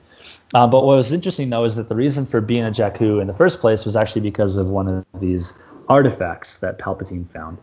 Uh, 0.53 0.67
but 0.67 0.85
what 0.85 0.95
was 0.95 1.11
interesting 1.11 1.49
though 1.49 1.63
is 1.63 1.75
that 1.75 1.89
the 1.89 1.95
reason 1.95 2.25
for 2.25 2.39
being 2.39 2.63
a 2.63 2.71
Jakku 2.71 3.19
in 3.19 3.27
the 3.27 3.33
first 3.33 3.59
place 3.59 3.85
was 3.85 3.95
actually 3.95 4.21
because 4.21 4.55
of 4.55 4.69
one 4.69 4.87
of 4.87 5.05
these 5.19 5.53
artifacts 5.89 6.57
that 6.57 6.77
Palpatine 6.77 7.27
found, 7.29 7.57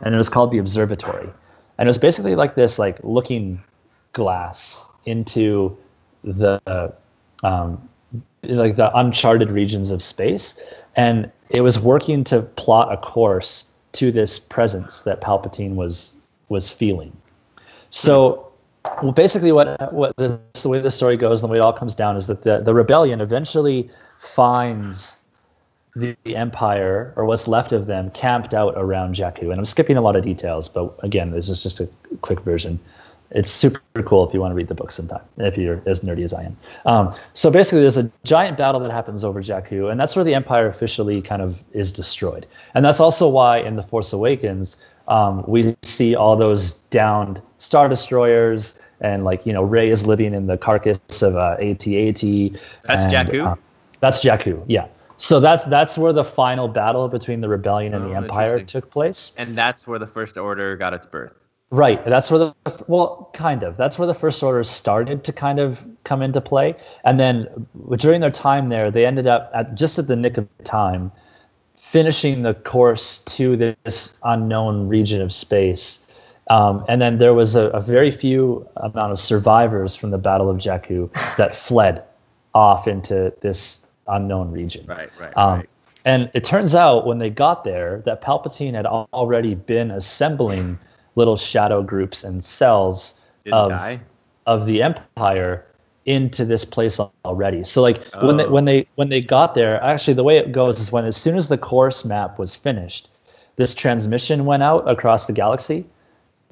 and 0.00 0.14
it 0.14 0.18
was 0.18 0.28
called 0.28 0.52
the 0.52 0.58
Observatory, 0.58 1.28
and 1.76 1.88
it 1.88 1.90
was 1.90 1.98
basically 1.98 2.36
like 2.36 2.54
this 2.54 2.78
like 2.78 2.98
looking 3.02 3.60
glass 4.12 4.86
into 5.04 5.76
the 6.22 6.92
um, 7.42 7.88
like 8.44 8.76
the 8.76 8.96
uncharted 8.96 9.50
regions 9.50 9.90
of 9.90 10.00
space, 10.00 10.58
and 10.94 11.30
it 11.50 11.60
was 11.60 11.78
working 11.78 12.24
to 12.24 12.42
plot 12.42 12.92
a 12.92 12.96
course 12.96 13.64
to 13.92 14.12
this 14.12 14.38
presence 14.38 15.00
that 15.00 15.20
Palpatine 15.20 15.74
was 15.74 16.12
was 16.48 16.70
feeling. 16.70 17.16
So 17.90 18.46
well, 19.02 19.12
basically, 19.12 19.52
what 19.52 19.92
what 19.92 20.16
this, 20.16 20.62
the 20.62 20.68
way 20.68 20.80
the 20.80 20.90
story 20.90 21.16
goes, 21.16 21.42
and 21.42 21.48
the 21.48 21.52
way 21.52 21.58
it 21.58 21.64
all 21.64 21.72
comes 21.72 21.94
down, 21.94 22.16
is 22.16 22.26
that 22.26 22.42
the 22.42 22.60
the 22.60 22.74
rebellion 22.74 23.20
eventually 23.20 23.90
finds 24.18 25.22
the, 25.94 26.16
the 26.24 26.36
empire 26.36 27.12
or 27.16 27.24
what's 27.24 27.48
left 27.48 27.72
of 27.72 27.86
them 27.86 28.10
camped 28.10 28.54
out 28.54 28.74
around 28.76 29.14
Jakku. 29.14 29.50
And 29.50 29.54
I'm 29.54 29.64
skipping 29.64 29.96
a 29.96 30.02
lot 30.02 30.14
of 30.14 30.22
details, 30.22 30.68
but 30.68 30.94
again, 31.02 31.30
this 31.30 31.48
is 31.48 31.62
just 31.62 31.80
a 31.80 31.88
quick 32.20 32.40
version. 32.40 32.78
It's 33.30 33.50
super 33.50 33.80
cool 34.04 34.26
if 34.26 34.32
you 34.32 34.40
want 34.40 34.52
to 34.52 34.54
read 34.54 34.68
the 34.68 34.74
book 34.74 34.92
sometime, 34.92 35.22
if 35.38 35.58
you're 35.58 35.82
as 35.86 36.00
nerdy 36.00 36.22
as 36.22 36.32
I 36.32 36.44
am. 36.44 36.56
Um, 36.84 37.14
so 37.34 37.50
basically, 37.50 37.80
there's 37.80 37.96
a 37.96 38.10
giant 38.24 38.56
battle 38.56 38.80
that 38.80 38.90
happens 38.90 39.24
over 39.24 39.42
Jakku, 39.42 39.90
and 39.90 39.98
that's 39.98 40.14
where 40.14 40.24
the 40.24 40.34
Empire 40.34 40.68
officially 40.68 41.20
kind 41.20 41.42
of 41.42 41.62
is 41.72 41.90
destroyed. 41.90 42.46
And 42.74 42.84
that's 42.84 43.00
also 43.00 43.28
why 43.28 43.58
in 43.58 43.76
The 43.76 43.82
Force 43.82 44.12
Awakens, 44.12 44.76
um, 45.08 45.44
we 45.46 45.76
see 45.82 46.14
all 46.14 46.36
those 46.36 46.74
downed 46.90 47.40
star 47.58 47.88
destroyers 47.88 48.78
and 49.00 49.24
like 49.24 49.44
you 49.46 49.52
know 49.52 49.62
Rey 49.62 49.90
is 49.90 50.06
living 50.06 50.34
in 50.34 50.46
the 50.46 50.56
carcass 50.56 51.22
of 51.22 51.36
uh, 51.36 51.56
AT-AT. 51.60 52.22
That's 52.84 53.02
and, 53.02 53.12
Jakku. 53.12 53.46
Uh, 53.46 53.56
that's 54.00 54.24
Jakku. 54.24 54.62
Yeah. 54.66 54.86
So 55.18 55.40
that's 55.40 55.64
that's 55.64 55.96
where 55.96 56.12
the 56.12 56.24
final 56.24 56.68
battle 56.68 57.08
between 57.08 57.40
the 57.40 57.48
rebellion 57.48 57.94
and 57.94 58.04
Oh, 58.04 58.08
the 58.08 58.14
empire 58.14 58.62
took 58.62 58.90
place. 58.90 59.32
And 59.38 59.56
that's 59.56 59.86
where 59.86 59.98
the 59.98 60.06
First 60.06 60.36
Order 60.36 60.76
got 60.76 60.92
its 60.92 61.06
birth. 61.06 61.45
Right. 61.70 62.04
That's 62.04 62.30
where 62.30 62.38
the 62.38 62.54
well, 62.86 63.30
kind 63.32 63.64
of. 63.64 63.76
That's 63.76 63.98
where 63.98 64.06
the 64.06 64.14
first 64.14 64.42
order 64.42 64.62
started 64.62 65.24
to 65.24 65.32
kind 65.32 65.58
of 65.58 65.84
come 66.04 66.22
into 66.22 66.40
play, 66.40 66.76
and 67.04 67.18
then 67.18 67.66
during 67.96 68.20
their 68.20 68.30
time 68.30 68.68
there, 68.68 68.90
they 68.90 69.04
ended 69.04 69.26
up 69.26 69.50
at 69.52 69.74
just 69.74 69.98
at 69.98 70.06
the 70.06 70.14
nick 70.14 70.38
of 70.38 70.46
time, 70.62 71.10
finishing 71.76 72.42
the 72.42 72.54
course 72.54 73.18
to 73.18 73.56
this 73.56 74.14
unknown 74.22 74.86
region 74.86 75.20
of 75.20 75.32
space. 75.32 75.98
Um, 76.48 76.84
and 76.88 77.02
then 77.02 77.18
there 77.18 77.34
was 77.34 77.56
a, 77.56 77.70
a 77.70 77.80
very 77.80 78.12
few 78.12 78.68
amount 78.76 79.12
of 79.12 79.18
survivors 79.18 79.96
from 79.96 80.10
the 80.10 80.18
Battle 80.18 80.48
of 80.48 80.58
Jakku 80.58 81.12
that 81.36 81.56
fled 81.56 82.04
off 82.54 82.86
into 82.86 83.32
this 83.40 83.84
unknown 84.06 84.52
region. 84.52 84.86
Right, 84.86 85.10
right, 85.20 85.36
Um, 85.36 85.58
right. 85.58 85.68
and 86.04 86.30
it 86.32 86.44
turns 86.44 86.76
out 86.76 87.06
when 87.06 87.18
they 87.18 87.30
got 87.30 87.64
there 87.64 88.02
that 88.06 88.22
Palpatine 88.22 88.74
had 88.74 88.86
already 88.86 89.56
been 89.56 89.90
assembling 89.90 90.78
little 91.16 91.36
shadow 91.36 91.82
groups 91.82 92.22
and 92.24 92.42
cells 92.44 93.20
Didn't 93.44 93.54
of, 93.58 93.70
die. 93.70 94.00
of 94.46 94.66
the 94.66 94.82
Empire 94.82 95.64
into 96.04 96.44
this 96.44 96.64
place 96.64 97.00
already. 97.24 97.64
So 97.64 97.82
like 97.82 98.00
when 98.22 98.36
they 98.36 98.44
Oh. 98.44 98.50
when 98.50 98.64
they 98.64 98.86
when 98.94 99.08
they 99.08 99.20
got 99.20 99.54
there, 99.56 99.82
actually 99.82 100.14
the 100.14 100.22
way 100.22 100.36
it 100.36 100.52
goes 100.52 100.78
is 100.78 100.92
when 100.92 101.04
as 101.04 101.16
soon 101.16 101.36
as 101.36 101.48
the 101.48 101.58
course 101.58 102.04
map 102.04 102.38
was 102.38 102.54
finished, 102.54 103.08
this 103.56 103.74
transmission 103.74 104.44
went 104.44 104.62
out 104.62 104.88
across 104.88 105.26
the 105.26 105.32
galaxy 105.32 105.84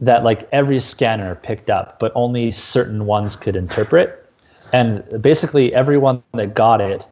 that 0.01 0.25
like 0.25 0.49
every 0.51 0.81
scanner 0.81 1.37
picked 1.37 1.71
up, 1.71 2.01
but 2.01 2.11
only 2.17 2.51
certain 2.51 3.07
ones 3.07 3.37
could 3.37 3.55
interpret. 3.55 4.29
And 4.73 5.05
basically 5.23 5.73
everyone 5.73 6.23
that 6.33 6.55
got 6.55 6.81
it 6.81 7.07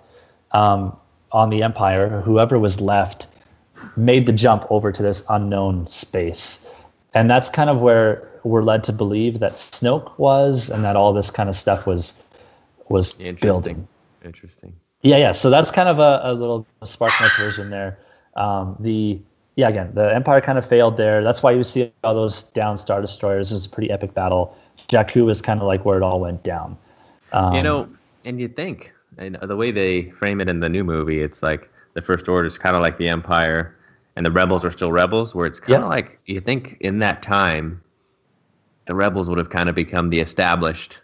um, 0.50 0.96
on 1.30 1.50
the 1.50 1.62
Empire, 1.62 2.20
whoever 2.22 2.58
was 2.58 2.80
left, 2.80 3.28
made 3.96 4.26
the 4.26 4.32
jump 4.32 4.66
over 4.68 4.90
to 4.90 5.02
this 5.02 5.24
unknown 5.28 5.86
space. 5.86 6.66
And 7.14 7.30
that's 7.30 7.48
kind 7.48 7.68
of 7.70 7.80
where 7.80 8.28
we're 8.44 8.62
led 8.62 8.84
to 8.84 8.92
believe 8.92 9.38
that 9.40 9.54
Snoke 9.54 10.18
was, 10.18 10.70
and 10.70 10.84
that 10.84 10.96
all 10.96 11.12
this 11.12 11.30
kind 11.30 11.48
of 11.48 11.56
stuff 11.56 11.86
was 11.86 12.14
was 12.88 13.14
Interesting. 13.20 13.38
building. 13.48 13.88
Interesting. 14.24 14.72
Yeah, 15.02 15.16
yeah. 15.16 15.32
So 15.32 15.50
that's 15.50 15.70
kind 15.70 15.88
of 15.88 15.98
a, 15.98 16.20
a 16.24 16.32
little 16.32 16.66
Spark 16.84 17.12
Notes 17.20 17.36
version 17.36 17.70
there. 17.70 17.98
Um, 18.36 18.76
the 18.80 19.20
yeah, 19.56 19.68
again, 19.68 19.90
the 19.94 20.14
Empire 20.14 20.40
kind 20.40 20.56
of 20.58 20.66
failed 20.66 20.96
there. 20.96 21.22
That's 21.22 21.42
why 21.42 21.52
you 21.52 21.62
see 21.62 21.92
all 22.04 22.14
those 22.14 22.42
down 22.42 22.76
Star 22.76 23.00
Destroyers. 23.00 23.50
It 23.50 23.54
was 23.54 23.66
a 23.66 23.68
pretty 23.68 23.90
epic 23.90 24.14
battle. 24.14 24.56
Jakku 24.88 25.24
was 25.24 25.42
kind 25.42 25.60
of 25.60 25.66
like 25.66 25.84
where 25.84 25.96
it 25.96 26.02
all 26.02 26.20
went 26.20 26.42
down. 26.42 26.78
Um, 27.32 27.54
you 27.54 27.62
know, 27.62 27.88
and 28.24 28.40
you 28.40 28.48
think, 28.48 28.92
and 29.18 29.36
the 29.42 29.56
way 29.56 29.70
they 29.70 30.10
frame 30.10 30.40
it 30.40 30.48
in 30.48 30.60
the 30.60 30.68
new 30.68 30.84
movie, 30.84 31.20
it's 31.20 31.42
like 31.42 31.70
the 31.94 32.02
First 32.02 32.28
Order 32.28 32.46
is 32.46 32.58
kind 32.58 32.76
of 32.76 32.82
like 32.82 32.98
the 32.98 33.08
Empire, 33.08 33.76
and 34.16 34.24
the 34.26 34.30
rebels 34.30 34.64
are 34.64 34.70
still 34.70 34.92
rebels. 34.92 35.34
Where 35.34 35.46
it's 35.46 35.60
kind 35.60 35.74
of 35.76 35.82
Yeah. 35.82 35.88
like 35.88 36.18
you 36.26 36.40
think 36.40 36.76
in 36.80 36.98
that 37.00 37.22
time, 37.22 37.82
the 38.86 38.94
rebels 38.94 39.28
would 39.28 39.38
have 39.38 39.50
kind 39.50 39.68
of 39.68 39.74
become 39.74 40.10
the 40.10 40.20
established 40.20 41.00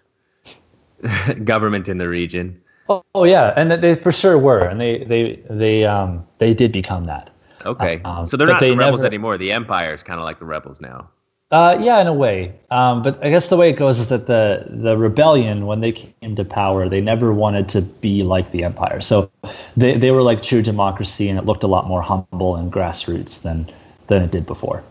government 1.45 1.89
in 1.89 1.99
the 1.99 2.09
region. 2.09 2.61
Oh, 2.89 3.03
oh, 3.15 3.25
yeah, 3.25 3.53
and 3.57 3.71
they 3.71 3.95
for 3.95 4.11
sure 4.11 4.39
were, 4.39 4.61
and 4.65 4.81
they 4.81 5.05
they 5.05 5.43
they 5.51 5.85
um 5.85 6.27
they 6.39 6.55
did 6.55 6.73
become 6.73 7.05
that. 7.05 7.31
Okay, 7.67 8.01
Um, 8.05 8.25
so 8.25 8.37
they're 8.37 8.47
not 8.47 8.61
they 8.61 8.71
the 8.71 8.77
rebels 8.77 9.01
never- 9.03 9.09
anymore. 9.09 9.37
The 9.37 9.53
Empire 9.53 9.93
is 9.93 10.03
kind 10.03 10.19
of 10.21 10.25
like 10.25 10.39
the 10.39 10.45
rebels 10.47 10.81
now. 10.81 11.11
Uh, 11.51 11.79
yeah, 11.81 11.99
in 11.99 12.07
a 12.07 12.13
way. 12.13 12.53
Um, 12.71 13.03
but 13.03 13.25
I 13.25 13.31
guess 13.31 13.49
the 13.49 13.57
way 13.57 13.71
it 13.71 13.77
goes 13.77 13.99
is 13.99 14.09
that 14.09 14.27
the 14.27 14.67
the 14.69 14.99
rebellion, 14.99 15.65
when 15.65 15.81
they 15.81 15.93
came 15.93 16.37
to 16.37 16.45
power, 16.45 16.89
they 16.91 17.01
never 17.01 17.33
wanted 17.33 17.71
to 17.71 17.81
be 17.81 18.23
like 18.23 18.51
the 18.53 18.65
empire. 18.65 19.01
So 19.01 19.31
they 19.75 19.97
they 19.97 20.11
were 20.11 20.23
like 20.23 20.43
true 20.43 20.61
democracy, 20.61 21.29
and 21.29 21.39
it 21.39 21.47
looked 21.47 21.63
a 21.63 21.67
lot 21.67 21.87
more 21.87 22.03
humble 22.03 22.57
and 22.57 22.71
grassroots 22.71 23.41
than 23.41 23.71
than 24.09 24.21
it 24.21 24.31
did 24.31 24.45
before. 24.45 24.83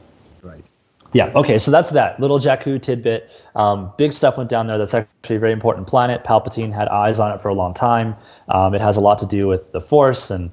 Right. 0.41 0.63
Yeah. 1.13 1.31
Okay. 1.35 1.59
So 1.59 1.69
that's 1.69 1.91
that 1.91 2.19
little 2.19 2.39
Jakku 2.39 2.81
tidbit. 2.81 3.29
Um, 3.55 3.91
big 3.99 4.11
stuff 4.11 4.35
went 4.35 4.49
down 4.49 4.65
there. 4.65 4.79
That's 4.79 4.95
actually 4.95 5.35
a 5.35 5.39
very 5.39 5.53
important 5.53 5.85
planet. 5.85 6.23
Palpatine 6.23 6.73
had 6.73 6.87
eyes 6.87 7.19
on 7.19 7.31
it 7.31 7.39
for 7.39 7.49
a 7.49 7.53
long 7.53 7.75
time. 7.75 8.15
Um, 8.49 8.73
it 8.73 8.81
has 8.81 8.97
a 8.97 9.01
lot 9.01 9.19
to 9.19 9.27
do 9.27 9.47
with 9.47 9.71
the 9.73 9.81
Force, 9.81 10.31
and 10.31 10.49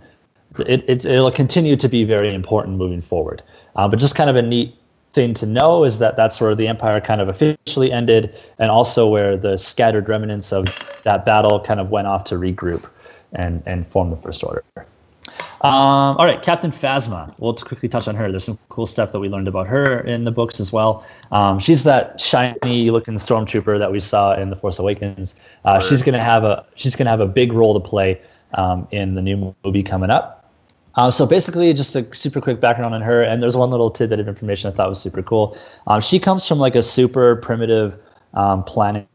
it, 0.59 0.85
it 0.87 1.07
it'll 1.07 1.33
continue 1.33 1.77
to 1.77 1.89
be 1.89 2.05
very 2.05 2.35
important 2.35 2.77
moving 2.77 3.01
forward. 3.01 3.43
Uh, 3.75 3.89
but 3.89 3.99
just 3.99 4.15
kind 4.15 4.29
of 4.29 4.37
a 4.37 4.43
neat 4.43 4.77
thing 5.15 5.33
to 5.35 5.47
know 5.47 5.85
is 5.85 5.99
that 6.01 6.17
that's 6.17 6.41
where 6.41 6.55
the 6.55 6.69
Empire 6.69 7.01
kind 7.01 7.21
of 7.21 7.29
officially 7.29 7.93
ended, 7.93 8.35
and 8.59 8.71
also 8.71 9.09
where 9.09 9.37
the 9.37 9.57
scattered 9.57 10.09
remnants 10.09 10.53
of 10.53 10.67
that 11.05 11.25
battle 11.25 11.61
kind 11.61 11.81
of 11.81 11.91
went 11.91 12.07
off 12.07 12.25
to 12.25 12.35
regroup 12.35 12.85
and 13.33 13.63
and 13.67 13.87
form 13.87 14.11
the 14.11 14.17
First 14.17 14.45
Order. 14.45 14.63
Um, 15.65 16.19
all 16.19 16.27
right, 16.27 16.43
Captain 16.43 16.71
Phasma. 16.71 17.33
We'll 17.39 17.55
quickly 17.55 17.89
touch 17.89 18.07
on 18.07 18.15
her. 18.17 18.31
There's 18.31 18.45
some 18.45 18.59
cool 18.69 18.85
stuff 18.85 19.13
that 19.13 19.21
we 19.21 19.31
learned 19.31 19.49
about 19.49 19.67
her 19.67 20.01
in 20.01 20.25
the 20.25 20.31
books 20.31 20.61
as 20.61 20.71
well. 20.71 21.07
Um, 21.33 21.59
she's 21.59 21.85
that 21.85 22.21
shiny-looking 22.21 23.15
stormtrooper 23.15 23.79
that 23.79 23.91
we 23.91 23.99
saw 23.99 24.35
in 24.35 24.51
The 24.51 24.57
Force 24.57 24.79
Awakens. 24.79 25.37
Uh, 25.65 25.81
she's 25.81 26.03
gonna 26.03 26.23
have 26.23 26.45
a 26.45 26.67
she's 26.75 26.97
gonna 26.97 27.09
have 27.09 27.21
a 27.21 27.27
big 27.27 27.55
role 27.55 27.73
to 27.73 27.81
play 27.81 28.21
um, 28.53 28.87
in 28.91 29.15
the 29.15 29.23
new 29.23 29.55
movie 29.65 29.83
coming 29.83 30.11
up. 30.11 30.44
Um, 30.97 31.11
so 31.11 31.27
basically, 31.27 31.73
just 31.73 31.97
a 31.97 32.15
super 32.15 32.41
quick 32.41 32.61
background 32.61 32.95
on 32.95 33.03
her, 33.03 33.23
and 33.23 33.43
there's 33.43 33.57
one 33.57 33.71
little 33.71 33.91
tidbit 33.91 34.21
of 34.21 34.29
information 34.29 34.73
I 34.73 34.77
thought 34.77 34.89
was 34.89 35.01
super 35.01 35.23
cool. 35.23 35.57
Um, 35.87 36.01
she 36.01 36.19
comes 36.21 36.47
from 36.47 36.59
like 36.59 36.77
a 36.77 36.83
super 36.83 37.37
primitive 37.37 37.99
um, 38.35 38.63
planet. 38.63 39.09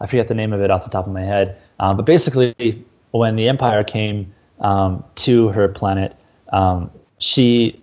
I 0.00 0.06
forget 0.06 0.28
the 0.28 0.34
name 0.34 0.52
of 0.52 0.60
it 0.60 0.70
off 0.70 0.84
the 0.84 0.90
top 0.90 1.06
of 1.06 1.12
my 1.12 1.22
head, 1.22 1.56
um, 1.80 1.96
but 1.96 2.06
basically, 2.06 2.84
when 3.10 3.36
the 3.36 3.48
Empire 3.48 3.82
came 3.82 4.32
um, 4.60 5.02
to 5.16 5.48
her 5.48 5.66
planet, 5.68 6.14
um, 6.52 6.90
she, 7.18 7.80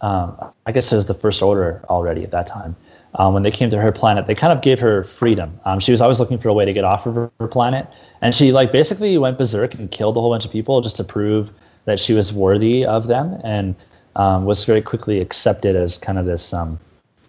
um, 0.00 0.36
I 0.66 0.72
guess, 0.72 0.92
it 0.92 0.96
was 0.96 1.06
the 1.06 1.14
First 1.14 1.42
Order 1.42 1.82
already 1.88 2.22
at 2.22 2.30
that 2.30 2.46
time. 2.46 2.76
When 3.18 3.42
they 3.42 3.50
came 3.50 3.70
to 3.70 3.80
her 3.80 3.92
planet, 3.92 4.26
they 4.26 4.34
kind 4.34 4.52
of 4.52 4.60
gave 4.60 4.78
her 4.78 5.02
freedom. 5.02 5.58
Um, 5.64 5.80
she 5.80 5.90
was 5.90 6.02
always 6.02 6.20
looking 6.20 6.36
for 6.36 6.50
a 6.50 6.52
way 6.52 6.66
to 6.66 6.72
get 6.74 6.84
off 6.84 7.06
of 7.06 7.14
her, 7.14 7.30
her 7.40 7.48
planet, 7.48 7.86
and 8.20 8.34
she 8.34 8.52
like 8.52 8.72
basically 8.72 9.16
went 9.16 9.38
berserk 9.38 9.72
and 9.72 9.90
killed 9.90 10.18
a 10.18 10.20
whole 10.20 10.30
bunch 10.30 10.44
of 10.44 10.52
people 10.52 10.82
just 10.82 10.96
to 10.98 11.04
prove 11.04 11.50
that 11.86 11.98
she 11.98 12.12
was 12.12 12.32
worthy 12.32 12.84
of 12.84 13.06
them, 13.08 13.40
and 13.42 13.74
um, 14.16 14.44
was 14.44 14.64
very 14.64 14.82
quickly 14.82 15.20
accepted 15.20 15.74
as 15.76 15.98
kind 15.98 16.18
of 16.18 16.26
this 16.26 16.52
um, 16.52 16.78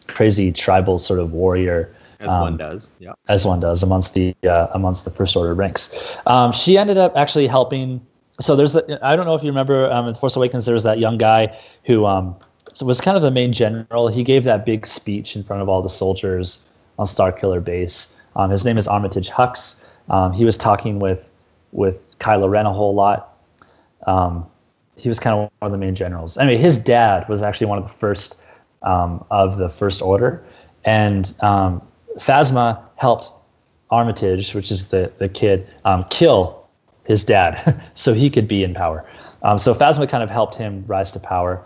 crazy 0.08 0.51
tribal 0.51 0.97
sort 0.99 1.20
of 1.20 1.32
warrior 1.32 1.93
As 2.20 2.30
Um, 2.30 2.41
one 2.41 2.58
does. 2.58 2.89
Yeah. 2.99 3.14
as 3.28 3.45
one 3.45 3.60
does 3.60 3.84
amongst 3.84 4.14
the 4.14 4.36
uh, 4.43 4.68
amongst 4.74 5.05
the 5.05 5.12
first 5.12 5.36
order 5.36 5.53
ranks. 5.53 5.93
Um, 6.26 6.51
she 6.51 6.78
ended 6.78 6.97
up 6.97 7.14
actually 7.16 7.47
helping. 7.47 8.01
So 8.39 8.55
there's 8.55 8.74
the, 8.74 8.99
I 9.01 9.16
don't 9.16 9.26
know 9.26 9.36
if 9.36 9.43
you 9.43 9.49
remember 9.49 9.91
um, 9.91 10.08
in 10.08 10.16
Force 10.16 10.36
Awakens 10.36 10.66
there 10.66 10.74
was 10.74 10.84
that 10.84 10.99
young 10.99 11.18
guy 11.18 11.55
who 11.86 12.05
um, 12.05 12.36
was 12.82 13.01
kind 13.01 13.18
of 13.18 13.24
the 13.24 13.32
main 13.32 13.51
general. 13.53 14.08
He 14.08 14.24
gave 14.24 14.43
that 14.45 14.66
big 14.66 14.88
speech 14.88 15.36
in 15.36 15.43
front 15.43 15.62
of 15.62 15.70
all 15.70 15.82
the 15.82 15.89
soldiers 15.89 16.60
on 16.97 17.05
Starkiller 17.05 17.64
Base. 17.64 18.14
Um, 18.36 18.49
his 18.49 18.64
name 18.66 18.78
is 18.78 18.88
Armitage 18.88 19.30
Hux. 19.30 19.76
Um, 20.10 20.34
he 20.34 20.45
was 20.45 20.58
talking 20.58 20.99
with 20.99 21.30
with 21.72 21.97
Kylo 22.20 22.49
Ren 22.49 22.66
a 22.66 22.74
whole 22.74 22.95
lot. 22.95 23.36
Um, 24.08 24.45
he 24.95 25.10
was 25.10 25.20
kind 25.20 25.34
of 25.34 25.39
one 25.39 25.51
of 25.62 25.72
the 25.72 25.78
main 25.78 25.93
generals. 25.93 26.38
Anyway, 26.38 26.58
his 26.58 26.78
dad 26.78 27.28
was 27.30 27.43
actually 27.43 27.68
one 27.68 27.78
of 27.78 27.84
the 27.84 27.93
first 27.93 28.36
um, 28.82 29.24
of 29.30 29.58
the 29.58 29.70
First 29.70 30.01
Order, 30.01 30.43
and 30.86 31.34
um, 31.41 31.82
Phasma 32.18 32.82
helped 32.95 33.32
Armitage, 33.91 34.53
which 34.53 34.72
is 34.72 34.89
the 34.89 35.12
the 35.18 35.30
kid, 35.30 35.68
um, 35.86 36.05
kill 36.10 36.68
his 37.05 37.24
dad 37.24 37.82
so 37.93 38.14
he 38.14 38.30
could 38.30 38.47
be 38.47 38.64
in 38.64 38.74
power. 38.74 39.05
Um, 39.43 39.60
so 39.60 39.74
Phasma 39.74 40.10
kind 40.10 40.24
of 40.24 40.30
helped 40.30 40.55
him 40.55 40.84
rise 40.88 41.12
to 41.12 41.20
power. 41.20 41.66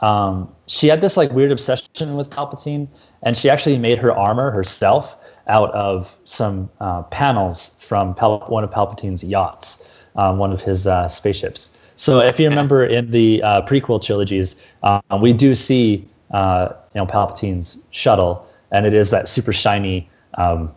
Um, 0.00 0.52
she 0.66 0.88
had 0.88 1.00
this 1.00 1.16
like 1.16 1.30
weird 1.32 1.52
obsession 1.52 2.16
with 2.16 2.30
Palpatine, 2.30 2.88
and 3.22 3.36
she 3.36 3.48
actually 3.48 3.78
made 3.78 3.98
her 3.98 4.12
armor 4.12 4.50
herself 4.50 5.16
out 5.46 5.70
of 5.72 6.14
some 6.24 6.70
uh, 6.80 7.02
panels 7.04 7.76
from 7.78 8.14
Pal- 8.14 8.40
one 8.48 8.64
of 8.64 8.70
Palpatine's 8.70 9.22
yachts, 9.22 9.82
um, 10.16 10.38
one 10.38 10.52
of 10.52 10.60
his 10.60 10.86
uh, 10.86 11.08
spaceships. 11.08 11.70
So 11.96 12.20
if 12.20 12.40
you 12.40 12.48
remember 12.48 12.84
in 12.84 13.10
the 13.10 13.42
uh, 13.42 13.62
prequel 13.62 14.02
trilogies, 14.02 14.56
uh, 14.82 15.00
we 15.20 15.32
do 15.32 15.54
see 15.54 16.08
uh, 16.32 16.70
you 16.94 17.00
know 17.00 17.06
Palpatine's 17.06 17.78
shuttle, 17.90 18.46
and 18.70 18.86
it 18.86 18.94
is 18.94 19.10
that 19.10 19.28
super 19.28 19.52
shiny 19.52 20.08
um, 20.34 20.72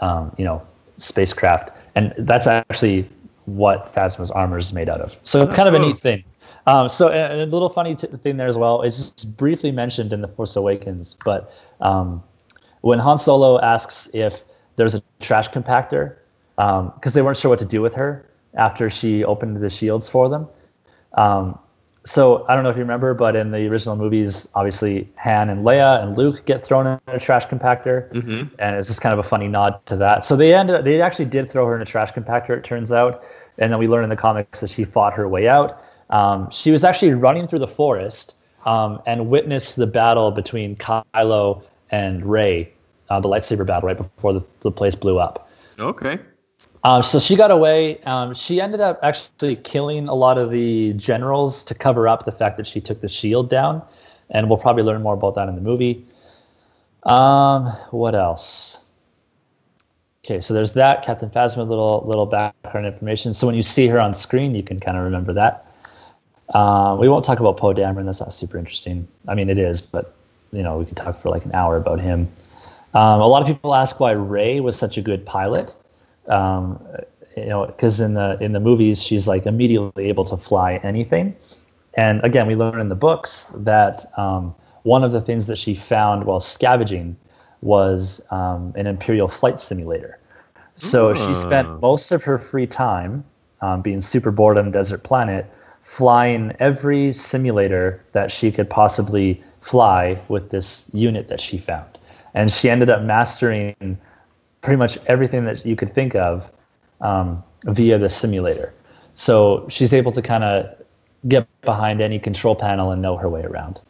um, 0.00 0.34
you 0.36 0.44
know 0.44 0.66
spacecraft, 0.96 1.70
and 1.94 2.12
that's 2.18 2.46
actually 2.46 3.08
what 3.44 3.94
Phasma's 3.94 4.30
armor 4.30 4.58
is 4.58 4.72
made 4.72 4.88
out 4.88 5.00
of. 5.00 5.16
So 5.22 5.42
it's 5.42 5.54
kind 5.54 5.68
of 5.68 5.74
a 5.74 5.78
neat 5.78 5.98
thing. 5.98 6.24
Um, 6.66 6.88
so 6.88 7.10
and 7.10 7.40
a 7.40 7.46
little 7.46 7.68
funny 7.68 7.94
t- 7.94 8.08
thing 8.08 8.36
there 8.36 8.48
as 8.48 8.58
well. 8.58 8.82
It's 8.82 9.10
just 9.10 9.36
briefly 9.36 9.70
mentioned 9.70 10.12
in 10.12 10.20
the 10.20 10.28
Force 10.28 10.56
Awakens, 10.56 11.16
but 11.24 11.52
um, 11.80 12.22
when 12.80 12.98
Han 12.98 13.18
Solo 13.18 13.60
asks 13.60 14.10
if 14.12 14.42
there's 14.74 14.96
a 14.96 15.02
trash 15.20 15.48
compactor, 15.50 16.16
because 16.56 17.14
they 17.14 17.22
weren't 17.22 17.36
sure 17.36 17.48
what 17.48 17.60
to 17.60 17.64
do 17.64 17.80
with 17.80 17.94
her 17.94 18.26
after 18.56 18.90
she 18.90 19.24
opened 19.24 19.56
the 19.56 19.70
shields 19.70 20.08
for 20.08 20.28
them. 20.28 20.48
Um, 21.14 21.58
so 22.04 22.46
I 22.48 22.54
don't 22.54 22.62
know 22.62 22.70
if 22.70 22.76
you 22.76 22.82
remember, 22.82 23.14
but 23.14 23.34
in 23.34 23.50
the 23.50 23.66
original 23.66 23.96
movies, 23.96 24.48
obviously 24.54 25.08
Han 25.16 25.50
and 25.50 25.64
Leia 25.64 26.02
and 26.02 26.16
Luke 26.16 26.44
get 26.46 26.64
thrown 26.64 26.86
in 26.86 27.00
a 27.08 27.18
trash 27.18 27.46
compactor, 27.46 28.08
Mhm. 28.12 28.50
and 28.60 28.76
it's 28.76 28.86
just 28.88 29.00
kind 29.00 29.12
of 29.12 29.18
a 29.18 29.24
funny 29.24 29.48
nod 29.48 29.84
to 29.86 29.96
that. 29.96 30.24
So 30.24 30.36
they 30.36 30.54
ended, 30.54 30.84
they 30.84 31.02
actually 31.02 31.24
did 31.24 31.50
throw 31.50 31.66
her 31.66 31.74
in 31.74 31.82
a 31.82 31.84
trash 31.84 32.12
compactor. 32.12 32.50
It 32.50 32.62
turns 32.62 32.92
out, 32.92 33.22
and 33.58 33.72
then 33.72 33.78
we 33.80 33.88
learn 33.88 34.04
in 34.04 34.10
the 34.10 34.16
comics 34.16 34.60
that 34.60 34.70
she 34.70 34.84
fought 34.84 35.14
her 35.14 35.28
way 35.28 35.48
out. 35.48 35.82
Um, 36.10 36.48
she 36.50 36.70
was 36.70 36.84
actually 36.84 37.12
running 37.14 37.48
through 37.48 37.58
the 37.58 37.66
forest 37.66 38.34
um, 38.66 39.00
and 39.06 39.28
witnessed 39.28 39.74
the 39.74 39.86
battle 39.86 40.30
between 40.30 40.76
Kylo 40.76 41.62
and 41.90 42.24
Rey, 42.24 42.70
uh, 43.10 43.18
the 43.18 43.28
lightsaber 43.28 43.66
battle 43.66 43.88
right 43.88 43.96
before 43.96 44.32
the, 44.32 44.42
the 44.60 44.70
place 44.70 44.94
blew 44.94 45.18
up. 45.18 45.48
Okay. 45.80 46.18
Um, 46.86 47.02
so 47.02 47.18
she 47.18 47.34
got 47.34 47.50
away. 47.50 48.00
Um, 48.02 48.32
she 48.32 48.60
ended 48.60 48.80
up 48.80 49.00
actually 49.02 49.56
killing 49.56 50.06
a 50.06 50.14
lot 50.14 50.38
of 50.38 50.52
the 50.52 50.92
generals 50.92 51.64
to 51.64 51.74
cover 51.74 52.06
up 52.06 52.26
the 52.26 52.30
fact 52.30 52.56
that 52.58 52.66
she 52.68 52.80
took 52.80 53.00
the 53.00 53.08
shield 53.08 53.50
down, 53.50 53.82
and 54.30 54.48
we'll 54.48 54.58
probably 54.58 54.84
learn 54.84 55.02
more 55.02 55.14
about 55.14 55.34
that 55.34 55.48
in 55.48 55.56
the 55.56 55.60
movie. 55.60 56.06
Um, 57.02 57.66
what 57.90 58.14
else? 58.14 58.78
Okay, 60.24 60.40
so 60.40 60.54
there's 60.54 60.74
that 60.74 61.04
Captain 61.04 61.28
Phasma 61.28 61.68
little 61.68 62.04
little 62.06 62.24
background 62.24 62.86
information. 62.86 63.34
So 63.34 63.48
when 63.48 63.56
you 63.56 63.64
see 63.64 63.88
her 63.88 63.98
on 63.98 64.14
screen, 64.14 64.54
you 64.54 64.62
can 64.62 64.78
kind 64.78 64.96
of 64.96 65.02
remember 65.02 65.32
that. 65.32 65.66
Uh, 66.54 66.96
we 67.00 67.08
won't 67.08 67.24
talk 67.24 67.40
about 67.40 67.56
Poe 67.56 67.74
Dameron. 67.74 68.06
That's 68.06 68.20
not 68.20 68.32
super 68.32 68.58
interesting. 68.58 69.08
I 69.26 69.34
mean, 69.34 69.50
it 69.50 69.58
is, 69.58 69.80
but 69.80 70.14
you 70.52 70.62
know, 70.62 70.78
we 70.78 70.84
could 70.84 70.96
talk 70.96 71.20
for 71.20 71.30
like 71.30 71.44
an 71.46 71.52
hour 71.52 71.76
about 71.76 71.98
him. 71.98 72.28
Um, 72.94 73.20
a 73.20 73.26
lot 73.26 73.42
of 73.42 73.48
people 73.48 73.74
ask 73.74 73.98
why 73.98 74.12
Rey 74.12 74.60
was 74.60 74.76
such 74.76 74.96
a 74.96 75.02
good 75.02 75.26
pilot 75.26 75.74
um, 76.28 76.84
you 77.36 77.46
know, 77.46 77.66
because 77.66 78.00
in 78.00 78.14
the 78.14 78.38
in 78.40 78.52
the 78.52 78.60
movies 78.60 79.02
she's 79.02 79.26
like 79.26 79.46
immediately 79.46 80.08
able 80.08 80.24
to 80.24 80.36
fly 80.36 80.80
anything, 80.82 81.34
and 81.94 82.22
again 82.24 82.46
we 82.46 82.54
learn 82.56 82.80
in 82.80 82.88
the 82.88 82.94
books 82.94 83.46
that 83.54 84.06
um, 84.18 84.54
one 84.82 85.04
of 85.04 85.12
the 85.12 85.20
things 85.20 85.46
that 85.46 85.58
she 85.58 85.74
found 85.74 86.24
while 86.24 86.40
scavenging 86.40 87.16
was 87.60 88.22
um, 88.30 88.72
an 88.76 88.86
Imperial 88.86 89.28
flight 89.28 89.60
simulator. 89.60 90.18
So 90.76 91.14
she 91.14 91.34
spent 91.34 91.80
most 91.80 92.12
of 92.12 92.22
her 92.22 92.36
free 92.36 92.66
time 92.66 93.24
um, 93.62 93.80
being 93.80 94.00
super 94.02 94.30
bored 94.30 94.58
on 94.58 94.68
a 94.68 94.70
desert 94.70 95.02
planet, 95.04 95.46
flying 95.82 96.54
every 96.60 97.12
simulator 97.14 98.04
that 98.12 98.30
she 98.30 98.52
could 98.52 98.68
possibly 98.68 99.42
fly 99.62 100.20
with 100.28 100.50
this 100.50 100.84
unit 100.92 101.28
that 101.28 101.40
she 101.40 101.58
found, 101.58 101.98
and 102.34 102.52
she 102.52 102.68
ended 102.68 102.90
up 102.90 103.02
mastering 103.02 103.98
pretty 104.66 104.76
much 104.76 104.98
everything 105.06 105.44
that 105.44 105.64
you 105.64 105.76
could 105.76 105.94
think 105.94 106.16
of 106.16 106.50
um, 107.00 107.40
via 107.66 107.96
the 107.98 108.08
simulator. 108.08 108.74
So 109.14 109.64
she's 109.68 109.92
able 109.92 110.10
to 110.10 110.20
kind 110.20 110.42
of 110.42 110.66
get 111.28 111.46
behind 111.60 112.00
any 112.00 112.18
control 112.18 112.56
panel 112.56 112.90
and 112.90 113.00
know 113.00 113.16
her 113.16 113.28
way 113.28 113.44
around. 113.44 113.80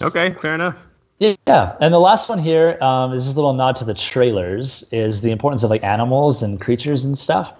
Okay, 0.00 0.36
fair 0.40 0.54
enough. 0.54 0.86
Yeah, 1.18 1.76
and 1.80 1.92
the 1.92 1.98
last 1.98 2.28
one 2.28 2.38
here 2.38 2.78
um, 2.80 3.12
is 3.12 3.24
just 3.24 3.36
a 3.36 3.40
little 3.40 3.52
nod 3.52 3.74
to 3.76 3.84
the 3.84 3.94
trailers. 3.94 4.84
Is 4.92 5.22
the 5.22 5.32
importance 5.32 5.64
of 5.64 5.70
like 5.70 5.82
animals 5.82 6.40
and 6.40 6.60
creatures 6.60 7.02
and 7.02 7.18
stuff. 7.18 7.52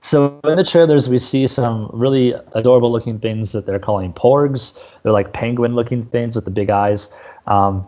So 0.00 0.40
in 0.44 0.56
the 0.56 0.64
trailers, 0.64 1.10
we 1.10 1.18
see 1.18 1.46
some 1.46 1.90
really 1.92 2.32
adorable 2.54 2.90
looking 2.90 3.18
things 3.18 3.52
that 3.52 3.66
they're 3.66 3.78
calling 3.78 4.14
porgs. 4.14 4.78
They're 5.02 5.12
like 5.12 5.34
penguin 5.34 5.74
looking 5.74 6.06
things 6.06 6.36
with 6.36 6.46
the 6.46 6.50
big 6.50 6.70
eyes. 6.70 7.10
Um, 7.46 7.86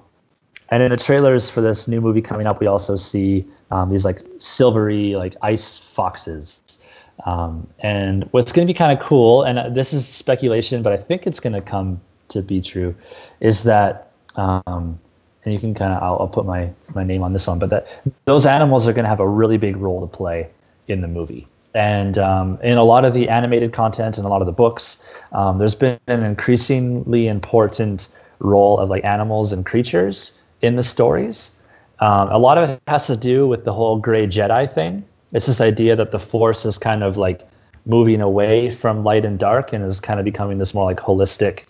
and 0.71 0.83
in 0.83 0.91
the 0.91 0.97
trailers 0.97 1.51
for 1.51 1.61
this 1.61 1.89
new 1.89 2.01
movie 2.01 2.23
coming 2.23 2.47
up, 2.47 2.61
we 2.61 2.66
also 2.66 2.97
see 2.97 3.45
um, 3.71 3.91
these 3.91 4.05
like 4.05 4.23
silvery 4.39 5.16
like 5.16 5.37
ice 5.43 5.79
foxes. 5.79 6.79
Um, 7.27 7.66
and 7.81 8.25
what's 8.31 8.53
going 8.53 8.66
to 8.66 8.73
be 8.73 8.77
kind 8.77 8.97
of 8.97 9.05
cool, 9.05 9.43
and 9.43 9.59
uh, 9.59 9.68
this 9.68 9.93
is 9.93 10.07
speculation, 10.07 10.83
but 10.83 10.93
I 10.93 10.97
think 10.97 11.27
it's 11.27 11.41
going 11.41 11.53
to 11.53 11.61
come 11.61 12.01
to 12.29 12.41
be 12.41 12.61
true, 12.61 12.95
is 13.41 13.64
that, 13.64 14.12
um, 14.37 14.99
and 15.45 15.53
you 15.53 15.61
can 15.61 15.75
kind 15.75 15.93
of, 15.93 16.03
I'll, 16.03 16.16
I'll 16.21 16.29
put 16.29 16.47
my, 16.47 16.71
my 16.95 17.05
name 17.05 17.23
on 17.23 17.33
this 17.33 17.47
one, 17.47 17.59
but 17.59 17.68
that 17.71 17.87
those 18.25 18.47
animals 18.47 18.87
are 18.89 18.93
going 18.93 19.05
to 19.05 19.09
have 19.09 19.21
a 19.21 19.29
really 19.29 19.59
big 19.59 19.77
role 19.77 20.01
to 20.01 20.07
play 20.07 20.49
in 20.89 21.03
the 21.03 21.09
movie. 21.09 21.47
And 21.75 22.18
um, 22.18 22.59
in 22.62 22.79
a 22.79 22.85
lot 22.85 23.05
of 23.05 23.14
the 23.14 23.29
animated 23.29 23.73
content 23.73 24.16
and 24.16 24.27
a 24.27 24.31
lot 24.31 24.41
of 24.41 24.47
the 24.47 24.53
books, 24.53 25.03
um, 25.33 25.59
there's 25.59 25.75
been 25.75 25.99
an 26.07 26.23
increasingly 26.23 27.29
important 27.29 28.09
role 28.39 28.79
of 28.79 28.89
like 28.89 29.05
animals 29.05 29.53
and 29.53 29.64
creatures 29.66 30.39
in 30.62 30.76
the 30.76 30.82
stories. 30.82 31.56
Um, 32.00 32.28
a 32.30 32.38
lot 32.38 32.58
of 32.58 32.70
it 32.70 32.82
has 32.86 33.06
to 33.08 33.16
do 33.16 33.46
with 33.46 33.64
the 33.64 33.72
whole 33.72 33.98
gray 33.98 34.26
Jedi 34.26 34.72
thing. 34.72 35.04
It's 35.32 35.46
this 35.46 35.61
idea 35.61 35.96
that 35.96 36.11
the 36.11 36.18
Force 36.18 36.64
is 36.64 36.78
kind 36.78 37.02
of 37.02 37.16
like 37.16 37.46
moving 37.86 38.20
away 38.20 38.70
from 38.70 39.04
light 39.04 39.24
and 39.24 39.38
dark 39.38 39.72
and 39.72 39.84
is 39.84 40.00
kind 40.00 40.18
of 40.18 40.24
becoming 40.24 40.58
this 40.58 40.74
more 40.74 40.84
like 40.84 40.98
holistic 40.98 41.64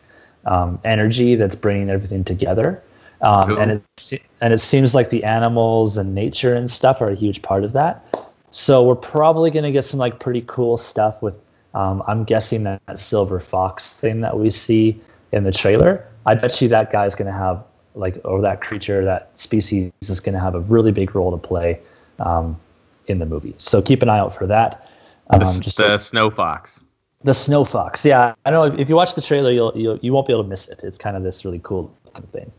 um, 0.47 0.81
energy 0.85 1.35
that's 1.35 1.57
bringing 1.57 1.91
everything 1.91 2.25
together. 2.25 2.83
Um, 3.23 3.49
Cool. 3.49 3.59
And 3.59 3.71
it 3.73 4.23
and 4.41 4.55
it 4.55 4.59
seems 4.59 4.95
like 4.95 5.11
the 5.11 5.25
animals 5.25 5.99
and 5.99 6.15
nature 6.15 6.55
and 6.55 6.71
stuff 6.71 7.03
are 7.03 7.11
a 7.11 7.15
huge 7.15 7.43
part 7.43 7.65
of 7.65 7.73
that. 7.75 8.05
So 8.51 8.83
we're 8.83 8.95
probably 8.97 9.51
going 9.51 9.65
to 9.65 9.73
get 9.73 9.85
some 9.85 10.01
like 10.01 10.19
pretty 10.21 10.45
cool 10.47 10.77
stuff 10.77 11.23
with. 11.23 11.39
Um, 11.73 12.03
I'm 12.09 12.25
guessing 12.25 12.65
that, 12.65 12.83
that 12.87 12.99
silver 12.99 13.39
fox 13.39 13.93
thing 13.93 14.23
that 14.23 14.37
we 14.37 14.51
see 14.51 15.01
in 15.31 15.45
the 15.45 15.53
trailer. 15.53 16.05
I 16.27 16.35
bet 16.35 16.61
you 16.61 16.69
that 16.69 16.91
guy's 16.91 17.15
going 17.15 17.31
to 17.31 17.39
have 17.39 17.63
like, 17.95 18.21
or 18.25 18.41
that 18.41 18.61
creature, 18.61 19.05
that 19.05 19.31
species 19.39 19.93
is 20.03 20.21
going 20.21 20.35
to 20.35 20.41
have 20.41 20.55
a 20.55 20.61
really 20.61 20.93
big 20.93 21.15
role 21.15 21.31
to 21.31 21.37
play 21.37 21.81
um, 22.19 22.59
in 23.07 23.19
the 23.19 23.27
movie. 23.27 23.55
So 23.59 23.83
keep 23.83 24.03
an 24.03 24.09
eye 24.09 24.19
out 24.19 24.37
for 24.37 24.47
that. 24.47 24.89
Um, 25.31 25.41
The, 25.41 25.61
just 25.61 25.77
the 25.79 25.99
snow 25.99 26.31
fox. 26.31 26.85
the 27.25 27.35
snow 27.35 27.65
fox. 27.65 28.05
Yeah, 28.05 28.35
I 28.45 28.51
know. 28.51 28.65
If 28.65 28.89
you 28.89 28.97
watch 28.97 29.15
the 29.15 29.21
trailer, 29.23 29.51
you'll, 29.53 29.73
you'll 29.77 29.99
you 29.99 30.13
won't 30.13 30.27
be 30.27 30.33
able 30.33 30.43
to 30.45 30.49
miss 30.49 30.69
it. 30.69 30.81
It's 30.83 30.99
kind 30.99 31.17
of 31.17 31.23
this 31.23 31.45
really 31.45 31.61
cool 31.63 31.93
looking 32.07 32.23
thing. 32.33 32.53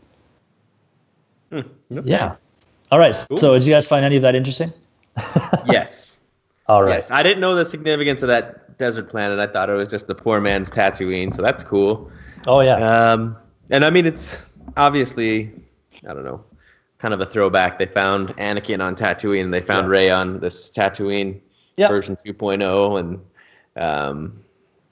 Okay. 1.52 1.68
Yeah. 2.04 2.36
All 2.90 2.98
right. 2.98 3.14
Cool. 3.28 3.36
So 3.36 3.54
did 3.54 3.64
you 3.64 3.72
guys 3.72 3.86
find 3.86 4.04
any 4.04 4.16
of 4.16 4.22
that 4.22 4.34
interesting? 4.34 4.72
Yes. 5.66 6.20
All 6.66 6.82
right. 6.82 6.94
Yes. 6.94 7.10
I 7.10 7.22
didn't 7.22 7.40
know 7.40 7.54
the 7.54 7.64
significance 7.64 8.22
of 8.22 8.28
that 8.28 8.78
desert 8.78 9.10
planet. 9.10 9.38
I 9.38 9.46
thought 9.52 9.68
it 9.68 9.74
was 9.74 9.88
just 9.88 10.06
the 10.06 10.14
poor 10.14 10.40
man's 10.40 10.70
Tatooine, 10.70 11.34
so 11.34 11.42
that's 11.42 11.62
cool. 11.62 12.10
Oh 12.46 12.60
yeah. 12.60 12.76
Um, 12.76 13.36
and 13.70 13.84
I 13.84 13.90
mean, 13.90 14.06
it's 14.06 14.51
obviously, 14.76 15.52
I 16.08 16.14
don't 16.14 16.24
know, 16.24 16.44
kind 16.98 17.14
of 17.14 17.20
a 17.20 17.26
throwback. 17.26 17.78
They 17.78 17.86
found 17.86 18.28
Anakin 18.36 18.82
on 18.82 18.94
Tatooine, 18.94 19.44
and 19.44 19.54
they 19.54 19.60
found 19.60 19.86
Yeah. 19.86 19.90
Rey 19.92 20.10
on 20.10 20.40
this 20.40 20.70
Tatooine 20.70 21.40
Yep. 21.76 21.90
version 21.90 22.16
2.0, 22.16 22.98
and 22.98 23.20
um, 23.76 24.38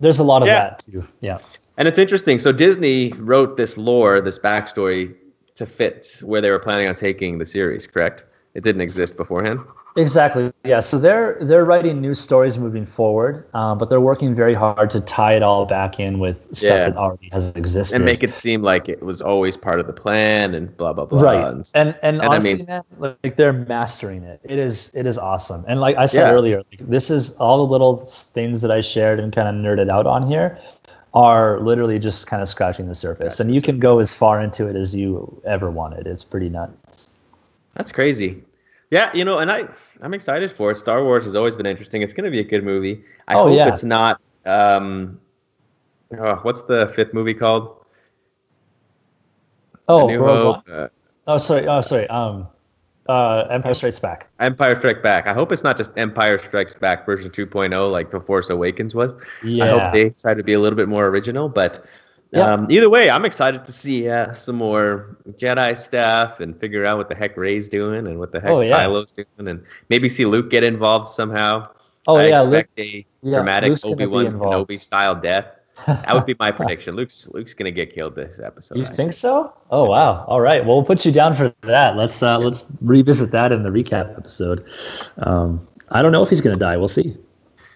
There's 0.01 0.18
a 0.18 0.25
lot 0.25 0.41
of 0.43 0.49
Yeah. 0.49 0.61
that 0.71 0.79
too. 0.79 1.07
Yeah. 1.21 1.39
and 1.77 1.87
it's 1.89 1.99
interesting. 1.99 2.39
So 2.39 2.53
Disney 2.53 3.12
wrote 3.18 3.57
this 3.57 3.77
lore, 3.79 4.21
this 4.21 4.39
backstory, 4.39 5.14
to 5.55 5.66
fit 5.66 6.21
where 6.23 6.41
they 6.41 6.51
were 6.51 6.59
planning 6.59 6.89
on 6.89 6.95
taking 6.95 7.39
the 7.39 7.45
series. 7.47 7.87
Correct? 7.87 8.25
It 8.55 8.62
didn't 8.64 8.81
exist 8.83 9.16
beforehand. 9.16 9.61
Exactly. 9.97 10.53
Yeah. 10.64 10.80
So 10.80 10.99
they're 10.99 11.36
they're 11.41 11.64
writing 11.64 12.01
new 12.01 12.14
stories 12.14 12.59
moving 12.59 12.86
forward, 12.86 13.45
um, 13.55 13.76
but 13.76 13.91
they're 13.91 14.01
working 14.01 14.34
very 14.34 14.55
hard 14.55 14.88
to 14.91 15.01
tie 15.01 15.34
it 15.34 15.43
all 15.43 15.66
back 15.66 15.99
in 15.99 16.18
with 16.20 16.36
stuff 16.57 16.70
Yeah. 16.70 16.88
that 16.91 16.97
already 16.97 17.28
has 17.32 17.51
existed. 17.57 17.97
and 17.97 18.05
make 18.05 18.22
it 18.22 18.34
seem 18.34 18.62
like 18.62 18.88
it 18.88 19.03
was 19.03 19.20
always 19.20 19.57
part 19.57 19.80
of 19.80 19.86
the 19.88 19.93
plan 19.93 20.55
and 20.55 20.74
blah 20.76 20.93
blah 20.93 21.07
blah. 21.07 21.20
right. 21.22 21.45
And, 21.53 21.68
And 21.74 21.95
and, 22.03 22.22
I 22.22 22.26
honestly, 22.26 22.55
mean- 22.55 22.66
man, 22.66 22.82
like 22.99 23.36
they're 23.36 23.53
mastering 23.53 24.22
it. 24.22 24.41
It 24.45 24.59
is 24.59 24.93
it 24.95 25.07
is 25.07 25.18
awesome. 25.18 25.64
And 25.66 25.80
like 25.80 25.97
I 25.97 26.07
said 26.07 26.20
Yeah. 26.28 26.32
earlier, 26.32 26.57
like, 26.70 26.88
this 26.88 27.11
is 27.11 27.34
all 27.36 27.66
the 27.66 27.70
little 27.72 27.97
things 27.97 28.61
that 28.62 28.70
I 28.70 28.80
shared 28.80 29.18
and 29.18 29.32
kind 29.32 29.49
of 29.49 29.55
nerded 29.57 29.91
out 29.91 30.07
on 30.07 30.26
here 30.28 30.57
are 31.14 31.59
literally 31.59 31.99
just 31.99 32.28
kind 32.28 32.41
of 32.41 32.49
scratching 32.49 32.86
the 32.86 32.95
surface. 32.95 33.41
And 33.41 33.53
you 33.53 33.61
can 33.61 33.80
go 33.80 33.99
as 33.99 34.14
far 34.14 34.41
into 34.41 34.68
it 34.68 34.76
as 34.76 34.95
you 34.95 35.43
ever 35.45 35.68
wanted. 35.68 36.07
It's 36.07 36.22
pretty 36.22 36.49
nuts. 36.49 37.09
that's 37.74 37.91
crazy. 37.91 38.45
Yeah, 38.91 39.11
you 39.14 39.24
know, 39.24 39.38
and 39.38 39.51
I 39.51 39.68
I'm 40.03 40.14
excited 40.14 40.51
for 40.51 40.72
it. 40.72 40.76
Star 40.76 41.05
Wars 41.05 41.24
has 41.24 41.36
always 41.36 41.55
been 41.57 41.66
interesting. 41.66 42.03
It's 42.03 42.12
going 42.12 42.24
to 42.24 42.30
be 42.30 42.41
a 42.41 42.45
good 42.45 42.64
movie. 42.64 43.05
I 43.28 43.34
Oh, 43.34 43.49
hope 43.49 43.57
yeah. 43.57 43.68
it's 43.68 43.84
not. 43.84 44.20
Um, 44.45 45.20
oh, 46.18 46.36
what's 46.43 46.62
the 46.62 46.93
fifth 46.97 47.14
movie 47.14 47.34
called? 47.34 47.76
Oh, 49.88 50.07
New 50.07 50.18
Rogue 50.20 50.57
Hope. 50.57 50.64
Uh, 50.70 50.88
oh, 51.26 51.38
sorry. 51.38 51.66
Oh, 51.66 51.80
sorry. 51.80 52.09
Um, 52.09 52.49
uh, 53.09 53.47
Empire 53.51 53.74
Strikes 53.74 53.99
Back. 53.99 54.28
Empire 54.38 54.76
Strikes 54.76 55.03
Back. 55.03 55.26
I 55.26 55.32
hope 55.34 55.51
it's 55.53 55.64
not 55.64 55.76
just 55.76 55.91
Empire 55.97 56.38
Strikes 56.38 56.74
Back 56.74 57.05
version 57.07 57.30
2.0 57.30 57.91
like 57.91 58.11
The 58.11 58.20
Force 58.20 58.51
Awakens 58.51 58.95
was. 58.95 59.14
Yeah. 59.45 59.64
I 59.64 59.68
hope 59.68 59.93
they 59.93 60.11
try 60.11 60.34
to 60.34 60.43
be 60.45 60.53
a 60.53 60.61
little 60.61 60.76
bit 60.76 60.88
more 60.88 61.07
original. 61.07 61.49
But 61.49 61.84
Yeah. 62.33 62.53
um, 62.53 62.66
either 62.70 62.89
way, 62.89 63.11
I'm 63.11 63.24
excited 63.24 63.64
to 63.64 63.72
see 63.72 64.09
uh, 64.09 64.33
some 64.35 64.55
more 64.57 65.16
Jedi 65.31 65.76
stuff 65.76 66.39
and 66.39 66.59
figure 66.59 66.85
out 66.85 66.97
what 66.99 67.09
the 67.09 67.14
heck 67.16 67.37
Rey's 67.37 67.68
doing 67.68 68.07
and 68.07 68.18
what 68.20 68.31
the 68.33 68.41
heck 68.41 68.51
Oh, 68.51 68.61
yeah. 68.61 68.78
Kylo's 68.87 69.11
doing, 69.11 69.26
and 69.39 69.64
maybe 69.89 70.09
see 70.09 70.26
Luke 70.26 70.49
get 70.51 70.62
involved 70.62 71.09
somehow. 71.09 71.68
Oh 72.07 72.16
I 72.16 72.28
yeah, 72.28 72.41
Luke, 72.43 72.66
expect 72.70 72.78
a 72.78 73.07
yeah, 73.22 73.35
dramatic 73.35 73.85
Obi 73.85 74.07
Wan. 74.07 74.26
Kenobi 74.26 74.78
style 74.81 75.14
death. 75.14 75.47
That 75.87 76.14
would 76.14 76.24
be 76.26 76.35
my 76.39 76.51
prediction. 76.59 76.95
Luke's 76.95 77.28
Luke's 77.33 77.53
gonna 77.55 77.70
get 77.70 77.93
killed 77.93 78.14
this 78.14 78.39
episode. 78.43 78.78
You 78.78 78.85
I 78.87 78.93
think 78.93 79.12
so? 79.12 79.53
Oh 79.70 79.85
wow! 79.85 80.24
All 80.26 80.41
right. 80.41 80.64
Well, 80.64 80.76
we'll 80.76 80.85
put 80.87 81.05
you 81.05 81.12
down 81.12 81.35
for 81.35 81.53
that. 81.62 81.97
Let's 81.97 82.22
uh, 82.22 82.39
let's 82.39 82.64
revisit 82.81 83.33
that 83.33 83.51
in 83.53 83.62
the 83.64 83.70
recap 83.70 84.16
episode. 84.16 84.64
Um, 85.18 85.66
I 85.91 86.01
don't 86.03 86.12
know 86.12 86.22
if 86.22 86.28
he's 86.31 86.41
gonna 86.41 86.57
die. 86.57 86.76
We'll 86.76 86.89
see. 86.89 87.16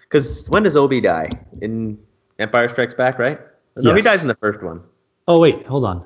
Because 0.03 0.47
when 0.49 0.63
does 0.63 0.75
Obi 0.75 1.01
die? 1.01 1.29
In 1.61 1.97
Empire 2.39 2.67
Strikes 2.67 2.93
Back, 2.93 3.19
right? 3.19 3.39
No, 3.77 3.93
he 3.93 4.01
dies 4.01 4.21
in 4.21 4.27
the 4.27 4.35
first 4.35 4.61
one. 4.63 4.81
Oh 5.27 5.39
wait, 5.39 5.65
hold 5.65 5.85
on. 5.85 6.05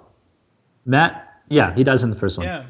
Matt, 0.86 1.42
yeah, 1.50 1.74
he 1.76 1.84
dies 1.84 2.04
in 2.04 2.10
the 2.10 2.16
first 2.16 2.38
one. 2.38 2.48
Yeah. 2.48 2.66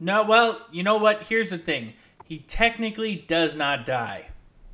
No, 0.00 0.24
well, 0.24 0.60
you 0.72 0.82
know 0.82 0.96
what? 0.96 1.24
Here's 1.24 1.50
the 1.50 1.58
thing. 1.58 1.92
He 2.24 2.38
technically 2.40 3.24
does 3.28 3.54
not 3.54 3.86
die. 3.86 4.26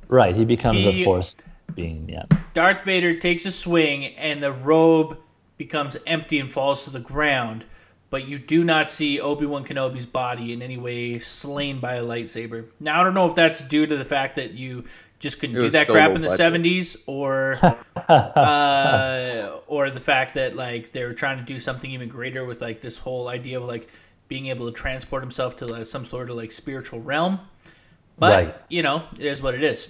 Right, 0.07 0.35
he 0.35 0.45
becomes 0.45 0.81
He- 0.83 1.01
a 1.01 1.05
force 1.05 1.35
being. 1.75 2.09
Yeah. 2.09 2.25
Darth 2.53 2.83
Vader 2.83 3.17
takes 3.19 3.45
a 3.45 3.51
swing 3.51 4.05
and 4.15 4.41
the 4.43 4.51
robe 4.51 5.17
becomes 5.57 5.97
empty 6.05 6.39
and 6.39 6.49
falls 6.49 6.83
to 6.83 6.89
the 6.89 6.99
ground, 6.99 7.63
but 8.09 8.27
you 8.27 8.37
do 8.37 8.63
not 8.63 8.91
see 8.91 9.19
Obi-Wan 9.19 9.63
Kenobi's 9.65 10.05
body 10.05 10.51
in 10.53 10.61
any 10.61 10.77
way 10.77 11.19
slain 11.19 11.79
by 11.79 11.95
a 11.95 12.03
lightsaber. 12.03 12.65
Now 12.79 13.01
I 13.01 13.03
don't 13.03 13.13
know 13.13 13.27
if 13.27 13.35
that's 13.35 13.61
due 13.61 13.85
to 13.85 13.95
the 13.97 14.05
fact 14.05 14.35
that 14.35 14.51
you 14.51 14.83
just 15.23 15.39
couldn't 15.39 15.55
It 15.55 15.61
do 15.61 15.69
that 15.71 15.87
so 15.87 15.93
crap 15.93 16.11
in 16.15 16.21
the 16.21 16.27
budget. 16.27 16.61
70s 16.63 16.97
or 17.07 17.55
uh, 18.09 19.59
or 19.67 19.89
the 19.89 19.99
fact 19.99 20.35
that 20.35 20.55
like 20.55 20.91
they 20.91 21.03
were 21.03 21.13
trying 21.13 21.37
to 21.37 21.43
do 21.43 21.59
something 21.59 21.89
even 21.91 22.09
greater 22.09 22.45
with 22.45 22.61
like 22.61 22.81
this 22.81 22.97
whole 22.99 23.29
idea 23.29 23.59
of 23.59 23.65
like 23.65 23.87
being 24.27 24.47
able 24.47 24.65
to 24.71 24.71
transport 24.71 25.23
himself 25.23 25.55
to 25.57 25.65
like, 25.65 25.85
some 25.85 26.05
sort 26.05 26.29
of 26.29 26.35
like 26.35 26.51
spiritual 26.51 27.01
realm. 27.01 27.39
But 28.17 28.45
Right. 28.45 28.55
you 28.69 28.83
know, 28.83 29.03
it 29.17 29.25
is 29.25 29.41
what 29.41 29.55
it 29.55 29.63
is. 29.63 29.87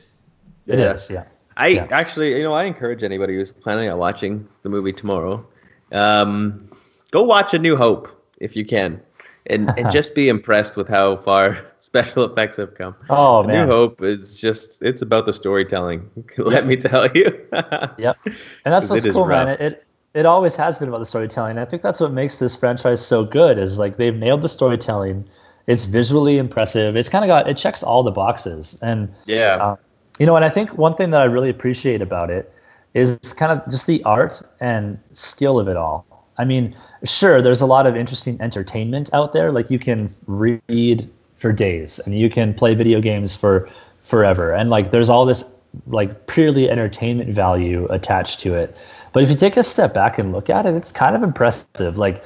It 0.68 0.80
Yeah. 0.80 0.94
is, 0.94 1.10
yeah. 1.10 1.26
I 1.58 1.68
Yeah. 1.68 1.88
actually, 1.92 2.38
you 2.38 2.44
know, 2.44 2.54
I 2.54 2.64
encourage 2.64 3.04
anybody 3.04 3.36
who's 3.36 3.52
planning 3.52 3.90
on 3.90 3.98
watching 3.98 4.48
the 4.64 4.70
movie 4.70 4.94
tomorrow, 4.94 5.46
um, 5.92 6.70
go 7.12 7.24
watch 7.24 7.54
A 7.54 7.60
New 7.60 7.76
Hope 7.76 8.08
if 8.40 8.56
you 8.56 8.66
can, 8.66 9.02
and 9.48 9.72
and 9.78 9.92
just 9.98 10.16
be 10.16 10.30
impressed 10.30 10.78
with 10.78 10.88
how 10.88 11.18
far 11.18 11.58
special 11.94 12.24
effects 12.24 12.58
have 12.58 12.74
come. 12.74 12.96
Oh 13.12 13.44
A 13.44 13.48
man. 13.48 13.68
New 13.68 13.72
Hope 13.72 14.02
is 14.02 14.36
just 14.36 14.82
it's 14.82 15.04
about 15.04 15.28
the 15.28 15.34
storytelling. 15.34 16.10
Let 16.38 16.66
me 16.66 16.76
tell 16.76 17.08
you. 17.12 17.40
Yep. 17.98 18.18
And 18.66 18.74
that's 18.74 18.90
what's 18.90 19.10
cool, 19.12 19.26
man. 19.26 19.50
It, 19.50 19.62
it 19.62 19.86
it 20.16 20.26
always 20.26 20.56
has 20.56 20.80
been 20.80 20.88
about 20.90 21.00
the 21.00 21.06
storytelling. 21.06 21.58
I 21.58 21.66
think 21.66 21.84
that's 21.84 22.00
what 22.00 22.12
makes 22.12 22.40
this 22.40 22.56
franchise 22.56 23.06
so 23.06 23.24
good. 23.24 23.60
Is 23.60 23.78
like 23.78 23.98
they've 23.98 24.16
nailed 24.16 24.42
the 24.42 24.50
storytelling. 24.50 25.28
It's 25.68 25.86
visually 25.86 26.40
impressive. 26.40 26.96
It's 26.96 27.10
kind 27.10 27.24
of 27.24 27.28
got 27.28 27.48
it 27.48 27.58
checks 27.58 27.84
all 27.84 28.02
the 28.02 28.12
boxes. 28.12 28.78
And 28.82 29.14
yeah. 29.26 29.58
Uh, 29.58 29.76
you 30.20 30.26
know, 30.26 30.36
and 30.36 30.46
I 30.46 30.50
think 30.50 30.78
one 30.78 30.96
thing 30.96 31.12
that 31.12 31.22
I 31.22 31.26
really 31.26 31.50
appreciate 31.50 32.02
about 32.02 32.30
it 32.30 32.52
is 32.94 33.18
kind 33.34 33.52
of 33.52 33.70
just 33.72 33.88
the 33.88 34.04
art 34.04 34.42
and 34.60 35.00
skill 35.14 35.60
of 35.60 35.68
it 35.68 35.78
all. 35.78 36.06
I 36.38 36.46
mean, 36.46 36.76
sure, 37.04 37.42
there's 37.42 37.62
a 37.62 37.66
lot 37.66 37.86
of 37.86 37.96
interesting 37.96 38.40
entertainment 38.42 39.12
out 39.14 39.34
there. 39.34 39.52
Like 39.52 39.70
you 39.70 39.80
can 39.80 40.10
read 40.26 41.10
for 41.44 41.52
days 41.52 42.00
and 42.00 42.18
you 42.18 42.30
can 42.30 42.54
play 42.54 42.74
video 42.74 43.02
games 43.02 43.36
for 43.36 43.70
forever. 44.02 44.54
And 44.54 44.70
like 44.70 44.92
there's 44.92 45.10
all 45.10 45.26
this 45.26 45.44
like 45.88 46.26
purely 46.28 46.70
entertainment 46.70 47.32
value 47.32 47.86
attached 47.90 48.40
to 48.40 48.56
it. 48.56 48.78
But 49.12 49.24
if 49.24 49.30
you 49.30 49.36
take 49.36 49.58
a 49.58 49.64
step 49.64 49.94
back 49.94 50.18
and 50.18 50.32
look 50.32 50.50
at 50.50 50.66
it, 50.66 50.74
it's 50.74 50.94
kind 50.94 51.18
of 51.18 51.22
impressive. 51.22 51.98
Like 51.98 52.24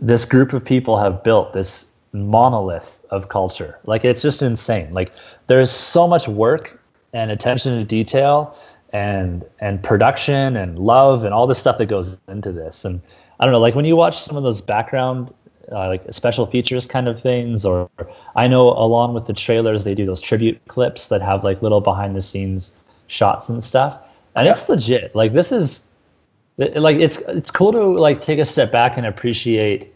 this 0.00 0.24
group 0.24 0.52
of 0.52 0.64
people 0.64 0.98
have 0.98 1.22
built 1.22 1.52
this 1.52 1.84
monolith 2.12 2.98
of 3.10 3.28
culture. 3.28 3.78
Like 3.84 4.04
it's 4.04 4.20
just 4.20 4.42
insane. 4.42 4.92
Like 4.92 5.12
there's 5.46 5.70
so 5.70 6.08
much 6.08 6.26
work 6.26 6.76
and 7.12 7.30
attention 7.30 7.78
to 7.78 7.84
detail 7.84 8.58
and 8.92 9.44
and 9.60 9.80
production 9.80 10.56
and 10.56 10.76
love 10.80 11.22
and 11.22 11.32
all 11.32 11.46
the 11.46 11.54
stuff 11.54 11.78
that 11.78 11.86
goes 11.86 12.18
into 12.26 12.50
this. 12.50 12.84
And 12.84 13.00
I 13.38 13.44
don't 13.44 13.52
know, 13.52 13.60
like 13.60 13.76
when 13.76 13.84
you 13.84 13.94
watch 13.94 14.18
some 14.18 14.36
of 14.36 14.42
those 14.42 14.60
background 14.60 15.32
uh, 15.72 15.88
like 15.88 16.02
special 16.10 16.46
features 16.46 16.86
kind 16.86 17.08
of 17.08 17.20
things, 17.20 17.64
or 17.64 17.90
I 18.34 18.48
know 18.48 18.70
along 18.70 19.14
with 19.14 19.26
the 19.26 19.32
trailers 19.32 19.84
they 19.84 19.94
do 19.94 20.06
those 20.06 20.20
tribute 20.20 20.60
clips 20.68 21.08
that 21.08 21.22
have 21.22 21.44
like 21.44 21.62
little 21.62 21.80
behind 21.80 22.16
the 22.16 22.22
scenes 22.22 22.72
shots 23.08 23.48
and 23.48 23.62
stuff. 23.62 23.98
And 24.34 24.46
it's 24.48 24.68
legit. 24.68 25.14
Like 25.14 25.32
this 25.32 25.52
is 25.52 25.82
like 26.56 26.98
it's 26.98 27.18
it's 27.28 27.50
cool 27.50 27.72
to 27.72 27.82
like 27.82 28.20
take 28.20 28.38
a 28.38 28.44
step 28.44 28.70
back 28.72 28.96
and 28.96 29.06
appreciate 29.06 29.94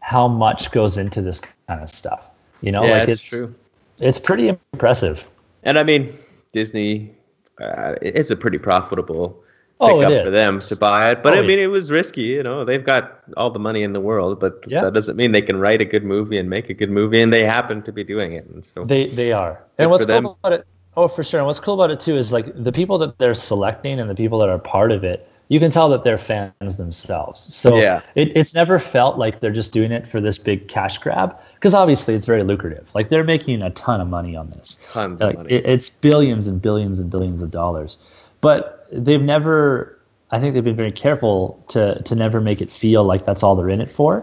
how 0.00 0.28
much 0.28 0.70
goes 0.70 0.96
into 0.96 1.22
this 1.22 1.40
kind 1.68 1.82
of 1.82 1.90
stuff. 1.90 2.24
You 2.60 2.72
know, 2.72 2.84
yeah, 2.84 2.98
like 2.98 3.08
it's, 3.08 3.22
true. 3.22 3.54
It's 3.98 4.18
pretty 4.18 4.48
impressive. 4.48 5.22
And 5.62 5.78
I 5.78 5.82
mean, 5.82 6.16
Disney 6.52 7.12
uh, 7.60 7.94
it's 8.02 8.30
a 8.30 8.36
pretty 8.36 8.58
profitable 8.58 9.42
Oh, 9.78 9.98
pickup 9.98 10.12
it 10.12 10.22
for 10.22 10.28
is. 10.28 10.32
them 10.34 10.58
to 10.60 10.76
buy 10.76 11.10
it. 11.10 11.22
But 11.22 11.34
Oh, 11.34 11.36
I 11.36 11.40
yeah. 11.40 11.46
mean, 11.46 11.58
it 11.58 11.66
was 11.66 11.90
risky. 11.90 12.22
You 12.22 12.42
know, 12.42 12.64
they've 12.64 12.84
got 12.84 13.18
all 13.36 13.50
the 13.50 13.58
money 13.58 13.82
in 13.82 13.92
the 13.92 14.00
world, 14.00 14.40
but 14.40 14.64
Yeah. 14.66 14.82
that 14.84 14.94
doesn't 14.94 15.16
mean 15.16 15.32
they 15.32 15.42
can 15.42 15.58
write 15.58 15.80
a 15.82 15.84
good 15.84 16.04
movie 16.04 16.38
and 16.38 16.48
make 16.48 16.70
a 16.70 16.74
good 16.74 16.90
movie, 16.90 17.20
and 17.20 17.32
they 17.32 17.44
happen 17.44 17.82
to 17.82 17.92
be 17.92 18.02
doing 18.02 18.32
it. 18.32 18.46
And 18.46 18.64
so, 18.64 18.84
They 18.84 19.08
they 19.08 19.32
are. 19.32 19.62
And 19.78 19.90
what's 19.90 20.06
them. 20.06 20.24
cool 20.24 20.38
about 20.42 20.60
it? 20.60 20.66
Oh, 20.96 21.08
for 21.08 21.22
sure. 21.22 21.40
And 21.40 21.46
what's 21.46 21.60
cool 21.60 21.74
about 21.74 21.90
it 21.90 22.00
too 22.00 22.16
is 22.16 22.32
like 22.32 22.46
the 22.64 22.72
people 22.72 22.96
that 22.98 23.18
they're 23.18 23.34
selecting 23.34 24.00
and 24.00 24.08
the 24.08 24.14
people 24.14 24.38
that 24.38 24.48
are 24.48 24.58
part 24.58 24.92
of 24.92 25.04
it. 25.04 25.28
You 25.48 25.60
can 25.60 25.70
tell 25.70 25.88
that 25.90 26.02
they're 26.02 26.18
fans 26.18 26.76
themselves. 26.76 27.38
So 27.40 27.76
Yeah. 27.76 28.00
it, 28.16 28.32
it's 28.34 28.52
never 28.54 28.78
felt 28.80 29.16
like 29.18 29.38
they're 29.40 29.52
just 29.52 29.72
doing 29.72 29.92
it 29.92 30.04
for 30.06 30.20
this 30.20 30.38
big 30.38 30.66
cash 30.68 30.98
grab 30.98 31.36
because 31.54 31.72
obviously 31.74 32.14
it's 32.14 32.26
very 32.26 32.42
lucrative. 32.42 32.90
Like 32.94 33.10
they're 33.10 33.22
making 33.24 33.62
a 33.62 33.70
ton 33.70 34.00
of 34.00 34.08
money 34.08 34.34
on 34.34 34.50
this. 34.50 34.78
tons 34.82 35.20
of 35.20 35.34
money. 35.34 35.52
it, 35.52 35.64
it's 35.66 35.88
billions 35.88 36.46
and 36.48 36.60
billions 36.60 36.98
and 36.98 37.10
billions 37.10 37.42
of 37.42 37.50
dollars. 37.52 37.98
But 38.40 38.86
they've 38.92 39.22
never. 39.22 39.92
I 40.30 40.40
think 40.40 40.54
they've 40.54 40.64
been 40.64 40.76
very 40.76 40.92
careful 40.92 41.64
to 41.68 42.02
to 42.02 42.14
never 42.14 42.40
make 42.40 42.60
it 42.60 42.72
feel 42.72 43.04
like 43.04 43.24
that's 43.24 43.42
all 43.42 43.56
they're 43.56 43.70
in 43.70 43.80
it 43.80 43.90
for. 43.90 44.22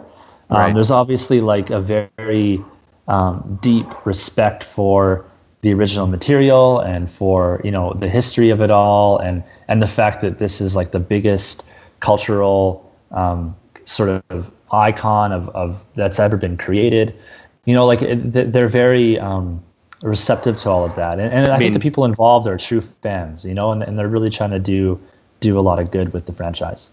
Um, 0.50 0.58
Right. 0.60 0.74
There's 0.74 0.92
obviously 0.92 1.42
like 1.42 1.70
a 1.70 1.80
very 1.80 2.64
um, 3.08 3.60
deep 3.62 4.06
respect 4.06 4.64
for 4.64 5.26
the 5.62 5.74
original 5.74 6.08
material 6.08 6.80
and 6.80 7.10
for 7.10 7.62
you 7.64 7.72
know 7.72 7.94
the 7.94 8.10
history 8.10 8.50
of 8.50 8.62
it 8.62 8.70
all 8.70 9.18
and 9.18 9.44
and 9.68 9.82
the 9.82 9.88
fact 9.88 10.22
that 10.22 10.38
this 10.38 10.60
is 10.62 10.76
like 10.76 10.92
the 10.92 11.00
biggest 11.00 11.64
cultural 12.02 12.92
um, 13.12 13.56
sort 13.86 14.24
of 14.30 14.52
icon 14.72 15.32
of, 15.32 15.50
of 15.50 15.82
that's 15.96 16.20
ever 16.20 16.36
been 16.36 16.58
created 16.58 17.16
you 17.66 17.74
know 17.74 17.86
like 17.86 18.02
it, 18.02 18.52
they're 18.52 18.68
very 18.68 19.18
um, 19.20 19.64
receptive 20.04 20.58
to 20.58 20.70
all 20.70 20.84
of 20.86 20.96
that 20.96 21.20
and, 21.20 21.34
and 21.34 21.46
I, 21.48 21.58
think 21.58 21.72
mean- 21.72 21.74
the 21.74 21.80
people 21.80 22.06
involved 22.06 22.48
are 22.48 22.58
true 22.58 22.82
fans 23.02 23.46
you 23.46 23.54
know 23.54 23.72
and, 23.72 23.82
and 23.82 23.98
they're 23.98 24.08
really 24.10 24.30
trying 24.30 24.52
to 24.52 24.60
do 24.60 25.00
do 25.40 25.58
a 25.58 25.62
lot 25.62 25.80
of 25.80 25.92
good 25.92 26.14
with 26.14 26.26
the 26.26 26.34
franchise 26.34 26.92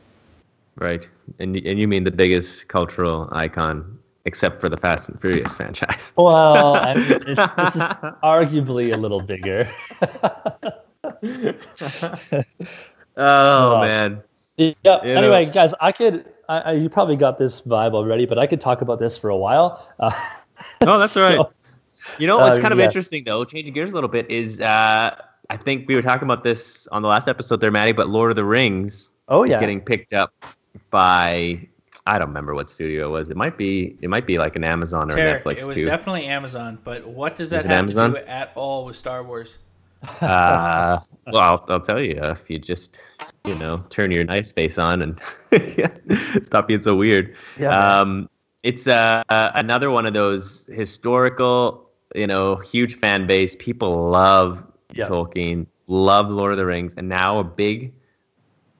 right. 0.77 1.07
And 1.39 1.57
and 1.57 1.79
you 1.79 1.87
mean 1.89 2.05
the 2.05 2.11
biggest 2.11 2.69
cultural 2.69 3.29
icon, 3.33 3.99
except 4.25 4.61
for 4.61 4.69
the 4.69 4.77
Fast 4.77 5.09
and 5.09 5.21
Furious 5.21 5.55
franchise. 5.55 6.13
well 6.17 6.77
I 6.77 6.95
mean, 6.95 7.13
it's, 7.27 7.53
this 7.53 7.77
is 7.77 7.83
arguably 8.23 8.93
a 8.95 8.97
little 8.97 9.21
bigger 9.21 9.71
Oh 13.17 13.77
Uh, 13.77 13.81
man, 13.83 14.23
Yeah. 14.57 14.73
You 15.05 15.11
Anyway, 15.11 15.47
know- 15.47 15.53
guys, 15.53 15.75
I 15.81 15.93
could. 15.93 16.27
I, 16.49 16.59
I, 16.61 16.73
you 16.73 16.89
probably 16.89 17.17
got 17.17 17.39
this 17.39 17.61
vibe 17.61 17.95
already, 17.95 18.27
but 18.27 18.39
I 18.39 18.47
could 18.47 18.61
talk 18.61 18.81
about 18.83 18.99
this 18.99 19.17
for 19.17 19.31
a 19.31 19.37
while. 19.37 19.87
Uh, 19.99 20.11
No, 20.83 20.99
that's 20.99 21.17
all 21.21 21.23
right. 21.23 21.47
So- 22.11 22.17
You 22.21 22.27
know 22.27 22.39
what's 22.39 22.59
Uh, 22.59 22.63
kind 22.63 22.73
of 22.73 22.79
yeah. 22.79 22.85
interesting 22.87 23.25
though, 23.25 23.45
changing 23.45 23.75
gears 23.75 23.93
a 23.93 23.95
little 23.95 24.09
bit, 24.11 24.31
is 24.31 24.61
uh, 24.61 25.15
I 25.51 25.57
think 25.57 25.89
we 25.89 25.95
were 25.95 26.03
talking 26.03 26.27
about 26.27 26.43
this 26.45 26.87
on 26.93 27.03
the 27.03 27.09
last 27.09 27.29
episode 27.29 27.61
there, 27.61 27.71
Maddie, 27.71 27.93
but 27.93 28.09
Lord 28.09 28.31
of 28.31 28.37
the 28.37 28.45
Rings 28.45 29.11
oh 29.29 29.43
is 29.45 29.51
yeah. 29.51 29.61
getting 29.61 29.81
picked 29.81 30.13
up 30.13 30.33
by 30.91 31.67
I 32.07 32.19
don't 32.19 32.29
remember 32.29 32.55
what 32.55 32.71
studio 32.71 33.09
it 33.09 33.11
was. 33.11 33.31
It 33.31 33.37
might 33.37 33.57
be 33.59 33.97
it 34.01 34.09
might 34.09 34.27
be 34.27 34.39
like 34.39 34.57
an 34.57 34.65
Amazon 34.65 35.11
or 35.13 35.17
a 35.17 35.19
Tarek, 35.19 35.43
Netflix 35.43 35.57
it 35.59 35.67
was 35.67 35.75
too. 35.77 35.85
definitely 35.85 36.27
Amazon, 36.27 36.79
but 36.85 37.07
what 37.07 37.37
does 37.37 37.51
that 37.51 37.65
it 37.65 37.69
have 37.69 37.79
Amazon? 37.79 38.15
to 38.15 38.21
do 38.21 38.27
at 38.27 38.53
all 38.55 38.85
with 38.85 38.97
Star 38.97 39.23
Wars? 39.23 39.59
uh, 40.23 40.99
well, 41.27 41.43
I'll, 41.43 41.65
I'll 41.69 41.81
tell 41.81 42.01
you 42.01 42.19
if 42.23 42.49
you 42.49 42.59
just 42.59 43.01
you 43.45 43.55
know 43.57 43.85
turn 43.91 44.11
your 44.11 44.25
nice 44.25 44.51
face 44.51 44.79
on 44.79 45.03
and 45.03 45.21
stop 46.43 46.69
being 46.69 46.81
so 46.83 46.95
weird. 46.97 47.35
Yeah, 47.59 47.69
man. 47.69 47.83
um, 47.99 48.31
it's 48.63 48.87
uh, 48.87 49.23
another 49.29 49.91
one 49.91 50.07
of 50.07 50.15
those 50.15 50.67
historical, 50.73 51.90
you 52.15 52.27
know, 52.27 52.57
huge 52.57 52.97
fan 52.97 53.27
base. 53.27 53.57
People 53.59 54.11
love 54.11 54.63
Yeah. 54.93 55.07
Tolkien, 55.07 55.67
love 55.87 56.29
Lord 56.31 56.53
of 56.53 56.59
the 56.59 56.67
Rings, 56.67 56.95
and 56.97 57.09
now 57.09 57.39
a 57.39 57.45
big, 57.45 57.93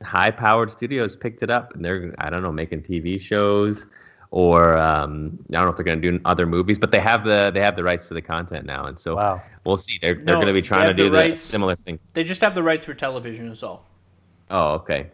high-powered 0.03 0.71
studio 0.71 1.03
has 1.03 1.15
picked 1.17 1.43
it 1.43 1.51
up, 1.51 1.75
and 1.75 1.85
they're 1.85 2.15
I 2.19 2.31
don't 2.31 2.43
know 2.43 2.53
making 2.53 2.83
TV 2.83 3.21
shows 3.21 3.87
or 4.33 4.77
um, 4.77 5.39
I 5.51 5.55
don't 5.55 5.65
know 5.65 5.71
if 5.71 5.77
they're 5.77 5.85
going 5.85 6.01
to 6.01 6.13
do 6.13 6.21
other 6.25 6.47
movies, 6.47 6.79
but 6.79 6.93
they 6.93 7.01
have 7.01 7.25
the 7.25 7.51
they 7.53 7.61
have 7.61 7.75
the 7.77 7.83
rights 7.85 8.09
to 8.09 8.15
the 8.15 8.23
content 8.23 8.65
now, 8.65 8.87
and 8.87 8.99
so 8.99 9.17
Wow. 9.17 9.43
we'll 9.65 9.77
see. 9.77 9.99
They're 10.01 10.15
they're 10.15 10.35
No, 10.35 10.41
going 10.41 10.47
to 10.47 10.53
be 10.53 10.63
trying 10.63 10.87
to 10.87 10.95
do 10.95 11.11
the 11.11 11.17
rights. 11.19 11.41
similar 11.41 11.75
thing. 11.77 11.99
They 12.15 12.23
just 12.25 12.41
have 12.41 12.55
the 12.55 12.63
rights 12.63 12.87
for 12.87 12.95
television, 12.95 13.49
is 13.49 13.63
all. 13.63 13.87
Oh, 14.51 14.75
okay. 14.75 15.09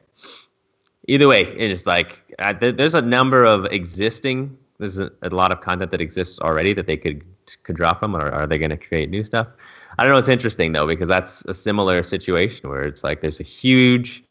Either 1.08 1.28
way, 1.28 1.42
it 1.42 1.70
is 1.70 1.86
like 1.86 2.22
uh, 2.38 2.52
there, 2.52 2.72
there's 2.72 2.94
a 2.94 3.02
number 3.02 3.44
of 3.44 3.64
existing. 3.66 4.56
There's 4.78 4.98
a, 4.98 5.10
a 5.22 5.30
lot 5.30 5.52
of 5.52 5.60
content 5.60 5.90
that 5.90 6.00
exists 6.00 6.38
already 6.40 6.74
that 6.74 6.86
they 6.86 6.96
could 6.96 7.24
could 7.62 7.76
draw 7.76 7.94
from, 7.94 8.16
or 8.16 8.30
are 8.30 8.46
they 8.46 8.58
going 8.58 8.70
to 8.70 8.76
create 8.76 9.08
new 9.08 9.22
stuff? 9.22 9.46
I 9.98 10.04
don't 10.04 10.12
know. 10.12 10.18
It's 10.18 10.28
interesting 10.28 10.72
though 10.72 10.86
because 10.86 11.08
that's 11.08 11.44
a 11.46 11.54
similar 11.54 12.02
situation 12.02 12.68
where 12.68 12.84
it's 12.84 13.02
like 13.04 13.20
there's 13.20 13.40
a 13.40 13.44
huge 13.44 14.24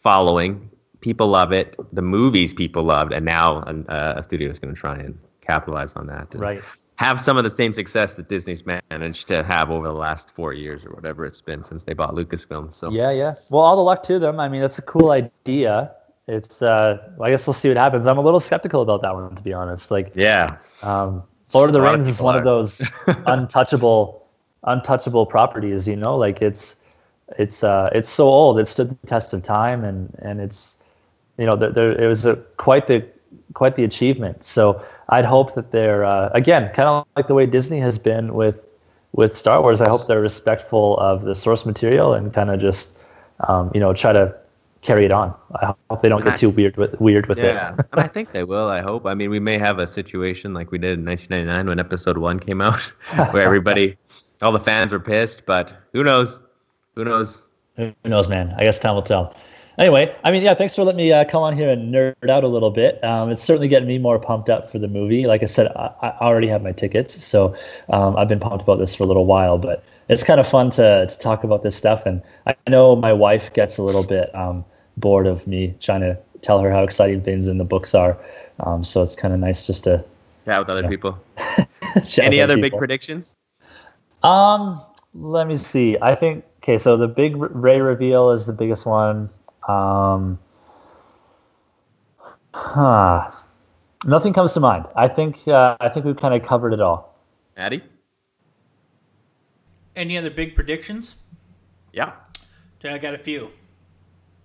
following, 0.00 0.70
people 1.00 1.28
love 1.28 1.52
it, 1.52 1.76
the 1.92 2.02
movies 2.02 2.54
people 2.54 2.82
loved, 2.82 3.12
and 3.12 3.24
now 3.24 3.62
an, 3.62 3.86
uh, 3.88 4.14
a 4.16 4.22
studio 4.22 4.50
is 4.50 4.58
going 4.58 4.74
to 4.74 4.80
try 4.80 4.96
and 4.96 5.18
capitalize 5.40 5.92
on 5.94 6.06
that. 6.06 6.34
Right. 6.34 6.62
have 6.96 7.20
some 7.20 7.36
of 7.36 7.44
the 7.44 7.50
same 7.50 7.72
success 7.72 8.14
that 8.14 8.28
Disney's 8.28 8.64
managed 8.66 9.28
to 9.28 9.44
have 9.44 9.70
over 9.70 9.86
the 9.86 9.94
last 9.94 10.34
four 10.34 10.52
years 10.52 10.84
or 10.84 10.90
whatever 10.90 11.24
it's 11.24 11.40
been 11.40 11.62
since 11.62 11.84
they 11.84 11.94
bought 11.94 12.14
Lucasfilm. 12.14 12.72
So 12.72 12.90
Yeah, 12.90 13.12
yeah. 13.12 13.34
Well, 13.50 13.62
all 13.62 13.76
the 13.76 13.82
luck 13.82 14.02
to 14.04 14.18
them. 14.18 14.40
I 14.40 14.48
mean, 14.48 14.60
that's 14.60 14.78
a 14.78 14.82
cool 14.82 15.10
idea. 15.10 15.92
It's. 16.28 16.60
Uh, 16.62 16.98
I 17.20 17.30
guess 17.30 17.46
we'll 17.46 17.54
see 17.54 17.68
what 17.68 17.78
happens. 17.78 18.06
I'm 18.06 18.18
a 18.18 18.22
little 18.22 18.40
skeptical 18.40 18.82
about 18.82 19.02
that 19.02 19.14
one, 19.14 19.34
to 19.34 19.42
be 19.42 19.54
honest. 19.54 19.90
Like, 19.90 20.12
yeah, 20.14 20.58
um, 20.82 21.22
Lord 21.54 21.70
of 21.70 21.74
the 21.74 21.80
A 21.80 21.82
lot 21.82 21.94
of 21.94 22.00
Rings 22.00 22.08
is 22.08 22.20
one 22.20 22.34
are. 22.34 22.38
of 22.38 22.44
those 22.44 22.82
untouchable, 23.26 24.26
untouchable 24.64 25.24
properties. 25.26 25.88
You 25.88 25.96
know, 25.96 26.16
like 26.16 26.42
it's, 26.42 26.76
it's, 27.38 27.64
uh, 27.64 27.88
it's 27.94 28.08
so 28.08 28.28
old. 28.28 28.60
It 28.60 28.68
stood 28.68 28.90
the 28.90 29.06
test 29.06 29.32
of 29.32 29.42
time, 29.42 29.84
and 29.84 30.14
and 30.20 30.40
it's, 30.40 30.76
you 31.38 31.46
know, 31.46 31.56
there, 31.56 31.72
there 31.72 31.92
it 31.92 32.06
was 32.06 32.26
a 32.26 32.36
quite 32.58 32.86
the 32.88 33.06
quite 33.54 33.76
the 33.76 33.84
achievement. 33.84 34.44
So 34.44 34.82
I'd 35.08 35.24
hope 35.24 35.54
that 35.54 35.72
they're 35.72 36.04
uh, 36.04 36.28
again 36.34 36.72
kind 36.74 36.88
of 36.88 37.06
like 37.16 37.26
the 37.28 37.34
way 37.34 37.46
Disney 37.46 37.80
has 37.80 37.98
been 37.98 38.34
with 38.34 38.56
with 39.12 39.34
Star 39.34 39.62
Wars. 39.62 39.80
I 39.80 39.88
hope 39.88 40.06
they're 40.06 40.20
respectful 40.20 40.98
of 40.98 41.22
the 41.22 41.34
source 41.34 41.64
material 41.64 42.12
and 42.12 42.32
kind 42.34 42.50
of 42.50 42.60
just, 42.60 42.90
um, 43.48 43.70
you 43.72 43.80
know, 43.80 43.94
try 43.94 44.12
to 44.12 44.34
carry 44.80 45.04
it 45.04 45.12
on. 45.12 45.34
I 45.54 45.74
hope 45.90 46.02
they 46.02 46.08
don't 46.08 46.24
get 46.24 46.36
too 46.36 46.50
weird 46.50 46.76
with 46.76 47.00
weird 47.00 47.26
with 47.26 47.38
yeah, 47.38 47.74
it. 47.74 47.86
and 47.92 48.00
I 48.00 48.08
think 48.08 48.32
they 48.32 48.44
will. 48.44 48.68
I 48.68 48.80
hope. 48.80 49.06
I 49.06 49.14
mean, 49.14 49.30
we 49.30 49.40
may 49.40 49.58
have 49.58 49.78
a 49.78 49.86
situation 49.86 50.54
like 50.54 50.70
we 50.70 50.78
did 50.78 50.98
in 50.98 51.04
1999 51.04 51.68
when 51.68 51.80
Episode 51.80 52.18
One 52.18 52.40
came 52.40 52.60
out, 52.60 52.80
where 53.30 53.42
everybody, 53.42 53.96
all 54.42 54.52
the 54.52 54.60
fans 54.60 54.92
were 54.92 55.00
pissed. 55.00 55.46
But 55.46 55.72
who 55.92 56.04
knows? 56.04 56.40
Who 56.94 57.04
knows? 57.04 57.40
Who 57.76 57.92
knows, 58.04 58.28
man? 58.28 58.54
I 58.56 58.64
guess 58.64 58.78
time 58.78 58.94
will 58.94 59.02
tell. 59.02 59.34
Anyway, 59.78 60.12
I 60.24 60.32
mean, 60.32 60.42
yeah, 60.42 60.54
thanks 60.54 60.74
for 60.74 60.82
letting 60.82 60.96
me 60.96 61.12
uh, 61.12 61.24
come 61.24 61.44
on 61.44 61.56
here 61.56 61.70
and 61.70 61.94
nerd 61.94 62.28
out 62.28 62.42
a 62.42 62.48
little 62.48 62.72
bit. 62.72 63.02
Um, 63.04 63.30
it's 63.30 63.42
certainly 63.44 63.68
getting 63.68 63.86
me 63.86 63.98
more 63.98 64.18
pumped 64.18 64.50
up 64.50 64.72
for 64.72 64.80
the 64.80 64.88
movie. 64.88 65.28
Like 65.28 65.44
I 65.44 65.46
said, 65.46 65.68
I, 65.68 65.94
I 66.02 66.26
already 66.26 66.48
have 66.48 66.62
my 66.62 66.72
tickets, 66.72 67.14
so 67.22 67.54
um, 67.88 68.16
I've 68.16 68.26
been 68.26 68.40
pumped 68.40 68.62
about 68.62 68.80
this 68.80 68.96
for 68.96 69.04
a 69.04 69.06
little 69.06 69.24
while. 69.24 69.56
But 69.56 69.84
it's 70.08 70.22
kind 70.22 70.40
of 70.40 70.46
fun 70.48 70.70
to, 70.70 71.06
to 71.06 71.18
talk 71.18 71.44
about 71.44 71.62
this 71.62 71.76
stuff. 71.76 72.06
And 72.06 72.22
I 72.46 72.56
know 72.68 72.96
my 72.96 73.12
wife 73.12 73.52
gets 73.52 73.78
a 73.78 73.82
little 73.82 74.04
bit 74.04 74.34
um, 74.34 74.64
bored 74.96 75.26
of 75.26 75.46
me 75.46 75.74
trying 75.80 76.00
to 76.00 76.18
tell 76.42 76.60
her 76.60 76.70
how 76.70 76.82
exciting 76.82 77.22
things 77.22 77.48
in 77.48 77.58
the 77.58 77.64
books 77.64 77.94
are. 77.94 78.16
Um, 78.60 78.84
so 78.84 79.02
it's 79.02 79.14
kind 79.14 79.34
of 79.34 79.40
nice 79.40 79.66
just 79.66 79.84
to 79.84 80.04
Chat 80.48 80.60
with 80.60 80.70
other 80.70 80.88
people. 80.88 81.18
Any 82.18 82.40
other 82.40 82.56
big 82.56 82.72
predictions? 82.72 83.36
Um, 84.22 84.80
let 85.12 85.46
me 85.46 85.56
see. 85.56 85.98
I 86.00 86.14
think 86.14 86.42
okay. 86.62 86.78
So 86.78 86.96
the 86.96 87.06
big 87.06 87.36
Rey 87.36 87.82
reveal 87.82 88.30
is 88.30 88.46
the 88.46 88.54
biggest 88.54 88.86
one. 88.86 89.28
Um, 89.68 90.38
huh. 92.54 93.30
Nothing 94.06 94.32
comes 94.32 94.54
to 94.54 94.60
mind. 94.60 94.86
I 94.96 95.06
think 95.06 95.46
uh, 95.46 95.76
I 95.80 95.90
think 95.90 96.06
we've 96.06 96.16
kind 96.16 96.32
of 96.32 96.42
covered 96.42 96.72
it 96.72 96.80
all. 96.80 97.14
Maddie? 97.58 97.82
Any 99.98 100.16
other 100.16 100.30
big 100.30 100.54
predictions? 100.54 101.16
Yeah. 101.92 102.12
I 102.84 102.98
got 102.98 103.14
a 103.14 103.18
few. 103.18 103.50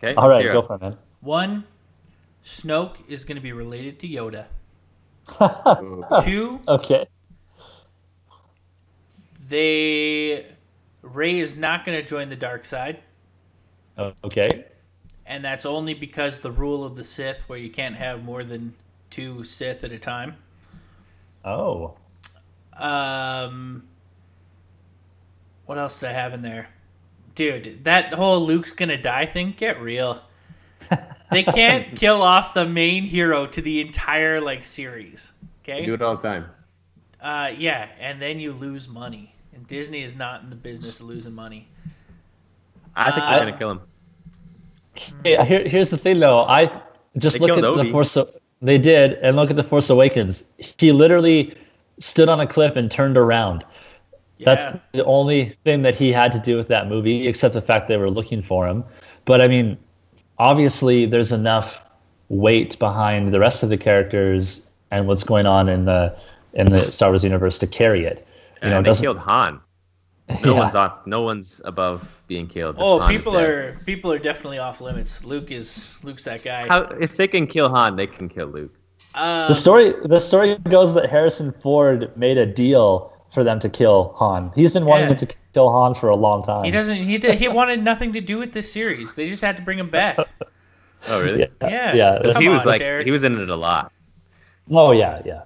Okay. 0.03 0.15
All 0.15 0.27
let's 0.27 0.37
right, 0.37 0.41
hear 0.41 0.53
go 0.53 0.63
for 0.63 0.75
it, 0.75 0.81
man. 0.81 0.97
One, 1.21 1.65
Snoke 2.43 2.95
is 3.07 3.23
going 3.23 3.35
to 3.35 3.41
be 3.41 3.51
related 3.53 3.99
to 3.99 4.07
Yoda. 4.07 4.45
Two, 6.25 6.59
Okay. 6.67 7.05
they 9.47 10.47
Rey 11.03 11.39
is 11.39 11.55
not 11.55 11.85
going 11.85 11.97
to 11.99 12.03
join 12.03 12.29
the 12.29 12.35
dark 12.35 12.65
side, 12.65 13.01
Okay. 13.97 14.65
and 15.25 15.45
that's 15.45 15.67
only 15.67 15.93
because 15.93 16.39
the 16.39 16.51
rule 16.51 16.83
of 16.83 16.95
the 16.95 17.03
Sith, 17.03 17.47
where 17.47 17.59
you 17.59 17.69
can't 17.69 17.95
have 17.95 18.23
more 18.23 18.43
than 18.43 18.73
two 19.11 19.43
Sith 19.43 19.83
at 19.83 19.91
a 19.91 19.99
time. 19.99 20.37
Oh. 21.45 21.95
Um, 22.73 23.83
what 25.65 25.77
else 25.77 25.99
did 25.99 26.09
I 26.09 26.13
have 26.13 26.33
in 26.33 26.41
there, 26.41 26.69
dude? 27.35 27.83
That 27.83 28.13
whole 28.13 28.45
Luke's 28.45 28.71
gonna 28.71 29.01
die 29.01 29.25
thing. 29.25 29.53
Get 29.57 29.81
real. 29.81 30.21
They 31.31 31.43
can't 31.43 31.95
kill 31.97 32.21
off 32.21 32.53
the 32.53 32.65
main 32.65 33.03
hero 33.03 33.45
to 33.47 33.61
the 33.61 33.81
entire 33.81 34.41
like 34.41 34.63
series. 34.63 35.31
Okay. 35.63 35.85
Do 35.85 35.93
it 35.93 36.01
all 36.01 36.17
the 36.17 36.21
time. 36.21 36.45
Uh, 37.21 37.51
yeah, 37.57 37.87
and 37.99 38.21
then 38.21 38.39
you 38.39 38.51
lose 38.51 38.87
money, 38.89 39.33
and 39.53 39.65
Disney 39.65 40.03
is 40.03 40.15
not 40.15 40.43
in 40.43 40.49
the 40.49 40.57
business 40.57 40.99
of 40.99 41.05
losing 41.05 41.33
money. 41.33 41.69
I 42.95 43.11
think 43.11 43.23
Uh, 43.23 43.29
they're 43.29 43.39
gonna 43.39 43.57
kill 43.57 43.71
him. 43.71 43.81
Hey, 45.23 45.43
here, 45.45 45.67
here's 45.67 45.89
the 45.89 45.97
thing, 45.97 46.19
though. 46.19 46.39
I 46.39 46.69
just 47.17 47.39
They 47.39 47.47
look 47.47 47.57
at 47.57 47.61
killed 47.61 47.79
the 47.79 47.91
Force. 47.91 48.17
They 48.61 48.77
did, 48.77 49.13
and 49.13 49.35
look 49.35 49.49
at 49.49 49.55
the 49.55 49.63
Force 49.63 49.89
Awakens. 49.89 50.43
He 50.57 50.91
literally 50.91 51.55
stood 51.99 52.29
on 52.29 52.39
a 52.39 52.47
cliff 52.47 52.75
and 52.75 52.91
turned 52.91 53.17
around. 53.17 53.65
That's 54.45 54.67
the 54.93 55.05
only 55.05 55.55
thing 55.63 55.81
that 55.83 55.95
he 55.95 56.11
had 56.11 56.31
to 56.33 56.39
do 56.39 56.57
with 56.57 56.67
that 56.69 56.87
movie, 56.87 57.27
except 57.27 57.53
the 57.53 57.61
fact 57.61 57.87
they 57.87 57.97
were 57.97 58.09
looking 58.09 58.41
for 58.43 58.67
him. 58.67 58.83
But 59.25 59.41
I 59.41 59.47
mean, 59.47 59.77
obviously, 60.37 61.05
there's 61.05 61.31
enough 61.31 61.79
weight 62.29 62.77
behind 62.79 63.33
the 63.33 63.39
rest 63.39 63.63
of 63.63 63.69
the 63.69 63.77
characters 63.77 64.65
and 64.91 65.07
what's 65.07 65.23
going 65.23 65.45
on 65.45 65.69
in 65.69 65.85
the 65.85 66.15
in 66.53 66.69
the 66.69 66.91
Star 66.91 67.09
Wars 67.09 67.23
universe 67.23 67.57
to 67.59 67.67
carry 67.67 68.05
it. 68.05 68.27
You 68.61 68.69
know, 68.69 68.77
and 68.77 68.87
it 68.87 68.93
they 68.93 69.01
killed 69.01 69.17
Han. 69.19 69.59
No 70.29 70.37
Yeah. 70.53 70.59
one's 70.59 70.75
off. 70.75 71.05
No 71.05 71.21
one's 71.21 71.61
above 71.65 72.07
being 72.27 72.47
killed. 72.47 72.75
Oh, 72.79 72.99
Han 72.99 73.09
people 73.09 73.35
are 73.37 73.77
people 73.85 74.11
are 74.11 74.19
definitely 74.19 74.57
off 74.59 74.81
limits. 74.81 75.23
Luke 75.25 75.51
is 75.51 75.89
Luke's 76.03 76.23
that 76.25 76.43
guy. 76.43 76.67
How, 76.67 76.83
if 77.01 77.17
they 77.17 77.27
can 77.27 77.47
kill 77.47 77.69
Han, 77.69 77.95
they 77.95 78.07
can 78.07 78.29
kill 78.29 78.47
Luke. 78.47 78.73
Um, 79.15 79.47
The 79.47 79.53
story 79.55 79.93
the 80.05 80.19
story 80.19 80.57
goes 80.69 80.93
that 80.93 81.09
Harrison 81.09 81.51
Ford 81.61 82.11
made 82.17 82.37
a 82.37 82.45
deal 82.45 83.12
for 83.33 83.43
them 83.43 83.59
to 83.61 83.69
kill 83.69 84.13
Han. 84.17 84.51
He's 84.55 84.71
been 84.73 84.85
wanting 84.85 85.09
Yeah. 85.09 85.15
to 85.15 85.27
kill 85.53 85.71
Han 85.71 85.95
for 85.95 86.09
a 86.09 86.15
long 86.15 86.43
time. 86.43 86.63
he 86.65 86.71
doesn't. 86.71 86.95
He 86.95 87.17
did, 87.17 87.39
he 87.39 87.47
wanted 87.47 87.83
nothing 87.83 88.13
to 88.13 88.21
do 88.21 88.37
with 88.37 88.53
this 88.53 88.71
series. 88.71 89.15
They 89.15 89.29
just 89.29 89.41
had 89.43 89.55
to 89.57 89.63
bring 89.63 89.79
him 89.79 89.89
back. 89.89 90.17
Oh, 91.05 91.21
really? 91.21 91.39
Yeah, 91.61 91.67
Yeah. 91.69 91.93
yeah. 91.95 92.17
Because 92.21 92.37
he 92.37 92.47
was 92.47 92.61
on, 92.61 92.65
like 92.67 92.79
Derek. 92.79 93.05
he 93.05 93.11
was 93.11 93.25
in 93.25 93.37
it 93.37 93.49
a 93.49 93.55
lot. 93.57 93.91
Oh 94.71 94.93
yeah, 94.93 95.21
yeah. 95.25 95.41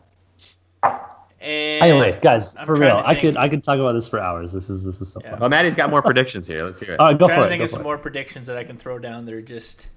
And 1.41 1.81
Anyway, 1.81 2.19
guys, 2.21 2.55
I'm 2.55 2.65
for 2.67 2.75
real, 2.75 3.01
I 3.03 3.15
could 3.15 3.37
I 3.37 3.49
could 3.49 3.63
talk 3.63 3.79
about 3.79 3.93
this 3.93 4.07
for 4.07 4.19
hours. 4.19 4.53
This 4.53 4.69
is 4.69 4.83
this 4.83 5.01
is 5.01 5.11
so 5.11 5.19
Yeah. 5.23 5.31
fun. 5.31 5.39
Well, 5.39 5.49
Maddie's 5.49 5.73
got 5.73 5.89
more 5.89 6.03
predictions 6.03 6.47
here. 6.47 6.63
Let's 6.63 6.79
hear 6.79 6.93
it. 6.93 6.99
All 6.99 7.07
right, 7.07 7.17
go 7.17 7.25
trying 7.25 7.37
for 7.39 7.41
to 7.41 7.47
it. 7.47 7.49
think 7.49 7.59
Go 7.61 7.63
of 7.65 7.69
some 7.71 7.81
it. 7.81 7.85
more 7.85 7.97
predictions 7.97 8.45
that 8.45 8.57
I 8.57 8.63
can 8.65 8.77
throw 8.77 8.99
down. 8.99 9.25
They're 9.25 9.41
just 9.41 9.87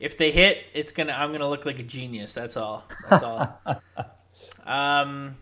if 0.00 0.18
they 0.18 0.32
hit, 0.32 0.58
it's 0.74 0.90
gonna. 0.90 1.12
I'm 1.12 1.30
gonna 1.30 1.48
look 1.48 1.66
like 1.66 1.78
a 1.78 1.84
genius. 1.84 2.32
That's 2.34 2.56
all. 2.56 2.84
That's 3.08 3.22
all. 3.22 3.60
um, 4.66 5.36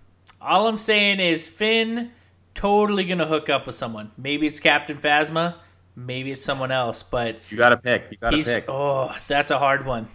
all 0.45 0.69
I'm 0.69 0.79
saying 0.79 1.21
is 1.21 1.49
Finn 1.49 2.13
totally 2.55 3.05
gonna 3.05 3.27
hook 3.27 3.49
up 3.49 3.67
with 3.67 3.75
someone. 3.75 4.11
Maybe 4.17 4.47
it's 4.47 4.61
Captain 4.61 4.97
Phasma. 4.99 5.57
Maybe 5.97 6.31
it's 6.33 6.45
someone 6.45 6.71
else. 6.73 7.03
But 7.03 7.37
You 7.51 7.57
got 7.57 7.69
to 7.71 7.77
pick. 7.77 8.07
You 8.11 8.17
got 8.19 8.31
to 8.31 8.37
he's 8.37 8.47
pick. 8.47 8.65
oh, 8.69 9.15
that's 9.29 9.51
a 9.53 9.59
hard 9.59 9.87
one. 9.87 10.09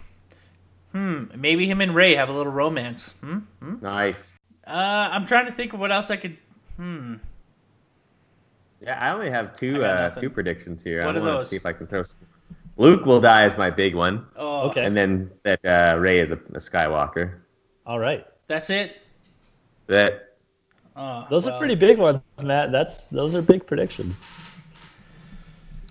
Hmm. 0.92 1.24
Maybe 1.36 1.66
him 1.66 1.80
and 1.80 1.94
Rey 1.94 2.16
have 2.16 2.28
a 2.28 2.32
little 2.32 2.52
romance. 2.52 3.14
Hmm. 3.22 3.38
hmm? 3.60 3.76
Nice. 3.80 4.36
Uh, 4.66 4.70
I'm 5.10 5.24
trying 5.26 5.46
to 5.46 5.52
think 5.52 5.72
of 5.72 5.80
what 5.80 5.90
else 5.90 6.10
I 6.10 6.16
could. 6.16 6.36
Hmm. 6.76 7.14
Yeah, 8.80 8.98
I 8.98 9.12
only 9.12 9.30
have 9.30 9.54
two 9.54 9.84
uh, 9.84 10.10
two 10.10 10.30
predictions 10.30 10.82
here. 10.84 11.04
What 11.04 11.16
I 11.16 11.18
are 11.18 11.22
want 11.22 11.32
to 11.34 11.38
those? 11.40 11.48
see 11.50 11.56
if 11.56 11.66
I 11.66 11.72
can 11.72 11.86
throw. 11.86 12.02
Some... 12.02 12.18
Luke 12.76 13.04
will 13.04 13.20
die 13.20 13.44
is 13.44 13.56
my 13.58 13.68
big 13.70 13.94
one, 13.94 14.26
Oh, 14.36 14.70
Okay. 14.70 14.84
and 14.84 14.96
then 14.96 15.30
that 15.42 15.60
uh, 15.64 15.98
Rey 15.98 16.18
is 16.20 16.30
a, 16.30 16.36
a 16.36 16.58
Skywalker. 16.60 17.34
All 17.84 17.98
right, 17.98 18.26
That's 18.46 18.70
it. 18.70 18.96
That 19.90 20.30
Oh, 20.96 21.26
those 21.30 21.46
well. 21.46 21.54
are 21.54 21.58
pretty 21.58 21.76
big 21.76 21.98
ones, 21.98 22.20
Matt. 22.42 22.72
That's 22.72 23.06
those 23.08 23.34
are 23.34 23.42
big 23.42 23.66
predictions. 23.66 24.24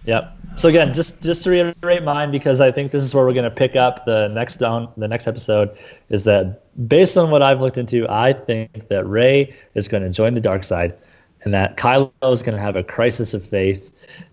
Yep. 0.05 0.37
So 0.55 0.69
again, 0.69 0.93
just 0.93 1.21
just 1.21 1.43
to 1.43 1.49
reiterate 1.49 2.03
mine, 2.03 2.31
because 2.31 2.61
I 2.61 2.71
think 2.71 2.91
this 2.91 3.03
is 3.03 3.13
where 3.13 3.25
we're 3.25 3.33
going 3.33 3.49
to 3.49 3.55
pick 3.55 3.75
up 3.75 4.05
the 4.05 4.27
next 4.29 4.57
down 4.57 4.91
the 4.97 5.07
next 5.07 5.27
episode. 5.27 5.77
Is 6.09 6.25
that 6.25 6.61
based 6.87 7.17
on 7.17 7.31
what 7.31 7.41
I've 7.41 7.61
looked 7.61 7.77
into, 7.77 8.07
I 8.09 8.33
think 8.33 8.87
that 8.89 9.05
Rey 9.05 9.55
is 9.73 9.87
going 9.87 10.03
to 10.03 10.09
join 10.09 10.33
the 10.33 10.41
dark 10.41 10.63
side, 10.63 10.95
and 11.43 11.53
that 11.53 11.77
Kylo 11.77 12.11
is 12.31 12.43
going 12.43 12.55
to 12.55 12.61
have 12.61 12.75
a 12.75 12.83
crisis 12.83 13.33
of 13.33 13.45
faith 13.47 13.89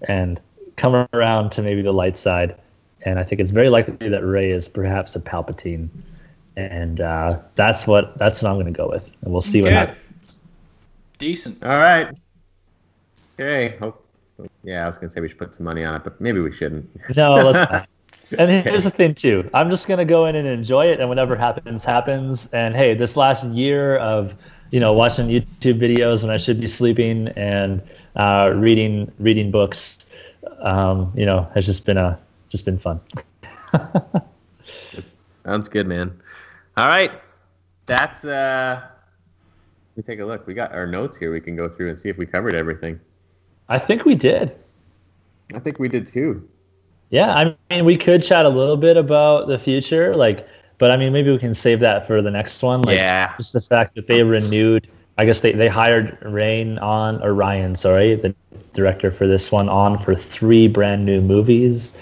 and 0.08 0.40
come 0.76 1.06
around 1.12 1.50
to 1.52 1.62
maybe 1.62 1.82
the 1.82 1.92
light 1.92 2.16
side. 2.16 2.56
And 3.02 3.18
I 3.18 3.24
think 3.24 3.40
it's 3.40 3.52
very 3.52 3.68
likely 3.68 4.08
that 4.08 4.24
Rey 4.24 4.50
is 4.50 4.68
perhaps 4.68 5.14
a 5.16 5.20
Palpatine, 5.20 5.88
and 6.56 7.00
uh, 7.00 7.38
that's 7.54 7.86
what 7.86 8.18
that's 8.18 8.42
what 8.42 8.50
I'm 8.50 8.56
going 8.56 8.72
to 8.72 8.76
go 8.76 8.88
with, 8.88 9.10
and 9.22 9.32
we'll 9.32 9.42
see 9.42 9.62
what 9.62 9.68
Good. 9.68 9.74
happens. 9.74 10.40
Decent. 11.18 11.62
all 11.62 11.78
right. 11.78 12.08
Okay. 13.38 13.76
Hope. 13.78 14.02
Yeah, 14.64 14.84
I 14.84 14.86
was 14.86 14.98
gonna 14.98 15.10
say 15.10 15.20
we 15.20 15.28
should 15.28 15.38
put 15.38 15.54
some 15.54 15.64
money 15.64 15.84
on 15.84 15.94
it, 15.94 16.04
but 16.04 16.20
maybe 16.20 16.40
we 16.40 16.52
shouldn't. 16.52 16.88
No, 17.16 17.34
let's 17.36 17.70
not. 17.70 17.88
And 18.38 18.50
here's 18.50 18.82
the 18.82 18.90
thing 18.90 19.14
too. 19.14 19.48
I'm 19.54 19.70
just 19.70 19.86
gonna 19.86 20.04
go 20.04 20.26
in 20.26 20.34
and 20.34 20.48
enjoy 20.48 20.86
it, 20.86 20.98
and 20.98 21.08
whatever 21.08 21.36
happens, 21.36 21.84
happens. 21.84 22.48
And 22.52 22.74
hey, 22.74 22.92
this 22.92 23.16
last 23.16 23.44
year 23.44 23.98
of 23.98 24.34
you 24.72 24.80
know 24.80 24.92
watching 24.92 25.28
YouTube 25.28 25.80
videos 25.80 26.22
when 26.22 26.32
I 26.32 26.36
should 26.36 26.60
be 26.60 26.66
sleeping 26.66 27.28
and 27.36 27.80
uh, 28.16 28.52
reading 28.52 29.12
reading 29.20 29.52
books, 29.52 29.98
um, 30.60 31.12
you 31.14 31.24
know, 31.24 31.48
has 31.54 31.66
just 31.66 31.86
been 31.86 31.98
a 31.98 32.18
just 32.48 32.64
been 32.64 32.78
fun. 32.78 33.00
Sounds 35.44 35.68
good, 35.68 35.86
man. 35.86 36.20
All 36.76 36.88
right. 36.88 37.12
That's 37.86 38.24
uh 38.24 38.82
me 39.96 40.02
take 40.02 40.20
a 40.20 40.24
look. 40.24 40.46
We 40.46 40.54
got 40.54 40.72
our 40.72 40.86
notes 40.86 41.16
here. 41.16 41.32
We 41.32 41.40
can 41.40 41.56
go 41.56 41.68
through 41.68 41.90
and 41.90 41.98
see 41.98 42.08
if 42.08 42.18
we 42.18 42.26
covered 42.26 42.54
everything. 42.54 43.00
I 43.68 43.78
think 43.78 44.04
we 44.04 44.14
did. 44.14 44.54
I 45.54 45.58
think 45.58 45.78
we 45.78 45.88
did 45.88 46.06
too. 46.06 46.46
Yeah, 47.10 47.32
I 47.32 47.56
mean, 47.70 47.84
we 47.84 47.96
could 47.96 48.22
chat 48.22 48.44
a 48.44 48.48
little 48.48 48.76
bit 48.76 48.96
about 48.96 49.46
the 49.46 49.58
future, 49.58 50.14
like, 50.14 50.46
but 50.78 50.90
I 50.90 50.96
mean, 50.96 51.12
maybe 51.12 51.30
we 51.30 51.38
can 51.38 51.54
save 51.54 51.80
that 51.80 52.06
for 52.06 52.20
the 52.20 52.30
next 52.32 52.62
one. 52.62 52.82
Like, 52.82 52.96
Yeah. 52.96 53.32
Just 53.36 53.52
the 53.52 53.60
fact 53.60 53.94
that 53.94 54.06
they 54.08 54.22
renewed. 54.22 54.88
I 55.18 55.24
guess 55.24 55.40
they, 55.40 55.52
they 55.52 55.68
hired 55.68 56.18
Rain 56.20 56.78
on 56.78 57.22
or 57.22 57.32
Rian, 57.32 57.76
sorry, 57.76 58.16
the 58.16 58.34
director 58.74 59.10
for 59.10 59.26
this 59.26 59.50
one 59.50 59.68
on 59.68 59.96
for 59.96 60.14
three 60.14 60.68
brand 60.68 61.06
new 61.06 61.22
movies. 61.22 61.96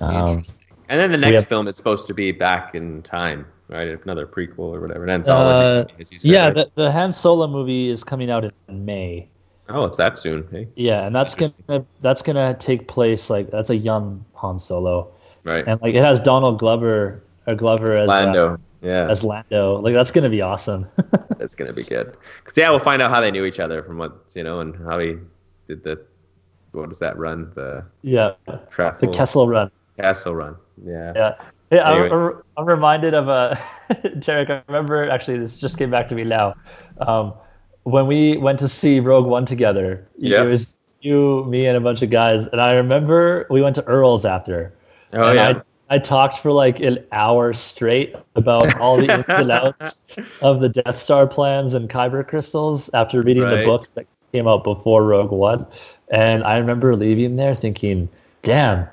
Um, 0.00 0.28
Interesting. 0.28 0.60
And 0.88 1.00
then 1.00 1.12
the 1.12 1.18
next 1.18 1.40
have- 1.40 1.48
film, 1.48 1.68
it's 1.68 1.78
supposed 1.78 2.08
to 2.08 2.14
be 2.14 2.32
back 2.32 2.74
in 2.74 3.02
time, 3.02 3.46
right? 3.68 3.88
Another 4.04 4.26
prequel 4.26 4.58
or 4.74 4.80
whatever, 4.80 5.04
an 5.04 5.10
anthology, 5.10 5.92
Uh, 5.92 6.00
as 6.00 6.12
you 6.12 6.18
said. 6.18 6.30
yeah, 6.30 6.44
right? 6.46 6.54
the, 6.54 6.70
the 6.74 6.92
Han 6.92 7.12
Solo 7.12 7.46
movie 7.46 7.88
is 7.88 8.04
coming 8.04 8.30
out 8.30 8.44
in 8.44 8.52
May. 8.84 9.28
oh, 9.68 9.84
it's 9.84 9.96
that 9.96 10.18
soon. 10.18 10.46
Hey, 10.50 10.68
Yeah, 10.76 11.06
and 11.06 11.14
that's 11.14 11.34
gonna 11.34 11.84
that's 12.00 12.22
gonna 12.22 12.54
take 12.54 12.86
place 12.88 13.28
like 13.30 13.50
that's 13.50 13.70
a 13.70 13.76
young 13.76 14.24
Han 14.34 14.58
Solo, 14.58 15.08
right? 15.44 15.64
and 15.66 15.80
like 15.82 15.94
it 15.94 16.02
has 16.04 16.20
Donald 16.20 16.58
Glover 16.58 17.22
or 17.46 17.54
Glover 17.54 17.88
as 17.92 18.02
uh, 18.02 18.06
Lando. 18.06 18.58
yeah, 18.82 19.08
as 19.10 19.24
Lando. 19.24 19.80
Like 19.80 19.94
that's 19.94 20.10
gonna 20.12 20.30
be 20.30 20.42
awesome. 20.42 20.86
that's 21.38 21.54
gonna 21.54 21.72
be 21.72 21.82
good. 21.84 22.16
Cause 22.44 22.56
yeah, 22.56 22.70
we'll 22.70 22.78
find 22.78 23.02
out 23.02 23.10
how 23.10 23.20
they 23.20 23.30
knew 23.32 23.44
each 23.44 23.58
other 23.60 23.82
from 23.82 23.98
what 23.98 24.24
you 24.34 24.44
know, 24.44 24.60
and 24.60 24.76
how 24.86 24.98
he 25.00 25.16
did 25.66 25.82
the 25.82 26.00
what 26.72 26.88
does 26.90 26.98
that 27.00 27.16
run? 27.18 27.50
The 27.54 27.84
yeah, 28.02 28.32
the 28.46 29.08
Kessel 29.12 29.48
Run. 29.48 29.70
Castle 29.98 30.34
run. 30.34 30.56
Yeah. 30.84 31.12
Yeah. 31.16 31.34
Hey, 31.70 31.80
I'm, 31.80 32.02
Anyways. 32.02 32.12
I'm- 32.12 32.42
I'm 32.58 32.64
reminded 32.66 33.12
of 33.14 33.28
a 33.28 33.58
Derek. 34.18 34.48
I 34.50 34.62
remember 34.68 35.08
actually 35.10 35.38
this 35.38 35.58
just 35.58 35.76
came 35.76 35.90
back 35.90 36.08
to 36.08 36.14
me 36.14 36.24
now. 36.24 36.54
Um, 37.06 37.34
when 37.82 38.06
we 38.06 38.36
went 38.38 38.58
to 38.60 38.68
see 38.68 38.98
Rogue 38.98 39.26
One 39.26 39.44
together, 39.44 40.06
Yeah. 40.16 40.42
it 40.42 40.46
was 40.46 40.74
you, 41.02 41.44
me, 41.44 41.66
and 41.66 41.76
a 41.76 41.80
bunch 41.80 42.00
of 42.02 42.08
guys. 42.10 42.46
And 42.48 42.60
I 42.60 42.72
remember 42.72 43.46
we 43.50 43.60
went 43.62 43.74
to 43.76 43.84
Earl's 43.84 44.24
after. 44.24 44.72
Oh 45.12 45.22
and 45.24 45.34
yeah. 45.36 45.60
I, 45.90 45.96
I 45.96 45.98
talked 45.98 46.38
for 46.38 46.50
like 46.50 46.80
an 46.80 47.04
hour 47.12 47.52
straight 47.52 48.14
about 48.36 48.80
all 48.80 48.96
the 48.96 49.12
ins 49.12 49.24
and 49.28 49.52
outs 49.52 50.04
of 50.40 50.60
the 50.60 50.68
Death 50.70 50.96
Star 50.96 51.26
plans 51.26 51.74
and 51.74 51.90
Kyber 51.90 52.26
crystals 52.26 52.88
after 52.94 53.20
reading 53.22 53.42
Right. 53.42 53.58
the 53.58 53.64
book 53.64 53.86
that 53.94 54.06
came 54.32 54.48
out 54.48 54.64
before 54.64 55.04
Rogue 55.04 55.30
One. 55.30 55.66
And 56.10 56.42
I 56.42 56.56
remember 56.56 56.96
leaving 56.96 57.36
there 57.36 57.54
thinking, 57.54 58.08
damn, 58.42 58.88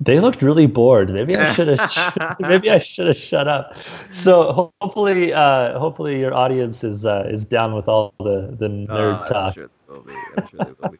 they 0.00 0.20
looked 0.20 0.42
really 0.42 0.66
bored. 0.66 1.10
Maybe 1.10 1.36
I 1.36 1.52
should 1.52 1.68
have 1.68 2.36
maybe 2.40 2.70
I 2.70 2.78
should 2.78 3.06
have 3.08 3.16
shut 3.16 3.48
up. 3.48 3.74
So 4.10 4.72
hopefully 4.80 5.32
uh, 5.32 5.78
hopefully 5.78 6.18
your 6.20 6.34
audience 6.34 6.84
is 6.84 7.04
uh, 7.06 7.26
is 7.30 7.44
down 7.44 7.74
with 7.74 7.88
all 7.88 8.12
the, 8.20 8.54
the 8.58 8.68
nerd 8.68 8.90
Oh, 8.90 9.22
I'm 9.22 9.26
talk. 9.26 9.54
sure 9.54 9.68
they 9.68 9.92
will 9.94 10.02
be. 10.02 10.12
I'm 10.36 10.46
sure 10.46 10.60
they 10.60 10.72
will 10.78 10.88
be. 10.88 10.98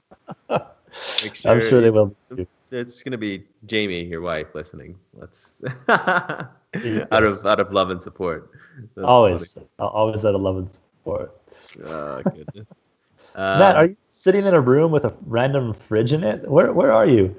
Make 1.23 1.47
I'm 1.47 1.61
sure 1.61 1.81
they 1.81 1.91
will. 1.91 2.15
be. 2.35 2.47
It's 2.73 3.03
gonna 3.03 3.19
be 3.19 3.45
Jamie, 3.67 4.03
your 4.05 4.23
wife, 4.23 4.55
listening. 4.55 4.97
Let's 5.15 5.63
out 5.89 6.51
of 7.23 7.47
out 7.47 7.61
of 7.61 7.73
love 7.73 7.91
and 7.91 8.03
support. 8.03 8.51
That's 8.97 9.07
Always 9.07 9.59
always 9.79 10.25
out 10.25 10.35
of 10.35 10.41
love 10.41 10.57
and 10.57 10.71
support. 10.71 11.37
Oh 11.85 12.23
goodness. 12.23 12.69
Um, 13.35 13.59
Matt, 13.59 13.77
are 13.77 13.87
you 13.87 13.97
sitting 14.09 14.47
in 14.47 14.55
a 14.55 14.61
room 14.61 14.91
with 14.91 15.05
a 15.05 15.15
random 15.27 15.75
fridge 15.75 16.13
in 16.13 16.25
it? 16.25 16.49
Where 16.51 16.73
where 16.73 16.93
are 16.93 17.07
you? 17.07 17.35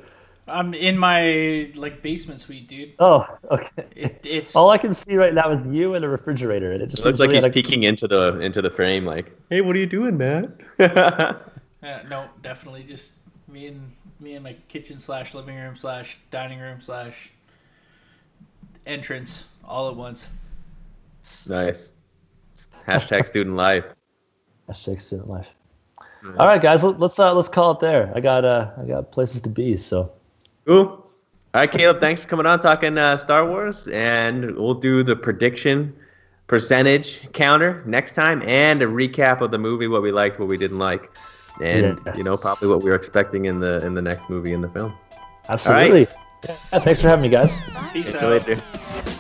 I'm 0.48 0.74
in 0.74 0.98
my 0.98 1.72
like 1.76 2.02
basement 2.02 2.42
suite, 2.42 2.68
dude. 2.68 2.94
Oh, 3.00 3.28
okay. 3.52 3.86
It, 3.96 4.22
it's 4.24 4.56
All 4.56 4.70
I 4.70 4.78
can 4.78 4.94
see 4.94 5.16
right 5.16 5.34
now 5.34 5.52
is 5.52 5.66
you 5.68 5.94
and 5.96 6.06
a 6.06 6.10
refrigerator, 6.10 6.72
and 6.72 6.82
it 6.82 6.88
just 6.88 7.02
it 7.02 7.06
looks 7.06 7.18
seems 7.18 7.20
like 7.20 7.32
he's 7.36 7.44
really 7.44 7.54
peeking 7.54 7.84
into 7.84 8.08
the 8.08 8.40
into 8.40 8.62
the 8.62 8.70
frame, 8.70 9.06
like, 9.06 9.32
"Hey, 9.50 9.62
what 9.62 9.76
are 9.76 9.80
you 9.80 9.86
doing, 9.86 10.18
Matt?" 10.18 10.50
uh, 10.80 11.34
no, 12.10 12.30
definitely 12.42 12.84
just 12.84 13.12
me 13.48 13.68
and 13.68 13.92
me 14.20 14.34
and 14.36 14.44
my 14.44 14.56
kitchen 14.70 15.00
slash 15.00 15.34
living 15.34 15.56
room 15.56 15.76
slash 15.76 16.18
dining 16.32 16.60
room 16.60 16.80
slash 16.82 17.32
entrance 18.86 19.46
all 19.66 19.90
at 19.90 19.96
once. 19.96 20.28
nice. 21.48 21.94
Hashtag 22.88 23.26
student 23.28 23.56
life. 23.56 23.86
Hashtag 24.70 25.02
student 25.02 25.30
life. 25.30 25.48
All 26.38 26.48
right, 26.48 26.62
guys, 26.62 26.84
let- 26.84 27.00
let's 27.00 27.20
uh, 27.20 27.34
let's 27.34 27.48
call 27.50 27.72
it 27.72 27.80
there. 27.80 28.12
I 28.16 28.20
got 28.20 28.44
uh 28.44 28.72
I 28.82 28.86
got 28.86 29.12
places 29.12 29.42
to 29.42 29.50
be, 29.50 29.78
so 29.78 30.12
Cool. 30.68 30.80
All 31.54 31.62
right, 31.62 31.72
Caleb, 31.72 32.00
thanks 32.02 32.22
for 32.22 32.28
coming 32.28 32.46
on 32.46 32.60
talking 32.60 32.98
uh, 32.98 33.16
Star 33.18 33.48
Wars, 33.48 33.88
and 33.88 34.56
we'll 34.58 34.74
do 34.74 35.02
the 35.02 35.16
prediction 35.16 35.96
percentage 36.48 37.32
counter 37.34 37.82
next 37.86 38.14
time 38.14 38.42
and 38.46 38.82
a 38.82 38.86
recap 38.86 39.42
of 39.42 39.52
the 39.52 39.58
movie, 39.58 39.88
what 39.88 40.02
we 40.02 40.12
liked, 40.12 40.40
what 40.40 40.48
we 40.48 40.58
didn't 40.58 40.80
like, 40.80 41.10
and 41.62 42.00
Yes. 42.06 42.18
you 42.18 42.24
know 42.24 42.38
probably 42.38 42.68
what 42.68 42.84
we 42.84 42.90
were 42.90 42.96
expecting 42.96 43.46
in 43.46 43.60
the 43.60 43.84
in 43.86 43.94
the 43.96 44.02
next 44.02 44.30
movie 44.30 44.54
in 44.54 44.62
the 44.62 44.70
film. 44.70 44.94
absolutely. 45.50 46.08
Yeah, 46.48 46.54
thanks 46.80 47.02
for 47.02 47.08
having 47.08 47.24
me, 47.24 47.30
guys. 47.30 47.58
Peace 47.94 48.12
Catch 48.12 48.24
out. 48.24 48.48
you 48.48 48.56
later. 48.56 49.18